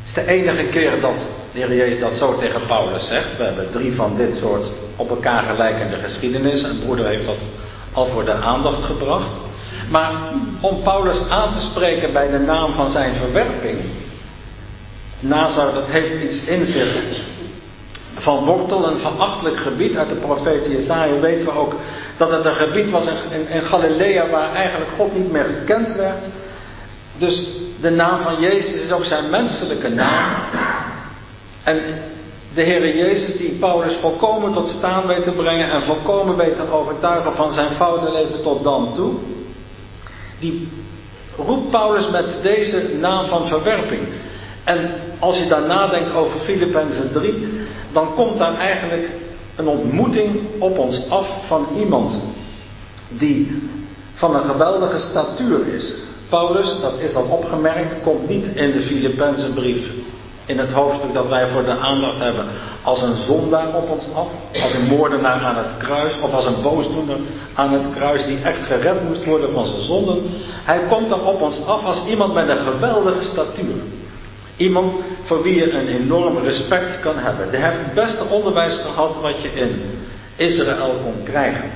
Het 0.00 0.06
is 0.06 0.14
de 0.14 0.26
enige 0.26 0.64
keer 0.64 1.00
dat 1.00 1.18
de 1.52 1.58
Heer 1.58 1.74
Jezus 1.74 2.00
dat 2.00 2.12
zo 2.12 2.38
tegen 2.38 2.66
Paulus 2.66 3.08
zegt. 3.08 3.36
We 3.36 3.44
hebben 3.44 3.70
drie 3.72 3.94
van 3.94 4.16
dit 4.16 4.36
soort 4.36 4.66
op 4.96 5.10
elkaar 5.10 5.42
gelijkende 5.42 5.96
geschiedenissen. 5.96 6.70
En 6.70 6.78
broeder 6.84 7.06
heeft 7.06 7.26
dat 7.26 7.38
al 7.92 8.06
voor 8.06 8.24
de 8.24 8.34
aandacht 8.34 8.84
gebracht. 8.84 9.30
Maar 9.90 10.12
om 10.60 10.82
Paulus 10.82 11.28
aan 11.28 11.52
te 11.52 11.60
spreken 11.60 12.12
bij 12.12 12.30
de 12.30 12.38
naam 12.38 12.72
van 12.72 12.90
zijn 12.90 13.16
verwerping. 13.16 13.78
Nazar, 15.20 15.74
dat 15.74 15.86
heeft 15.86 16.22
iets 16.22 16.44
in 16.44 16.66
zich 16.66 16.96
van 18.20 18.44
wortel, 18.44 18.86
een 18.86 18.98
verachtelijk 18.98 19.56
gebied. 19.56 19.96
Uit 19.96 20.08
de 20.08 20.14
profeet 20.14 20.66
Jesaja 20.66 21.20
weten 21.20 21.44
we 21.44 21.52
ook 21.52 21.74
dat 22.16 22.30
het 22.30 22.44
een 22.44 22.54
gebied 22.54 22.90
was 22.90 23.06
in, 23.48 23.62
Galilea 23.62 24.30
waar 24.30 24.54
eigenlijk 24.54 24.90
God 24.96 25.16
niet 25.16 25.32
meer 25.32 25.44
gekend 25.44 25.94
werd. 25.94 26.26
Dus 27.18 27.48
de 27.80 27.90
naam 27.90 28.20
van 28.20 28.40
Jezus 28.40 28.84
is 28.84 28.92
ook 28.92 29.04
zijn 29.04 29.30
menselijke 29.30 29.88
naam. 29.88 30.32
En 31.64 31.80
de 32.54 32.62
Heer 32.62 32.96
Jezus 32.96 33.36
die 33.36 33.56
Paulus 33.60 33.94
volkomen 34.00 34.52
tot 34.52 34.70
staan 34.70 35.06
weet 35.06 35.22
te 35.22 35.30
brengen 35.30 35.70
en 35.70 35.82
volkomen 35.82 36.36
weet 36.36 36.56
te 36.56 36.72
overtuigen 36.72 37.34
van 37.34 37.52
zijn 37.52 37.74
foute 37.74 38.12
leven 38.12 38.42
tot 38.42 38.64
dan 38.64 38.92
toe. 38.94 39.12
Die 40.38 40.68
roept 41.36 41.70
Paulus 41.70 42.10
met 42.10 42.42
deze 42.42 42.96
naam 43.00 43.26
van 43.26 43.48
verwerping. 43.48 44.00
En 44.64 44.90
als 45.18 45.38
je 45.38 45.48
daar 45.48 45.66
nadenkt 45.66 46.14
over 46.14 46.40
Filippenzen 46.40 47.12
3, 47.12 47.59
dan 47.92 48.14
komt 48.14 48.38
daar 48.38 48.54
eigenlijk 48.54 49.08
een 49.56 49.68
ontmoeting 49.68 50.38
op 50.58 50.78
ons 50.78 51.08
af 51.08 51.26
van 51.46 51.66
iemand 51.76 52.18
die 53.08 53.62
van 54.14 54.34
een 54.34 54.44
geweldige 54.44 54.98
statuur 54.98 55.74
is. 55.74 55.96
Paulus, 56.28 56.80
dat 56.80 56.98
is 56.98 57.14
al 57.14 57.24
opgemerkt, 57.24 58.02
komt 58.02 58.28
niet 58.28 58.46
in 58.56 58.72
de 58.72 58.82
Filippense 58.82 59.52
brief 59.52 59.90
in 60.50 60.58
het 60.58 60.70
hoofdstuk 60.70 61.12
dat 61.12 61.28
wij 61.28 61.48
voor 61.48 61.64
de 61.64 61.78
aandacht 61.78 62.18
hebben 62.18 62.46
als 62.82 63.02
een 63.02 63.16
zondaar 63.16 63.74
op 63.74 63.90
ons 63.90 64.04
af, 64.14 64.28
als 64.62 64.74
een 64.74 64.86
moordenaar 64.86 65.44
aan 65.44 65.56
het 65.56 65.76
kruis 65.76 66.14
of 66.22 66.32
als 66.32 66.46
een 66.46 66.62
boosdoener 66.62 67.16
aan 67.54 67.72
het 67.72 67.94
kruis 67.94 68.26
die 68.26 68.38
echt 68.42 68.66
gered 68.66 69.08
moest 69.08 69.24
worden 69.24 69.52
van 69.52 69.66
zijn 69.66 69.82
zonden. 69.82 70.22
Hij 70.64 70.80
komt 70.88 71.08
dan 71.08 71.22
op 71.24 71.42
ons 71.42 71.66
af 71.66 71.84
als 71.84 72.06
iemand 72.06 72.34
met 72.34 72.48
een 72.48 72.64
geweldige 72.72 73.24
statuur. 73.24 73.82
Iemand 74.60 74.92
voor 75.22 75.42
wie 75.42 75.54
je 75.54 75.70
een 75.70 75.88
enorm 75.88 76.38
respect 76.38 77.00
kan 77.00 77.18
hebben. 77.18 77.50
Die 77.50 77.60
heeft 77.60 77.78
het 77.78 77.94
beste 77.94 78.24
onderwijs 78.24 78.80
gehad 78.80 79.20
wat 79.20 79.42
je 79.42 79.52
in 79.54 79.82
Israël 80.36 81.00
kon 81.02 81.22
krijgen. 81.24 81.70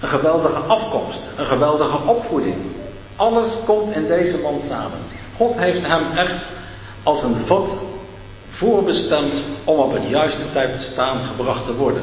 Een 0.00 0.08
geweldige 0.08 0.58
afkomst, 0.58 1.18
een 1.36 1.44
geweldige 1.44 2.06
opvoeding. 2.06 2.56
Alles 3.16 3.56
komt 3.66 3.94
in 3.94 4.06
deze 4.06 4.38
man 4.38 4.60
samen. 4.68 4.98
God 5.36 5.56
heeft 5.56 5.86
hem 5.86 6.10
echt 6.16 6.48
als 7.02 7.22
een 7.22 7.36
vat 7.46 7.78
voorbestemd 8.50 9.44
om 9.64 9.78
op 9.78 9.92
het 9.92 10.08
juiste 10.08 10.52
tijd 10.52 10.70
staan 10.92 11.20
gebracht 11.20 11.66
te 11.66 11.74
worden. 11.74 12.02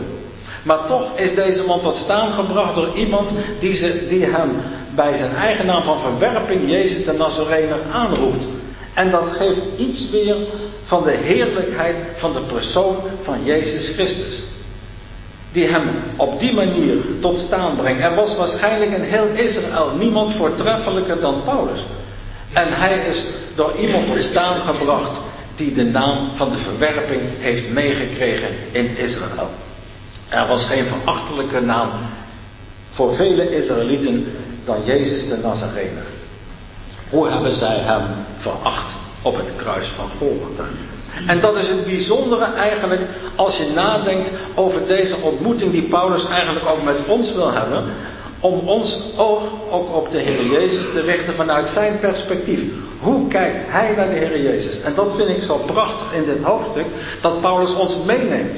Maar 0.64 0.86
toch 0.86 1.18
is 1.18 1.36
deze 1.36 1.64
man 1.64 1.82
tot 1.82 1.96
staan 1.96 2.32
gebracht 2.32 2.76
door 2.76 2.96
iemand 2.96 3.34
die, 3.60 3.76
ze, 3.76 4.08
die 4.10 4.26
hem 4.26 4.52
bij 4.96 5.18
zijn 5.18 5.36
eigen 5.36 5.66
naam 5.66 5.84
van 5.84 6.00
verwerping 6.00 6.70
Jezus 6.70 7.06
de 7.06 7.14
Nazarener 7.14 7.80
aanroept. 7.92 8.46
En 8.94 9.12
dat 9.12 9.28
geeft 9.28 9.62
iets 9.78 10.10
weer 10.12 10.36
van 10.84 11.04
de 11.04 11.18
heerlijkheid 11.18 11.96
van 12.16 12.34
de 12.34 12.42
persoon 12.42 12.96
van 13.24 13.44
Jezus 13.44 13.90
Christus. 13.94 14.44
Die 15.52 15.68
hem 15.68 15.90
op 16.16 16.40
die 16.40 16.54
manier 16.54 16.98
tot 17.22 17.40
staan 17.40 17.76
brengt. 17.76 18.02
Er 18.02 18.16
was 18.16 18.36
waarschijnlijk 18.36 18.92
in 18.92 19.02
heel 19.02 19.28
Israël 19.28 19.92
niemand 20.00 20.36
voortreffelijker 20.36 21.20
dan 21.20 21.42
Paulus. 21.46 21.80
En 22.54 22.74
hij 22.74 23.08
is 23.08 23.28
door 23.56 23.76
iemand 23.76 24.08
tot 24.08 24.24
staan 24.24 24.74
gebracht 24.74 25.20
die 25.56 25.74
de 25.74 25.84
naam 25.84 26.30
van 26.36 26.50
de 26.50 26.58
verwerping 26.58 27.22
heeft 27.40 27.70
meegekregen 27.70 28.50
in 28.72 28.98
Israël. 28.98 29.50
Er 30.30 30.48
was 30.48 30.66
geen 30.66 30.86
verachtelijke 30.86 31.60
naam 31.60 31.92
voor 32.92 33.16
vele 33.16 33.56
Israëlieten 33.56 34.26
dan 34.66 34.84
Jezus 34.86 35.28
de 35.28 35.38
Nazarener. 35.38 36.19
Hoe 37.10 37.28
hebben 37.28 37.56
zij 37.56 37.78
hem 37.78 38.02
veracht 38.38 38.96
op 39.22 39.36
het 39.36 39.56
kruis 39.56 39.88
van 39.88 40.10
Golgotha? 40.18 40.64
En 41.28 41.40
dat 41.40 41.56
is 41.56 41.68
het 41.68 41.86
bijzondere 41.86 42.54
eigenlijk 42.54 43.02
als 43.36 43.58
je 43.58 43.72
nadenkt 43.76 44.34
over 44.56 44.88
deze 44.88 45.16
ontmoeting 45.22 45.72
die 45.72 45.90
Paulus 45.90 46.28
eigenlijk 46.28 46.66
ook 46.66 46.84
met 46.84 47.08
ons 47.08 47.34
wil 47.34 47.52
hebben. 47.52 47.84
Om 48.40 48.60
ons 48.60 49.04
oog 49.18 49.44
ook 49.72 49.96
op 49.96 50.12
de 50.12 50.18
Heer 50.20 50.46
Jezus 50.46 50.92
te 50.94 51.02
richten 51.02 51.34
vanuit 51.34 51.70
zijn 51.70 52.00
perspectief. 52.00 52.62
Hoe 53.00 53.28
kijkt 53.28 53.62
hij 53.68 53.94
naar 53.96 54.10
de 54.10 54.16
Heer 54.16 54.42
Jezus? 54.42 54.82
En 54.82 54.96
dat 54.96 55.16
vind 55.16 55.30
ik 55.30 55.42
zo 55.42 55.58
prachtig 55.58 56.14
in 56.14 56.26
dit 56.26 56.44
hoofdstuk, 56.44 56.86
dat 57.22 57.42
Paulus 57.42 57.76
ons 57.76 58.04
meeneemt. 58.06 58.58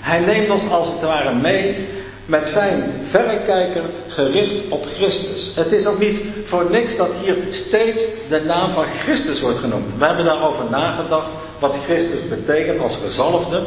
Hij 0.00 0.20
neemt 0.20 0.50
ons 0.50 0.70
als 0.70 0.92
het 0.92 1.02
ware 1.02 1.34
mee 1.34 1.88
met 2.28 2.48
zijn 2.48 2.92
verrekijker 3.02 3.82
gericht 4.08 4.68
op 4.68 4.86
Christus. 4.94 5.52
Het 5.54 5.72
is 5.72 5.86
ook 5.86 5.98
niet 5.98 6.20
voor 6.44 6.70
niks 6.70 6.96
dat 6.96 7.08
hier 7.22 7.36
steeds 7.50 8.02
de 8.28 8.40
naam 8.40 8.72
van 8.72 8.84
Christus 8.84 9.40
wordt 9.40 9.58
genoemd. 9.58 9.96
We 9.98 10.04
hebben 10.04 10.24
daarover 10.24 10.64
nagedacht 10.70 11.30
wat 11.58 11.76
Christus 11.84 12.28
betekent 12.28 12.80
als 12.80 12.96
gezalfde. 13.02 13.62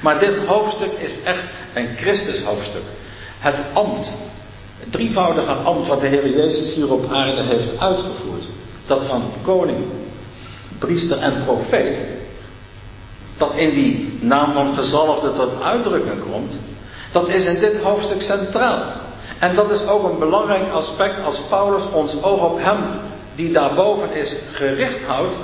Maar 0.00 0.18
dit 0.18 0.38
hoofdstuk 0.38 0.90
is 0.98 1.22
echt 1.22 1.44
een 1.74 1.88
Christus 1.96 2.42
hoofdstuk. 2.42 2.82
Het 3.38 3.64
ambt, 3.74 4.12
het 4.78 4.92
drievoudige 4.92 5.52
ambt 5.52 5.88
wat 5.88 6.00
de 6.00 6.06
Heer 6.06 6.28
Jezus 6.28 6.74
hier 6.74 6.92
op 6.92 7.12
aarde 7.12 7.42
heeft 7.42 7.78
uitgevoerd. 7.78 8.44
Dat 8.86 9.04
van 9.04 9.22
koning, 9.42 9.84
priester 10.78 11.18
en 11.18 11.44
profeet. 11.44 11.96
Dat 13.36 13.56
in 13.56 13.70
die 13.70 14.18
naam 14.20 14.52
van 14.52 14.74
gezalfde 14.74 15.32
tot 15.32 15.62
uitdrukking 15.62 16.22
komt. 16.32 16.52
Dat 17.12 17.28
is 17.28 17.46
in 17.46 17.60
dit 17.60 17.80
hoofdstuk 17.80 18.22
centraal. 18.22 18.82
En 19.38 19.54
dat 19.54 19.70
is 19.70 19.86
ook 19.86 20.10
een 20.10 20.18
belangrijk 20.18 20.72
aspect 20.72 21.24
als 21.24 21.40
Paulus 21.48 21.82
ons 21.92 22.22
oog 22.22 22.50
op 22.50 22.58
hem, 22.58 22.78
die 23.34 23.52
daarboven 23.52 24.12
is, 24.12 24.36
gericht 24.52 25.02
houdt. 25.06 25.34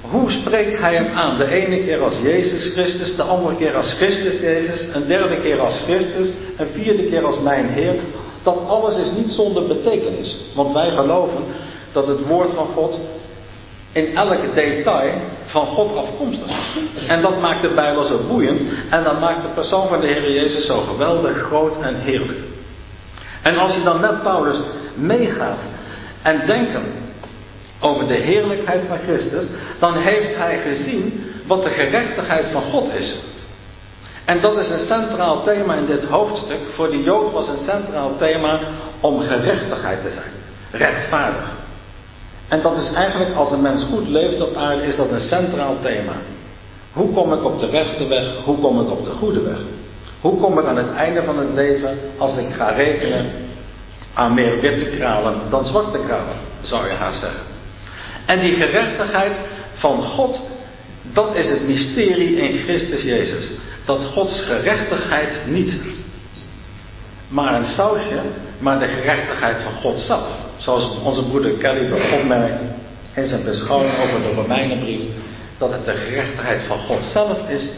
Hoe 0.00 0.30
spreekt 0.30 0.78
hij 0.78 0.94
hem 0.94 1.16
aan? 1.16 1.38
De 1.38 1.50
ene 1.50 1.84
keer 1.84 2.02
als 2.02 2.14
Jezus 2.22 2.72
Christus, 2.72 3.16
de 3.16 3.22
andere 3.22 3.56
keer 3.56 3.76
als 3.76 3.92
Christus 3.92 4.40
Jezus, 4.40 4.94
een 4.94 5.06
derde 5.06 5.40
keer 5.40 5.60
als 5.60 5.78
Christus, 5.78 6.32
een 6.56 6.66
vierde 6.72 7.04
keer 7.04 7.24
als 7.24 7.40
mijn 7.40 7.68
Heer. 7.68 7.94
Dat 8.42 8.66
alles 8.68 8.98
is 8.98 9.12
niet 9.12 9.30
zonder 9.30 9.66
betekenis. 9.66 10.36
Want 10.54 10.72
wij 10.72 10.90
geloven 10.90 11.44
dat 11.92 12.06
het 12.06 12.26
woord 12.26 12.54
van 12.54 12.66
God 12.66 12.98
in 13.92 14.16
elk 14.16 14.54
detail 14.54 15.12
van 15.46 15.66
God 15.66 15.96
afkomstig. 15.96 16.76
En 17.06 17.22
dat 17.22 17.40
maakt 17.40 17.62
de 17.62 17.68
Bijbel 17.68 18.04
zo 18.04 18.20
boeiend 18.28 18.60
en 18.90 19.04
dat 19.04 19.20
maakt 19.20 19.42
de 19.42 19.48
persoon 19.54 19.88
van 19.88 20.00
de 20.00 20.06
Heer 20.06 20.32
Jezus 20.32 20.66
zo 20.66 20.76
geweldig 20.76 21.36
groot 21.36 21.80
en 21.82 21.94
heerlijk. 21.94 22.38
En 23.42 23.58
als 23.58 23.74
je 23.74 23.82
dan 23.82 24.00
met 24.00 24.22
Paulus 24.22 24.60
meegaat 24.94 25.60
en 26.22 26.46
denken 26.46 26.82
over 27.80 28.06
de 28.06 28.16
heerlijkheid 28.16 28.84
van 28.86 28.98
Christus, 28.98 29.48
dan 29.78 29.96
heeft 29.96 30.36
hij 30.36 30.60
gezien 30.60 31.24
wat 31.46 31.62
de 31.62 31.70
gerechtigheid 31.70 32.48
van 32.52 32.62
God 32.62 32.94
is. 32.94 33.16
En 34.24 34.40
dat 34.40 34.58
is 34.58 34.70
een 34.70 34.80
centraal 34.80 35.44
thema 35.44 35.74
in 35.74 35.86
dit 35.86 36.04
hoofdstuk. 36.04 36.58
Voor 36.74 36.90
de 36.90 37.02
Jood 37.02 37.32
was 37.32 37.48
een 37.48 37.64
centraal 37.64 38.16
thema 38.18 38.60
om 39.00 39.20
gerechtigheid 39.20 40.02
te 40.02 40.10
zijn. 40.10 40.30
Rechtvaardig. 40.70 41.59
En 42.50 42.62
dat 42.62 42.78
is 42.78 42.92
eigenlijk, 42.92 43.34
als 43.34 43.52
een 43.52 43.62
mens 43.62 43.84
goed 43.84 44.08
leeft 44.08 44.40
op 44.40 44.56
aarde, 44.56 44.82
is 44.82 44.96
dat 44.96 45.10
een 45.10 45.20
centraal 45.20 45.76
thema. 45.82 46.12
Hoe 46.92 47.12
kom 47.12 47.32
ik 47.32 47.44
op 47.44 47.60
de 47.60 47.66
rechte 47.66 48.06
weg? 48.06 48.24
Hoe 48.44 48.58
kom 48.58 48.80
ik 48.80 48.90
op 48.90 49.04
de 49.04 49.10
goede 49.10 49.42
weg? 49.42 49.58
Hoe 50.20 50.40
kom 50.40 50.58
ik 50.58 50.64
aan 50.64 50.76
het 50.76 50.94
einde 50.94 51.22
van 51.22 51.38
het 51.38 51.54
leven 51.54 51.98
als 52.18 52.36
ik 52.36 52.52
ga 52.56 52.68
rekenen 52.68 53.26
aan 54.14 54.34
meer 54.34 54.60
witte 54.60 54.96
kralen 54.98 55.34
dan 55.50 55.64
zwarte 55.64 55.98
kralen, 55.98 56.36
zou 56.62 56.86
je 56.86 56.92
haast 56.92 57.20
zeggen. 57.20 57.40
En 58.26 58.40
die 58.40 58.52
gerechtigheid 58.52 59.36
van 59.72 60.02
God, 60.02 60.40
dat 61.02 61.34
is 61.34 61.50
het 61.50 61.66
mysterie 61.66 62.36
in 62.36 62.58
Christus 62.58 63.02
Jezus. 63.02 63.44
Dat 63.84 64.04
Gods 64.04 64.40
gerechtigheid 64.40 65.42
niet 65.46 65.80
maar 67.28 67.54
een 67.54 67.66
sausje, 67.66 68.20
maar 68.60 68.78
de 68.78 68.86
gerechtigheid 68.86 69.62
van 69.62 69.72
God 69.72 70.00
zelf. 70.00 70.28
Zoals 70.56 70.98
onze 71.04 71.24
broeder 71.24 71.50
Kelly 71.50 71.92
opmerkt 72.20 72.60
in 73.14 73.26
zijn 73.26 73.44
beschouwing 73.44 73.92
over 73.98 74.22
de 74.22 74.34
Romeinenbrief, 74.34 75.02
dat 75.58 75.72
het 75.72 75.84
de 75.84 75.92
gerechtigheid 75.92 76.62
van 76.62 76.78
God 76.78 76.98
zelf 77.12 77.48
is, 77.48 77.70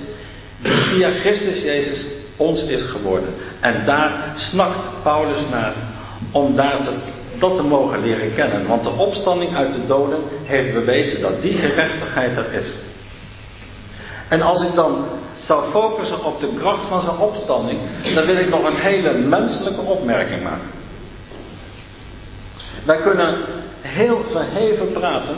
die 0.63 0.73
via 0.73 1.11
Christus 1.11 1.63
Jezus 1.63 2.05
ons 2.37 2.65
is 2.65 2.83
geworden. 2.91 3.35
En 3.61 3.85
daar 3.85 4.33
snakt 4.37 4.85
Paulus 5.03 5.41
naar 5.51 5.73
om 6.31 6.57
daar 6.57 6.83
te, 6.83 6.93
dat 7.39 7.57
te 7.57 7.63
mogen 7.63 8.03
leren 8.03 8.35
kennen. 8.35 8.67
Want 8.67 8.85
de 8.85 8.91
opstanding 8.91 9.57
uit 9.57 9.75
de 9.75 9.87
doden 9.87 10.21
heeft 10.45 10.73
bewezen 10.73 11.21
dat 11.21 11.43
die 11.43 11.53
gerechtigheid 11.53 12.37
er 12.37 12.53
is. 12.53 12.67
En 14.29 14.43
als 14.43 14.63
ik 14.63 14.75
dan 14.75 15.05
zou 15.43 15.71
focussen 15.71 16.25
op 16.25 16.41
de 16.41 16.55
kracht 16.59 16.89
van 16.89 17.01
zijn 17.01 17.19
opstanding, 17.19 17.79
dan 18.15 18.27
wil 18.27 18.37
ik 18.37 18.49
nog 18.49 18.65
een 18.65 18.81
hele 18.81 19.19
menselijke 19.19 19.81
opmerking 19.81 20.43
maken. 20.43 20.71
Wij 22.85 22.97
kunnen 22.97 23.37
heel 23.81 24.25
verheven 24.27 24.93
praten 24.93 25.37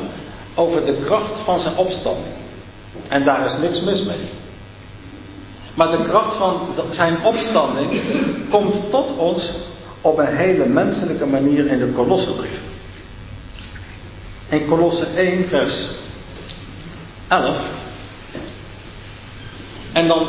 over 0.54 0.84
de 0.84 1.02
kracht 1.04 1.32
van 1.44 1.58
zijn 1.58 1.76
opstanding. 1.76 2.34
En 3.08 3.24
daar 3.24 3.46
is 3.46 3.56
niks 3.56 3.82
mis 3.82 4.04
mee. 4.04 4.30
Maar 5.74 5.90
de 5.90 6.02
kracht 6.02 6.36
van 6.36 6.68
zijn 6.90 7.24
opstanding 7.24 8.00
komt 8.50 8.90
tot 8.90 9.16
ons 9.16 9.52
op 10.00 10.18
een 10.18 10.36
hele 10.36 10.66
menselijke 10.66 11.26
manier 11.26 11.66
in 11.66 11.78
de 11.78 11.92
Kolossenbrief. 11.92 12.58
In 14.48 14.66
Kolosse 14.66 15.06
1, 15.16 15.44
vers 15.44 15.88
11. 17.28 17.83
En 19.94 20.08
dan 20.08 20.26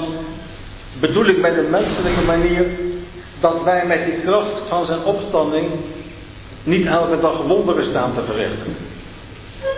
bedoel 1.00 1.26
ik 1.26 1.38
met 1.38 1.58
een 1.58 1.70
menselijke 1.70 2.22
manier 2.22 2.66
dat 3.40 3.64
wij 3.64 3.86
met 3.86 4.06
die 4.06 4.22
kracht 4.22 4.62
van 4.68 4.86
zijn 4.86 5.04
opstanding 5.04 5.66
niet 6.64 6.86
elke 6.86 7.20
dag 7.20 7.42
wonderen 7.42 7.86
staan 7.86 8.14
te 8.14 8.22
verrichten. 8.22 8.76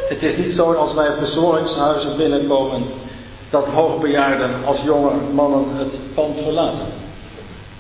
Het 0.10 0.24
is 0.24 0.38
niet 0.38 0.52
zo 0.52 0.74
als 0.74 0.94
wij 0.94 1.12
verzorgingshuizen 1.18 2.18
binnenkomen 2.18 2.84
dat 3.50 3.66
hoogbejaarden 3.66 4.66
als 4.66 4.82
jonge 4.82 5.12
mannen 5.34 5.78
het 5.78 6.00
pand 6.14 6.38
verlaten. 6.38 6.88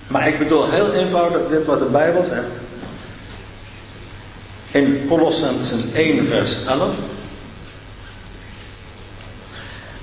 Maar 0.10 0.28
ik 0.28 0.39
bedoel 0.39 0.70
heel 0.72 0.93
eenvoudig 0.93 1.47
dit 1.47 1.66
wat 1.66 1.80
de 1.80 1.89
Bijbel 1.91 2.24
zegt. 2.24 2.51
In 4.72 5.05
Colossensen 5.08 5.93
1 5.93 6.28
vers 6.28 6.66
11. 6.66 6.91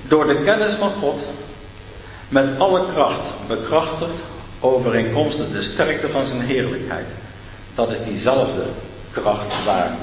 Door 0.07 0.27
de 0.27 0.43
kennis 0.43 0.73
van 0.73 0.91
God 0.91 1.27
met 2.35 2.59
alle 2.59 2.85
kracht 2.93 3.33
bekrachtigd 3.47 4.23
overeenkomstig 4.59 5.51
de 5.51 5.61
sterkte 5.61 6.09
van 6.09 6.25
zijn 6.25 6.41
heerlijkheid. 6.41 7.05
Dat 7.75 7.91
is 7.91 8.03
diezelfde 8.03 8.63
kracht 9.11 9.65
waar 9.65 9.95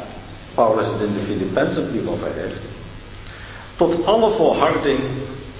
Paulus 0.54 0.86
het 0.86 1.00
in 1.00 1.12
de 1.12 1.22
Filippenzenbrief 1.26 2.06
over 2.06 2.28
heeft. 2.34 2.60
Tot 3.76 4.06
alle 4.06 4.30
volharding 4.30 5.00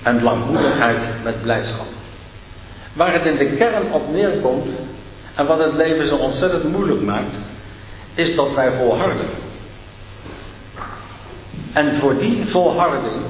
en 0.03 0.23
langmoedigheid 0.23 1.23
met 1.23 1.43
blijdschap. 1.43 1.87
Waar 2.93 3.13
het 3.13 3.27
in 3.27 3.37
de 3.37 3.57
kern 3.57 3.93
op 3.93 4.13
neerkomt 4.13 4.69
en 5.35 5.47
wat 5.47 5.59
het 5.59 5.73
leven 5.73 6.07
zo 6.09 6.17
ontzettend 6.17 6.65
moeilijk 6.65 7.03
maakt, 7.03 7.37
is 8.15 8.35
dat 8.35 8.55
wij 8.55 8.73
volharden. 8.73 9.29
En 11.73 11.97
voor 11.97 12.19
die 12.19 12.45
volharding 12.47 13.23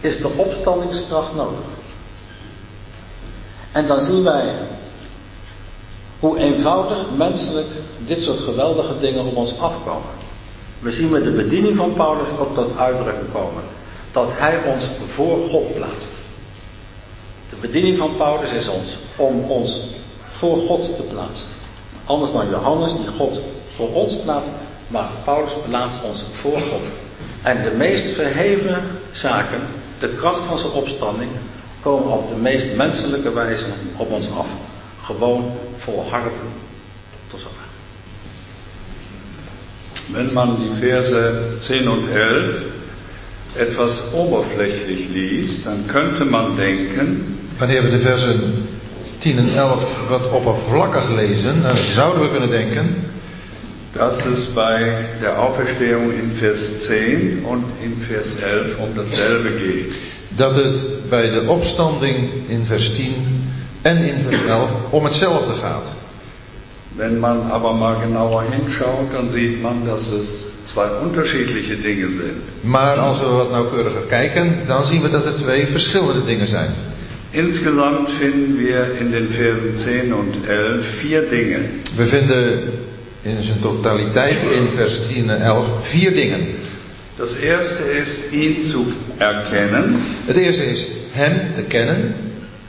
is 0.00 0.20
de 0.20 0.28
opstandingskracht 0.28 1.34
nodig. 1.34 1.77
En 3.78 3.86
dan 3.86 4.00
zien 4.00 4.22
wij 4.22 4.54
hoe 6.20 6.38
eenvoudig 6.38 6.98
menselijk 7.16 7.66
dit 8.06 8.22
soort 8.22 8.38
geweldige 8.38 8.98
dingen 9.00 9.24
op 9.24 9.36
ons 9.36 9.58
afkomen. 9.58 10.10
We 10.78 10.92
zien 10.92 11.10
met 11.10 11.24
de 11.24 11.30
bediening 11.30 11.76
van 11.76 11.94
Paulus 11.94 12.28
ook 12.38 12.54
tot 12.54 12.76
uitdrukking 12.78 13.32
komen 13.32 13.62
dat 14.12 14.28
hij 14.32 14.62
ons 14.64 14.88
voor 15.06 15.48
God 15.48 15.74
plaatst. 15.74 16.08
De 17.50 17.56
bediening 17.60 17.98
van 17.98 18.16
Paulus 18.16 18.52
is 18.52 18.68
ons 18.68 18.98
om 19.16 19.50
ons 19.50 19.80
voor 20.22 20.56
God 20.56 20.96
te 20.96 21.02
plaatsen. 21.02 21.46
Anders 22.04 22.32
dan 22.32 22.48
Johannes 22.48 22.92
die 22.92 23.08
God 23.18 23.40
voor 23.76 23.92
ons 23.92 24.16
plaatst, 24.22 24.50
maar 24.88 25.10
Paulus 25.24 25.52
plaatst 25.66 26.02
ons 26.02 26.24
voor 26.40 26.58
God. 26.58 26.82
En 27.42 27.62
de 27.62 27.76
meest 27.76 28.14
verheven 28.14 28.82
zaken, 29.12 29.60
de 29.98 30.08
kracht 30.08 30.44
van 30.46 30.58
zijn 30.58 30.72
opstanding, 30.72 31.30
komen 31.88 32.12
op 32.12 32.28
de 32.28 32.36
meest 32.36 32.76
menselijke 32.76 33.32
wijze 33.32 33.66
op 33.96 34.10
ons 34.10 34.30
af. 34.30 34.46
Gewoon 35.02 35.52
volharden. 35.78 36.48
Tot 37.30 37.40
zover. 37.40 37.66
Wenn 40.12 40.32
man 40.32 40.56
die 40.56 40.72
Verse 40.72 41.40
10 41.60 41.88
und 41.88 42.08
11 42.08 42.44
etwas 43.56 44.02
oberflächlich 44.12 45.08
liest, 45.08 45.64
dann 45.64 45.86
könnte 45.86 46.24
man 46.24 46.56
denken, 46.56 47.36
Wanneer 47.58 47.82
we 47.82 47.90
de 47.90 47.98
versen 47.98 48.68
10 49.18 49.38
en 49.38 49.54
11 49.54 50.08
wat 50.08 50.30
oppervlakkig 50.30 51.08
lezen, 51.08 51.62
dan 51.62 51.76
zouden 51.76 52.22
we 52.22 52.30
kunnen 52.30 52.50
denken 52.50 52.94
dass 53.94 54.24
es 54.26 54.54
bei 54.54 55.06
der 55.20 55.38
Auferstehung 55.38 56.12
in 56.12 56.32
Vers 56.38 56.58
10 56.86 57.44
und 57.44 57.64
in 57.82 58.00
Vers 58.02 58.36
11 58.36 58.78
um 58.80 58.94
dasselbe 58.94 59.50
geht. 59.50 59.94
dat 60.38 60.54
het 60.54 61.00
bij 61.08 61.30
de 61.30 61.44
opstanding 61.48 62.30
in 62.46 62.64
vers 62.64 62.94
10 62.94 63.14
en 63.82 63.96
in 63.96 64.20
vers 64.22 64.44
11 64.44 64.70
om 64.90 65.04
hetzelfde 65.04 65.52
gaat. 65.52 65.96
Wenn 66.96 67.18
man 67.18 67.50
aber 67.50 67.74
mal 67.74 67.96
genauer 68.00 68.42
hinschaut, 68.50 69.12
dann 69.12 69.30
sieht 69.30 69.62
man, 69.62 69.86
dass 69.86 70.10
es 70.10 70.28
zwei 70.64 70.88
unterschiedliche 71.02 71.76
Dinge 71.76 72.10
sind. 72.10 72.36
Maar 72.60 72.96
als 72.96 73.20
we 73.20 73.26
wat 73.26 73.50
nauwkeuriger 73.50 74.06
kijken, 74.08 74.56
dan 74.66 74.86
zien 74.86 75.02
we 75.02 75.10
dat 75.10 75.24
het 75.24 75.38
twee 75.38 75.66
verschillende 75.66 76.24
dingen 76.24 76.46
zijn. 76.46 76.70
Insgesamt 77.30 78.10
finden 78.10 78.56
wir 78.56 79.00
in 79.00 79.10
den 79.10 79.28
Versen 79.28 79.76
10 79.76 80.12
und 80.14 80.48
11 80.48 80.86
vier 81.00 81.28
Dinge. 81.28 81.58
We 81.96 82.06
vinden 82.06 82.62
in 83.22 83.42
zijn 83.42 83.60
totaliteit 83.60 84.36
in 84.36 84.68
vers 84.74 85.06
10 85.06 85.30
en 85.30 85.42
11 85.42 85.66
vier 85.82 86.12
dingen. 86.12 86.46
Das 87.16 87.36
erste 87.36 87.82
ist, 87.82 88.32
ihn 88.32 88.64
zu 88.64 88.86
erkennen. 89.18 90.00
Het 90.26 90.36
eerste 90.36 90.64
is 90.64 90.88
hem 91.10 91.54
te 91.54 91.62
kennen. 91.62 92.14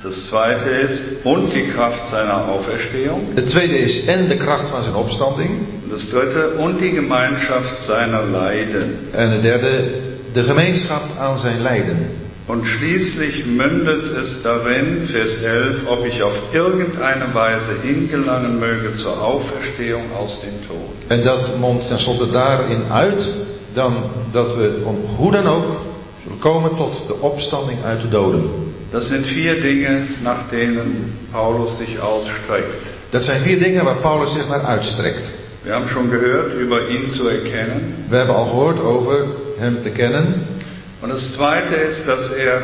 Das 0.01 0.27
zweite 0.27 0.69
ist, 0.69 1.01
und 1.23 1.53
die 1.53 1.67
Kraft 1.67 2.07
seiner 2.07 2.47
Auferstehung. 2.47 3.35
Het 3.35 3.49
tweede 3.49 3.77
is 3.77 4.05
en 4.05 4.27
de 4.27 4.37
kracht 4.37 4.69
van 4.69 4.83
zijn 4.83 4.95
opstanding. 4.95 5.49
Das 5.89 6.09
dritte, 6.09 6.55
und 6.57 6.79
die 6.79 6.91
Gemeinschaft 6.91 7.83
seiner 7.83 8.23
Leiden. 8.31 8.97
En 9.11 9.29
het 9.29 9.41
derde, 9.41 9.91
de 10.33 10.43
gemeenschap 10.43 11.03
aan 11.17 11.39
zijn 11.39 11.61
lijden. 11.61 12.28
Und 12.49 12.65
schließlich 12.65 13.45
mündet 13.45 14.17
es 14.17 14.41
darin, 14.41 15.05
Vers 15.05 15.37
11, 15.37 15.87
ob 15.87 16.03
ich 16.03 16.23
auf 16.23 16.33
irgendeine 16.51 17.31
Weise 17.31 17.73
hingelangen 17.83 18.59
möge 18.59 18.95
zur 18.95 19.21
Auferstehung 19.21 20.11
aus 20.17 20.41
den 20.41 20.67
Toten. 20.67 21.09
En 21.09 21.23
dat 21.23 21.59
mondt 21.59 21.87
tenslotte 21.87 22.31
daarin 22.31 22.81
uit 22.91 23.33
dan 23.73 23.93
dat 24.31 24.55
we 24.57 24.81
om 24.85 24.95
hoe 25.17 25.31
dan 25.31 25.47
ook 25.47 25.81
zullen 26.23 26.39
komen 26.39 26.75
tot 26.75 26.93
de 27.07 27.19
opstanding 27.19 27.83
uit 27.83 28.01
de 28.01 28.09
doden. 28.09 28.43
Das 28.91 29.07
sind 29.07 29.27
vier 29.27 29.61
Dinge, 29.61 30.07
nach 30.23 30.49
denen 30.49 31.13
Paulus 31.31 31.77
sich 31.77 31.99
ausstreckt. 31.99 32.81
Dat 33.09 33.21
zijn 33.21 33.41
vier 33.41 33.59
dingen 33.59 33.83
waar 33.83 34.01
Paulus 34.01 34.33
zich 34.33 34.47
naar 34.47 34.63
uitstrekt. 34.63 35.33
Wir 35.63 35.73
haben 35.73 35.89
schon 35.89 36.09
gehört, 36.09 36.53
über 36.53 36.89
ihn 36.89 37.11
zu 37.11 37.27
erkennen. 37.27 38.05
We 38.09 38.15
hebben 38.15 38.35
al 38.35 38.45
gehoord 38.45 38.79
over 38.79 39.25
hem 39.57 39.81
te 39.81 39.89
kennen. 39.89 40.57
Und 41.01 41.09
das 41.09 41.33
Zweite 41.33 41.75
ist, 41.75 42.07
dass 42.07 42.31
er 42.31 42.61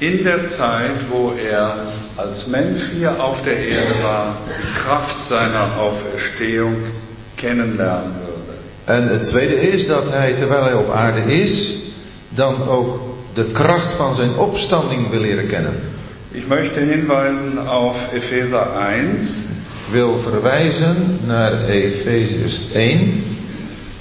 in 0.00 0.24
der 0.24 0.48
Zeit, 0.48 1.10
wo 1.10 1.32
er 1.32 1.86
als 2.16 2.46
Mensch 2.48 2.82
hier 2.92 3.20
auf 3.22 3.42
der 3.42 3.58
Erde 3.58 4.02
war, 4.02 4.36
die 4.46 4.80
Kraft 4.80 5.26
seiner 5.26 5.76
Auferstehung 5.78 6.76
kennenlernen 7.36 8.14
würde. 8.14 8.58
En 8.84 9.08
het 9.08 9.28
tweede 9.28 9.54
is 9.54 9.86
dat 9.86 10.10
hij, 10.10 10.32
terwijl 10.32 10.64
hij 10.64 10.74
op 10.74 10.90
aarde 10.90 11.20
is, 11.20 11.78
dan 12.28 12.68
ook 12.68 13.00
de 13.34 13.50
kracht 13.52 13.94
van 13.94 14.14
zijn 14.14 14.36
opstanding 14.36 15.10
wil 15.10 15.20
leren 15.20 15.46
kennen. 15.46 15.74
Ich 16.32 16.46
möchte 16.46 16.80
hinweisen 16.80 17.66
auf 17.66 17.96
Epheser 18.12 18.66
1. 18.90 19.20
Ik 19.86 19.92
wil 19.92 20.18
verwijzen 20.18 21.18
naar 21.26 21.64
Efeziërs 21.64 22.72
1. 22.72 23.37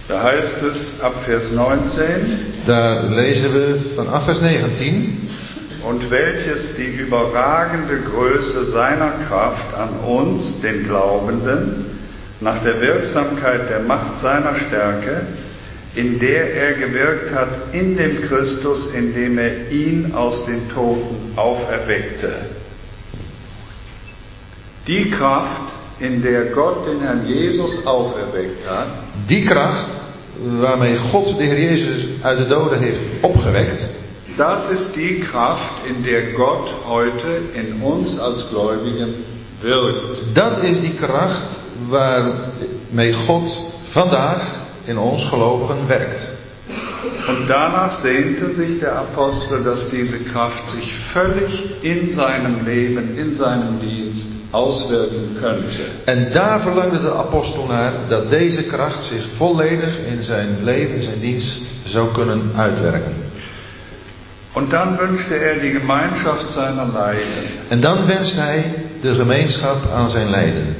Da 0.07 0.23
heißt 0.23 0.63
es 0.63 1.01
ab 1.01 1.15
Vers 1.25 1.51
19, 1.51 2.63
Daar 2.65 3.03
lezen 3.09 3.53
we 3.53 3.79
vanaf 3.97 4.23
vers 4.23 4.41
19. 4.41 5.29
und 5.83 6.09
welches 6.09 6.75
die 6.77 7.01
überragende 7.01 7.99
Größe 8.09 8.71
seiner 8.71 9.11
Kraft 9.27 9.73
an 9.75 9.99
uns, 10.07 10.61
den 10.61 10.85
Glaubenden, 10.85 11.87
nach 12.39 12.63
der 12.63 12.79
Wirksamkeit 12.79 13.69
der 13.69 13.81
Macht 13.81 14.21
seiner 14.21 14.55
Stärke, 14.55 15.23
in 15.95 16.19
der 16.19 16.53
er 16.53 16.73
gewirkt 16.73 17.33
hat 17.33 17.73
in 17.73 17.97
dem 17.97 18.21
Christus, 18.29 18.89
indem 18.93 19.37
er 19.37 19.69
ihn 19.71 20.13
aus 20.13 20.45
den 20.45 20.69
Toten 20.69 21.33
auferweckte. 21.35 22.33
Die 24.87 25.11
Kraft, 25.11 25.73
in 25.99 26.21
der 26.21 26.45
Gott 26.45 26.87
den 26.87 27.01
Herrn 27.01 27.25
Jesus 27.25 27.85
auferweckt 27.85 28.65
hat, 28.69 28.87
Die 29.27 29.45
kracht 29.45 29.96
waarmee 30.59 30.97
God 30.97 31.37
de 31.37 31.43
Heer 31.43 31.61
Jezus 31.61 32.07
uit 32.21 32.37
de 32.37 32.47
doden 32.47 32.79
heeft 32.79 32.99
opgewekt, 33.21 33.89
das 34.35 34.69
ist 34.69 34.93
die 34.95 35.19
Kraft, 35.19 35.85
in 35.85 36.03
der 36.03 36.21
Gott 36.35 36.69
heute 36.87 37.41
in 37.53 37.81
uns 37.81 38.19
als 38.19 38.43
Gläubigen 38.49 39.13
wirkt. 39.61 40.33
dat 40.33 40.63
is 40.63 40.79
die 40.79 40.93
kracht 40.93 41.59
waarmee 41.89 43.13
God 43.13 43.63
vandaag 43.83 44.41
in 44.85 44.97
ons 44.97 45.25
gelovigen 45.25 45.87
werkt. 45.87 46.29
Und 47.27 47.47
danach 47.47 47.99
sehnte 47.99 48.51
sich 48.51 48.79
der 48.79 48.95
Apostel, 48.95 49.63
dass 49.63 49.89
diese 49.89 50.19
Kraft 50.19 50.69
sich 50.69 50.93
völlig 51.13 51.83
in 51.83 52.11
seinem 52.11 52.65
Leben, 52.65 53.17
in 53.17 53.35
seinem 53.35 53.79
Dienst 53.79 54.27
auswirken 54.51 55.37
könnte. 55.39 55.81
En 56.05 56.31
daar 56.33 56.61
verlangde 56.61 57.01
de 57.01 57.13
apostel 57.13 57.65
naar 57.65 57.93
dat 58.07 58.29
deze 58.29 58.63
kracht 58.63 59.03
zich 59.03 59.25
volledig 59.35 59.99
in 60.07 60.23
zijn 60.23 60.63
leven, 60.63 60.95
in 60.95 61.01
zijn 61.01 61.19
dienst 61.19 61.61
zou 61.83 62.11
kunnen 62.11 62.51
uitwerken. 62.55 63.25
Und 64.53 64.71
dann 64.71 64.97
wünschte 64.97 65.35
er 65.35 65.59
die 65.59 65.71
Gemeinschaft 65.71 66.51
seiner 66.51 66.87
Leiden. 66.93 67.43
En 67.67 67.81
dan 67.81 68.05
wenst 68.05 68.35
hij 68.35 68.73
de 69.01 69.13
gemeenschap 69.15 69.77
aan 69.93 70.09
zijn 70.09 70.29
lijden. 70.29 70.75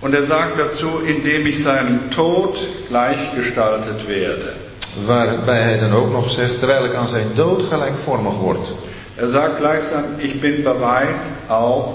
Und 0.00 0.14
er 0.14 0.26
sagt 0.26 0.56
dazu, 0.56 0.98
indem 1.04 1.46
ich 1.46 1.62
seinem 1.62 2.10
Tod 2.10 2.58
gleichgestaltet 2.88 4.06
werde. 4.06 4.61
Waarbij 5.06 5.60
hij 5.60 5.78
dan 5.78 5.92
ook 5.92 6.10
nog 6.10 6.30
zegt, 6.30 6.58
terwijl 6.58 6.84
ik 6.84 6.94
aan 6.94 7.08
zijn 7.08 7.26
dood 7.34 7.62
gelijkvormig 7.62 8.34
word. 8.34 8.74
Er 9.14 9.30
sagt 9.32 9.56
gleichsam, 9.56 10.04
ich 10.18 10.40
bin 10.40 10.62
bereit, 10.62 11.16
auch 11.48 11.86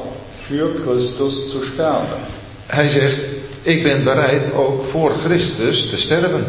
für 0.48 0.70
Christus 0.86 1.52
zu 1.52 1.64
sterben. 1.74 2.20
Hij 2.66 2.90
zegt, 2.90 3.20
ik 3.62 3.84
ben 3.84 4.04
bereid 4.04 4.54
ook 4.54 4.86
voor 4.86 5.16
Christus 5.16 5.90
te 5.90 5.98
sterven. 5.98 6.46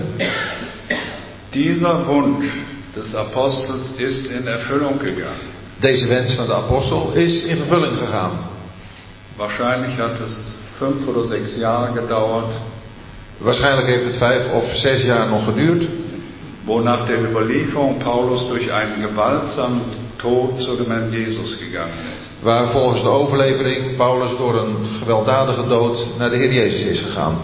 Dieser 1.51 2.05
Wunsch 2.07 2.53
des 2.95 3.14
Apostels 3.14 3.86
ist 3.97 4.30
in 4.30 4.47
Erfüllung 4.47 5.01
gegangen. 5.01 5.57
Deze 5.80 6.09
wens 6.09 6.34
van 6.34 6.47
de 6.47 6.55
apostel 6.55 7.12
is 7.14 7.45
in 7.45 7.57
vervulling 7.57 7.99
gegaan. 7.99 8.32
Wahrscheinlich 9.36 9.97
hat 9.97 10.20
es 10.26 10.55
fünf 10.76 11.07
oder 11.07 11.26
sechs 11.26 11.57
Jahre 11.57 12.01
gedauert, 12.01 12.55
Waarschijnlijk 13.39 13.89
heeft 13.89 14.05
het 14.05 14.16
vijf 14.16 14.51
of 14.53 14.76
zes 14.76 15.03
jaar 15.03 15.28
nog 15.28 15.45
geduurd. 15.45 15.89
Der 17.06 17.20
Überlieferung 17.30 17.98
Paulus 17.98 18.46
durch 18.48 18.70
einen 18.72 19.02
gewaltsamen 19.02 19.80
Tod 20.18 20.60
zu 20.60 20.76
dem 20.76 20.90
Herrn 20.90 21.12
Jesus 21.12 21.58
gegangen 21.58 21.94
ist. 22.20 22.32
Waar 22.42 22.68
volgens 22.72 23.02
de 23.02 23.08
overlevering 23.08 23.96
Paulus 23.96 24.36
door 24.38 24.54
een 24.58 24.76
gewelddadige 24.98 25.68
dood 25.68 26.06
naar 26.18 26.30
de 26.30 26.36
Heer 26.36 26.52
Jezus 26.52 26.82
is 26.84 27.00
gegaan. 27.02 27.36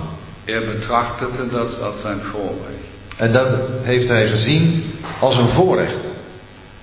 Er 0.45 0.61
betrachtete 0.61 1.49
das 1.51 1.81
als 1.81 2.03
sein 2.03 2.21
Vorrecht, 2.21 3.19
En 3.19 3.33
dat 3.33 3.49
heeft 3.83 4.09
hij 4.09 4.29
gezien 4.29 4.83
als 5.21 5.37
een 5.37 5.49
voorrecht. 5.49 6.13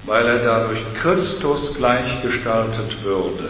weil 0.05 0.25
er 0.27 0.41
dadurch 0.43 0.81
Christus 0.93 1.75
gleichgestaltet 1.75 3.01
würde. 3.03 3.49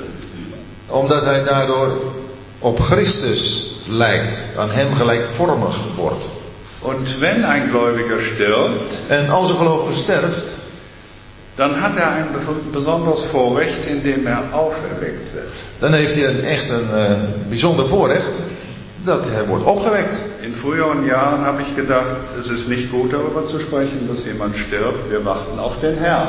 Omdat 0.87 1.25
hij 1.25 1.43
daardoor 1.43 1.97
op 2.59 2.79
Christus 2.79 3.71
lijkt, 3.87 4.57
aan 4.57 4.71
hem 4.71 4.93
gelijkvormig 4.95 5.75
wordt. 5.95 6.23
Und 6.81 7.21
wenn 7.21 7.45
ein 7.45 7.69
Gläubiger 7.69 8.21
stirbt, 8.21 8.91
En 9.07 9.29
als 9.29 9.49
een 9.49 9.57
gelovige 9.57 9.99
sterft, 9.99 10.47
dann 11.55 11.81
hat 11.81 11.97
er 11.97 12.11
ein 12.11 12.27
besonderes 12.71 13.23
Vorrecht, 13.25 13.85
indem 13.87 14.25
er 14.27 14.43
auferweckt 14.51 15.33
wird. 15.33 15.53
dan 15.79 15.93
heeft 15.93 16.13
hij 16.13 16.27
een, 16.27 16.43
echt 16.43 16.69
een 16.69 16.91
eh, 16.91 17.17
bijzonder 17.49 17.87
voorrecht 17.87 18.39
dat 19.03 19.29
hij 19.29 19.45
wordt 19.45 19.65
opgewekt. 19.65 20.21
In 20.41 20.55
früheren 20.55 21.05
Jahren 21.05 21.43
habe 21.43 21.61
ich 21.61 21.75
gedacht, 21.75 22.15
es 22.39 22.49
ist 22.49 22.67
nicht 22.67 22.89
gut 22.91 23.11
darüber 23.13 23.45
zu 23.45 23.59
sprechen, 23.59 24.07
dass 24.07 24.25
jemand 24.25 24.55
stirbt. 24.55 25.09
Wir 25.09 25.23
warten 25.23 25.59
auf 25.59 25.79
den 25.79 25.97
Herrn. 25.97 26.27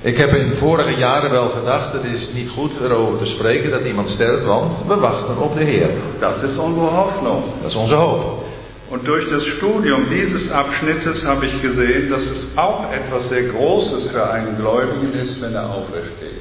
Ik 0.00 0.16
heb 0.16 0.34
in 0.34 0.54
vorige 0.56 0.98
jaren 0.98 1.30
wel 1.30 1.48
gedacht, 1.48 1.92
het 1.92 2.04
is 2.04 2.32
niet 2.32 2.48
goed 2.48 2.70
erover 2.80 3.18
te 3.18 3.26
spreken 3.26 3.70
dat 3.70 3.84
iemand 3.84 4.08
sterft, 4.08 4.44
want 4.44 4.72
we 4.86 4.96
wachten 4.96 5.38
op 5.38 5.56
de 5.56 5.64
Heer. 5.64 5.88
Das 6.20 6.42
ist 6.42 6.58
unsere 6.58 6.86
Hoffnung. 6.86 7.42
Dat 7.60 7.70
is 7.70 7.76
onze 7.76 7.94
hoop. 7.94 8.47
Und 8.90 9.06
durch 9.06 9.28
das 9.30 9.44
Studium 9.44 10.06
dieses 10.10 10.50
Abschnittes 10.50 11.24
habe 11.24 11.46
ich 11.46 11.62
gesehen, 11.62 12.10
dass 12.10 12.22
es 12.22 12.46
auch 12.56 12.90
etwas 12.90 13.28
sehr 13.28 13.42
Großes 13.42 14.10
für 14.10 14.30
einen 14.30 14.56
Gläubigen 14.56 15.12
ist, 15.12 15.42
wenn 15.42 15.54
er 15.54 15.70
aufersteht. 15.70 16.40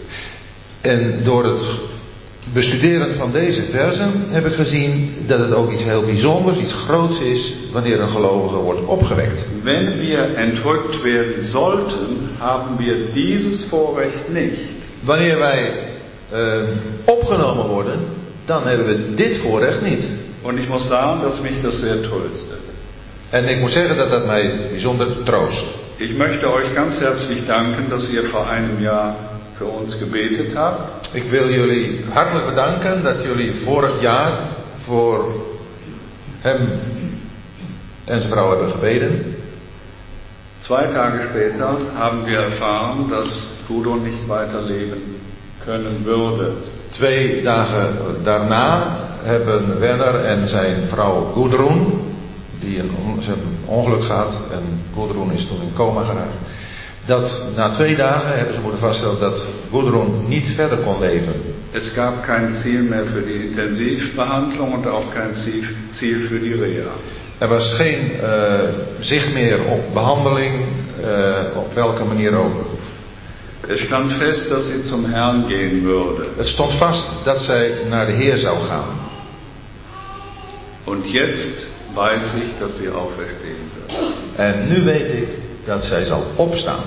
En 0.82 1.24
door 1.24 1.44
het 1.44 1.62
bestuderen 2.54 3.16
van 3.16 3.32
deze 3.32 3.64
versen 3.64 4.12
heb 4.30 4.46
ik 4.46 4.54
gezien 4.54 5.16
dat 5.28 5.40
het 5.40 5.54
ook 5.54 5.72
iets 5.72 5.84
heel 5.84 6.06
bijzonders, 6.06 6.58
iets 6.58 6.74
groots 6.74 7.20
is 7.20 7.56
wanneer 7.72 8.00
een 8.00 8.10
gelovige 8.10 8.56
wordt 8.56 8.86
opgewekt. 8.86 9.48
Wenn 9.64 10.00
wir 10.00 10.36
entrückt 10.36 11.02
werden 11.04 11.46
sollten, 11.46 12.30
haben 12.40 12.78
wir 12.78 12.96
dieses 13.14 13.66
Vorrecht 13.70 14.30
nicht. 14.30 14.70
Wanneer 15.04 15.38
wij 15.38 15.72
eh, 16.32 16.64
opgenomen 17.06 17.68
worden, 17.68 18.00
dan 18.48 18.68
hebben 18.68 18.86
we 18.86 19.14
dit 19.14 19.38
voorrecht 19.38 19.82
niet. 19.82 20.10
Und 20.42 20.60
ich 20.60 20.70
muss 20.70 20.88
sagen, 20.88 21.22
dass 21.22 21.42
mich 21.42 21.62
das 21.62 21.80
sehr 21.80 22.02
tröstet. 22.02 22.62
En 23.30 23.50
ik 23.50 23.60
moet 23.60 23.72
zeggen 23.72 23.98
dat 23.98 24.12
dat 24.12 24.26
mij 24.26 24.68
bijzonder 24.70 25.24
troost. 25.24 25.66
Ich 25.98 26.16
möchte 26.18 26.54
euch 26.54 26.74
ganz 26.74 27.00
herzlich 27.00 27.46
danken, 27.46 27.90
dass 27.90 28.10
ihr 28.10 28.24
vor 28.24 28.48
einem 28.50 28.82
Jahr 28.82 29.16
für 29.58 29.66
uns 29.66 29.98
gebetet 29.98 30.56
habt. 30.56 31.14
Ik 31.14 31.30
wil 31.30 31.50
jullie 31.50 32.06
hartelijk 32.10 32.46
bedanken 32.46 33.04
dat 33.04 33.24
jullie 33.24 33.54
vorig 33.64 34.02
jaar 34.02 34.32
voor 34.78 35.26
hem 36.40 36.70
en 38.06 38.20
zijn 38.22 38.32
vrouw 38.32 38.50
hebben 38.50 38.72
gebeden. 38.72 39.36
Zwei 40.60 40.86
Tage 40.94 41.22
später 41.30 41.78
haben 41.96 42.26
wir 42.26 42.40
erfahren, 42.40 43.10
dass 43.10 43.48
Gudrun 43.68 44.04
nicht 44.04 44.28
weiterleben 44.28 45.16
können 45.66 46.06
würde. 46.06 46.52
Twee 46.90 47.44
dagen 47.44 47.96
daarna 48.24 48.98
hebben 49.24 49.80
Werner 49.80 50.16
en 50.16 50.48
zijn 50.48 50.88
vrouw 50.88 51.32
Gudrun, 51.36 52.00
die 52.60 52.80
een, 52.80 52.92
ongeluk 53.66 54.04
gehad 54.04 54.42
en 54.52 54.82
Gudrun 54.94 55.32
is 55.32 55.48
toen 55.48 55.62
in 55.62 55.74
coma 55.74 56.04
geraakt. 56.04 56.38
Dat 57.06 57.52
na 57.56 57.70
twee 57.70 57.96
dagen 57.96 58.38
hebben 58.38 58.56
ze 58.56 58.62
moeten 58.62 58.80
vaststellen 58.80 59.20
dat 59.20 59.48
Gudrun 59.72 60.28
niet 60.28 60.48
verder 60.56 60.78
kon 60.78 61.00
leven. 61.00 61.34
Es 61.72 61.90
gab 61.90 62.24
kein 62.24 62.56
Ziel 62.56 62.84
mehr 62.84 63.06
für 63.06 63.22
die 63.22 63.48
Intensivbehandlung 63.48 64.74
und 64.74 64.88
auch 64.88 65.14
kein 65.14 65.36
Ziel 65.36 65.68
Ziel 65.92 66.28
für 66.28 66.40
die 66.40 66.54
Reha. 66.54 66.92
Er 67.40 67.50
was 67.50 67.74
geen 67.74 68.20
eh, 68.22 68.70
zicht 69.00 69.34
meer 69.34 69.60
op 69.66 69.94
behandeling, 69.94 70.54
eh, 71.02 71.58
op 71.58 71.74
welke 71.74 72.04
manier 72.04 72.36
ook. 72.36 72.66
Es 73.68 73.82
stand 73.82 74.14
fest, 74.14 74.50
dass 74.50 74.66
sie 74.68 74.82
zum 74.84 75.06
Herrn 75.06 75.48
gehen 75.48 75.84
würde. 75.84 76.26
Het 76.38 76.48
stond 76.48 76.74
vast 76.74 77.08
dat 77.26 77.42
zij 77.42 77.72
naar 77.90 78.06
de 78.06 78.12
Heer 78.12 78.38
zou 78.38 78.60
gaan. 78.60 79.00
Und 80.84 81.06
jetzt 81.06 81.68
weiß 81.94 82.34
ich, 82.36 82.60
dass 82.60 82.78
sie 82.78 82.90
auferstehen 82.90 83.70
wird. 83.76 84.00
En 84.36 84.68
nu 84.68 84.84
weet 84.84 85.14
ik 85.14 85.28
dat 85.66 85.84
zij 85.84 86.06
zal 86.06 86.24
opstaan. 86.36 86.84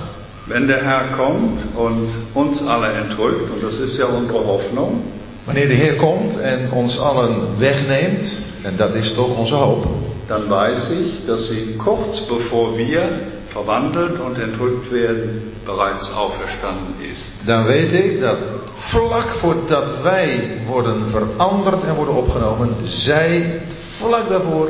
Wenn 0.47 0.67
der 0.67 0.83
Herr 0.83 1.15
kommt 1.17 1.59
und 1.75 2.09
uns 2.33 2.61
alle 2.61 2.87
entrückt, 2.87 3.51
und 3.51 3.61
das 3.61 3.79
ist 3.79 3.97
ja 3.97 4.05
unsere 4.05 4.45
Hoffnung, 4.45 5.01
Wanneer 5.45 5.67
de 5.67 5.75
Heer 5.75 5.95
komt 5.95 6.39
en 6.39 6.71
ons 6.71 6.99
allen 6.99 7.57
wegneemt, 7.57 8.45
en 8.63 8.77
dat 8.77 8.93
is 8.95 9.13
toch 9.13 9.37
onze 9.37 9.55
hoop, 9.55 9.87
dann 10.27 10.49
weiß 10.49 10.91
ich, 10.91 11.25
dass 11.25 11.47
sie 11.47 11.77
kurz 11.77 12.21
bevor 12.27 12.77
wir 12.77 13.09
verwandelt 13.51 14.19
und 14.19 14.35
entrückt 14.35 14.91
werden, 14.91 15.53
bereits 15.65 16.11
auferstanden 16.11 16.93
ist. 17.11 17.45
dan 17.45 17.65
weet 17.65 17.93
ik 17.93 18.21
dat 18.21 18.37
vlak 18.77 19.25
voordat 19.25 20.01
wij 20.01 20.61
worden 20.67 21.09
veranderd 21.09 21.83
en 21.83 21.95
worden 21.95 22.15
opgenomen, 22.15 22.75
zij 22.83 23.61
vlak 23.91 24.29
daarvoor 24.29 24.69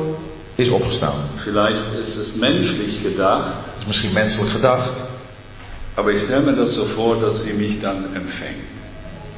is 0.56 0.70
opgestaan. 0.70 1.20
Vielleicht 1.36 1.94
ist 2.00 2.18
es 2.18 2.36
menschlich 2.36 3.02
gedacht, 3.02 3.56
is 3.80 3.86
misschien 3.86 4.14
menselijk 4.14 4.52
gedacht, 4.52 5.06
aber 5.96 6.12
ich 6.12 6.24
stelle 6.24 6.42
mir 6.42 6.56
das 6.56 6.74
so 6.74 6.86
vor, 6.86 7.20
dass 7.20 7.44
sie 7.44 7.54
mich 7.54 7.82
dann 7.82 8.16
empfängt. 8.16 8.81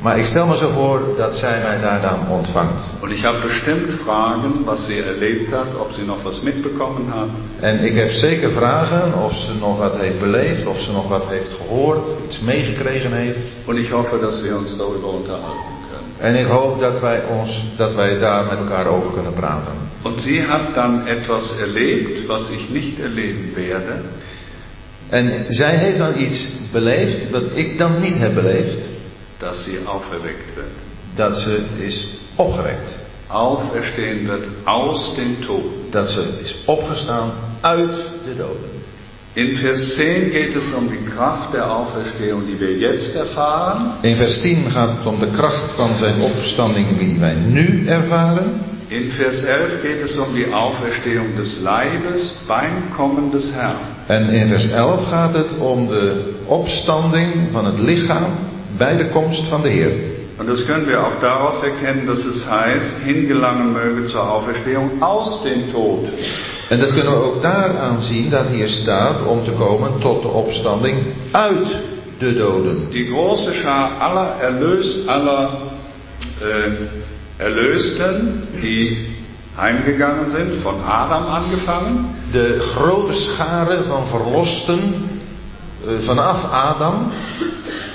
Maar 0.03 0.17
ik 0.19 0.25
stel 0.25 0.47
me 0.47 0.57
zo 0.57 0.69
voor 0.69 1.01
dat 1.17 1.35
zij 1.35 1.61
mij 1.61 1.81
daar 1.81 2.01
dan 2.01 2.19
ontvangt. 2.29 2.95
Und 3.01 3.11
ich 3.11 3.23
habe 3.23 3.39
bestimmt 3.39 3.91
Fragen, 3.91 4.63
was 4.65 4.85
sie 4.85 4.99
erlebt 5.01 5.51
hat, 5.51 5.75
ob 5.79 5.91
sie 5.91 6.05
noch 6.05 6.23
was 6.23 6.41
mitbekommen 6.41 7.07
hat. 7.09 7.29
En 7.59 7.83
ik 7.85 7.95
heb 7.95 8.11
zeker 8.11 8.51
vragen 8.51 9.13
of 9.23 9.33
ze 9.33 9.53
nog 9.59 9.77
wat 9.77 9.97
heeft 9.97 10.19
beleefd, 10.19 10.67
of 10.67 10.79
ze 10.79 10.91
nog 10.91 11.07
wat 11.07 11.25
heeft 11.29 11.51
gehoord, 11.57 12.07
iets 12.25 12.39
meegekregen 12.39 13.13
heeft. 13.13 13.47
Und 13.65 13.77
ich 13.77 13.91
hoffe, 13.91 14.19
dass 14.19 14.43
wir 14.43 14.57
uns 14.57 14.77
darüber 14.77 15.13
unterhalten 15.19 15.73
können. 15.89 16.35
En 16.35 16.35
ik 16.35 16.47
hoop 16.47 16.79
dat 16.79 16.99
wij, 16.99 17.23
ons, 17.25 17.63
dat 17.77 17.95
wij 17.95 18.19
daar 18.19 18.45
met 18.45 18.57
elkaar 18.57 18.87
over 18.87 19.11
kunnen 19.11 19.33
praten. 19.33 19.73
Und 20.01 20.21
sie 20.21 20.41
hat 20.47 20.75
dann 20.75 21.07
etwas 21.07 21.57
erlebt, 21.59 22.27
was 22.27 22.49
ich 22.49 22.69
nicht 22.69 22.99
erleben 22.99 23.53
werde. 23.55 24.01
En 25.09 25.45
zij 25.47 25.75
heeft 25.75 25.97
dan 25.97 26.13
iets 26.17 26.51
beleefd 26.71 27.29
wat 27.29 27.43
ik 27.53 27.77
dan 27.77 27.99
niet 27.99 28.17
heb 28.17 28.33
beleefd. 28.33 28.91
Dass 29.43 29.65
sie 29.65 29.77
auferweckt 29.85 30.55
wird. 30.55 30.75
Dat 31.15 31.37
ze 31.37 31.61
is 31.79 32.07
opgewekt. 32.35 32.99
Auferstehen 33.27 34.27
wird 34.27 34.43
aus 34.65 35.15
den 35.15 35.41
Toten. 35.41 35.91
Dat 35.91 36.09
ze 36.09 36.21
is 36.43 36.55
opgestaan 36.65 37.31
uit 37.61 37.95
de 38.25 38.35
doden. 38.35 38.71
In 39.35 39.57
Vers 39.57 39.95
10 39.95 40.31
geht 40.31 40.55
es 40.55 40.73
um 40.73 40.89
die 40.89 41.09
Kraft 41.15 41.53
der 41.53 41.65
Auferstehung, 41.71 42.45
die 42.45 42.59
wir 42.59 42.77
jetzt 42.77 43.15
erfahren. 43.15 43.93
In 44.01 44.15
vers 44.17 44.41
10 44.41 44.71
gaat 44.71 44.97
het 44.97 45.05
om 45.05 45.19
de 45.19 45.31
kracht 45.31 45.75
van 45.75 45.97
zijn 45.97 46.21
opstanding 46.21 46.97
die 46.97 47.19
wij 47.19 47.35
nu 47.35 47.87
ervaren. 47.87 48.61
In 48.87 49.11
Vers 49.11 49.43
11 49.43 49.81
geht 49.81 50.03
es 50.03 50.17
um 50.17 50.35
die 50.35 50.51
Auferstehung 50.51 51.35
des 51.35 51.57
Leibes 51.61 52.35
beim 52.47 52.91
Kommen 52.95 53.31
des 53.31 53.51
Herrn. 53.53 53.77
En 54.07 54.29
in 54.29 54.47
vers 54.47 54.69
11 54.69 55.07
gaat 55.09 55.33
het 55.33 55.57
om 55.59 55.87
de 55.87 56.33
opstanding 56.45 57.33
van 57.51 57.65
het 57.65 57.79
lichaam 57.79 58.52
bij 58.77 58.97
de 58.97 59.09
komst 59.09 59.47
van 59.47 59.61
de 59.61 59.69
Heer. 59.69 59.91
Und 60.37 60.47
das 60.47 60.65
können 60.65 60.87
wir 60.87 60.99
auch 60.99 61.19
daraus 61.21 61.63
erkennen, 61.63 62.07
dass 62.07 62.25
es 62.25 62.43
heißt, 62.49 62.97
hingelangen 63.03 63.71
möge 63.71 64.07
zur 64.07 64.31
Auferstehung 64.31 65.01
aus 65.01 65.43
den 65.43 65.71
Toten. 65.71 66.11
En 66.69 66.79
dat 66.79 66.93
kunnen 66.93 67.13
we 67.13 67.23
ook 67.23 67.41
daaraan 67.41 68.01
zien 68.01 68.29
dat 68.29 68.47
hier 68.47 68.67
staat 68.67 69.25
om 69.25 69.43
te 69.43 69.51
komen 69.51 69.99
tot 69.99 70.21
de 70.21 70.27
opstanding 70.27 70.97
uit 71.31 71.79
de 72.17 72.35
doden. 72.35 72.87
Die 72.89 73.11
große 73.11 73.53
Schar 73.53 73.89
aller 73.99 74.27
Erlös, 74.41 75.07
aller 75.07 75.49
äh, 76.41 77.43
Erlösten, 77.43 78.47
die 78.61 79.07
heimgegangen 79.55 80.31
sind, 80.31 80.61
von 80.61 80.75
Adam 80.85 81.25
angefangen, 81.25 82.13
De 82.33 82.59
grote 82.59 83.13
schare 83.13 83.83
van 83.83 84.07
verlosten 84.07 84.93
eh, 85.85 86.05
vanaf 86.05 86.51
Adam 86.51 87.11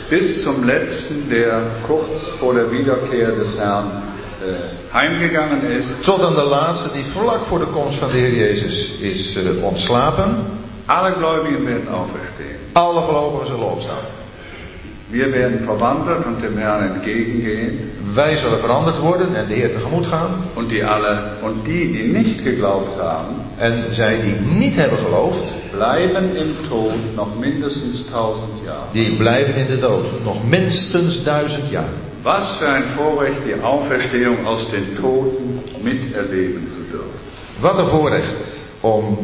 bis 0.09 0.43
zum 0.43 0.65
letzten, 0.65 1.29
der 1.31 1.61
kurz 1.87 2.29
vor 2.41 2.55
der 2.55 2.71
Wiederkehr 2.71 3.33
des 3.33 3.59
Herrn 3.59 4.03
äh, 4.41 4.95
heimgegangen 4.95 5.63
ist. 5.63 6.03
tot 6.05 6.21
aan 6.21 6.35
de 6.35 6.45
laatste 6.45 6.93
die 6.93 7.05
vlak 7.05 7.45
voor 7.45 7.59
de 7.59 7.67
komst 7.67 7.99
van 7.99 8.09
de 8.09 8.17
Heer 8.17 8.35
Jezus 8.35 8.99
is 9.01 9.37
eh, 9.37 9.65
ontslapen. 9.65 10.37
Alle 10.87 11.13
Gläubigen 11.13 11.65
werden 11.65 11.89
auferstehen. 11.89 12.59
Alle 12.73 13.01
gelovigen 13.01 13.47
zullen 13.47 13.71
opstaan. 13.71 14.05
Wir 15.11 15.33
werden 15.33 15.65
verwandelt 15.65 16.27
und 16.27 16.43
dem 16.43 16.57
Herrn 16.57 16.95
entgegengehen. 16.95 17.93
Wij 18.15 18.37
zullen 18.37 18.61
veranderd 18.61 18.99
worden 18.99 19.35
en 19.35 19.49
de 19.49 19.55
Heer 19.55 19.73
tegemoet 19.73 20.07
gaan. 20.07 20.31
Und 20.55 20.71
die 20.71 20.85
alle 20.85 21.19
und 21.43 21.67
die, 21.67 21.93
die 21.93 22.13
nicht 22.13 22.43
geglaubt 22.43 22.99
haben, 22.99 23.48
En 23.59 23.95
zij 23.95 24.21
die 24.21 24.41
niet 24.41 24.75
hebben 24.75 24.99
geloofd, 24.99 25.55
bleiben 25.71 26.37
im 26.37 26.55
Tod 26.69 26.93
noch 27.15 27.39
mindestens 27.39 28.05
tausend 28.11 28.53
Jahre. 28.65 28.93
die 28.93 29.17
blijven 29.17 29.55
in 29.55 29.67
de 29.67 29.79
dood. 29.79 30.25
Nog 30.25 30.45
minstens 30.49 31.25
duizend 31.25 31.71
jaar. 31.71 31.89
Was 32.23 32.57
für 32.57 32.69
ein 32.69 32.85
Vorrecht, 32.97 33.45
die 33.45 33.61
Auferstehung 33.63 34.47
aus 34.47 34.71
den 34.71 34.97
Toten 35.01 35.63
miterleben 35.83 36.71
zu 36.71 36.83
dürfen. 36.91 37.21
Wat 37.61 37.79
een 37.79 37.89
voorrecht 37.89 38.71
om 38.81 39.19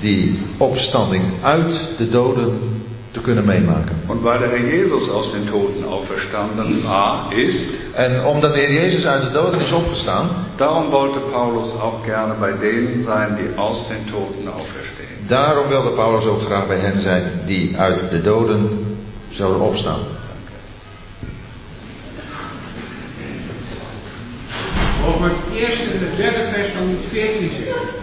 die 0.00 0.42
opstanding 0.58 1.22
uit 1.42 1.90
de 1.98 2.08
doden 2.08 2.58
te 3.12 3.20
kunnen 3.20 3.44
meemaken. 3.44 3.96
Und 4.06 4.22
weil 4.22 4.38
der 4.38 4.48
Herr 4.50 4.66
Jesus 4.74 5.10
aus 5.10 5.32
den 5.32 5.46
Toten 5.48 5.84
auferstanden 5.84 6.82
war, 6.84 7.32
ist, 7.32 7.70
En 7.94 8.24
omdat 8.24 8.54
de 8.54 8.60
Heer 8.60 8.72
Jezus 8.72 9.06
uit 9.06 9.22
de 9.22 9.30
doden 9.30 9.60
is 9.60 9.72
opgestaan, 9.72 10.28
darum 10.56 10.90
wollte 10.90 11.18
Paulus 11.18 11.72
auch 11.80 12.04
gerne 12.04 12.34
bei 12.40 12.52
denen 12.60 13.00
sein, 13.00 13.36
die 13.36 13.58
aus 13.58 13.88
den 13.88 14.06
Toten 14.10 14.48
auferstehen. 14.48 15.26
daarom 15.28 15.68
wilde 15.68 15.90
Paulus 15.90 16.24
ook 16.26 16.42
graag 16.42 16.66
bij 16.66 16.78
hen 16.78 17.00
zijn 17.00 17.22
die 17.46 17.76
uit 17.78 18.10
de 18.10 18.22
doden 18.22 18.68
zouden 19.30 19.60
opstaan. 19.62 20.00
Over 25.06 25.28
het 25.28 25.58
eerste 25.60 25.82
en 25.82 25.98
het 26.00 26.16
derde 26.16 26.48
vers 26.52 26.72
van 26.72 26.88
het 26.88 27.04
14 27.10 27.50
zegt. 27.64 27.98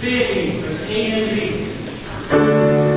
14, 0.00 0.62
vers 0.66 0.96
1 0.96 1.12
en 1.12 1.28
3. 1.34 1.66
Amen. 2.30 2.87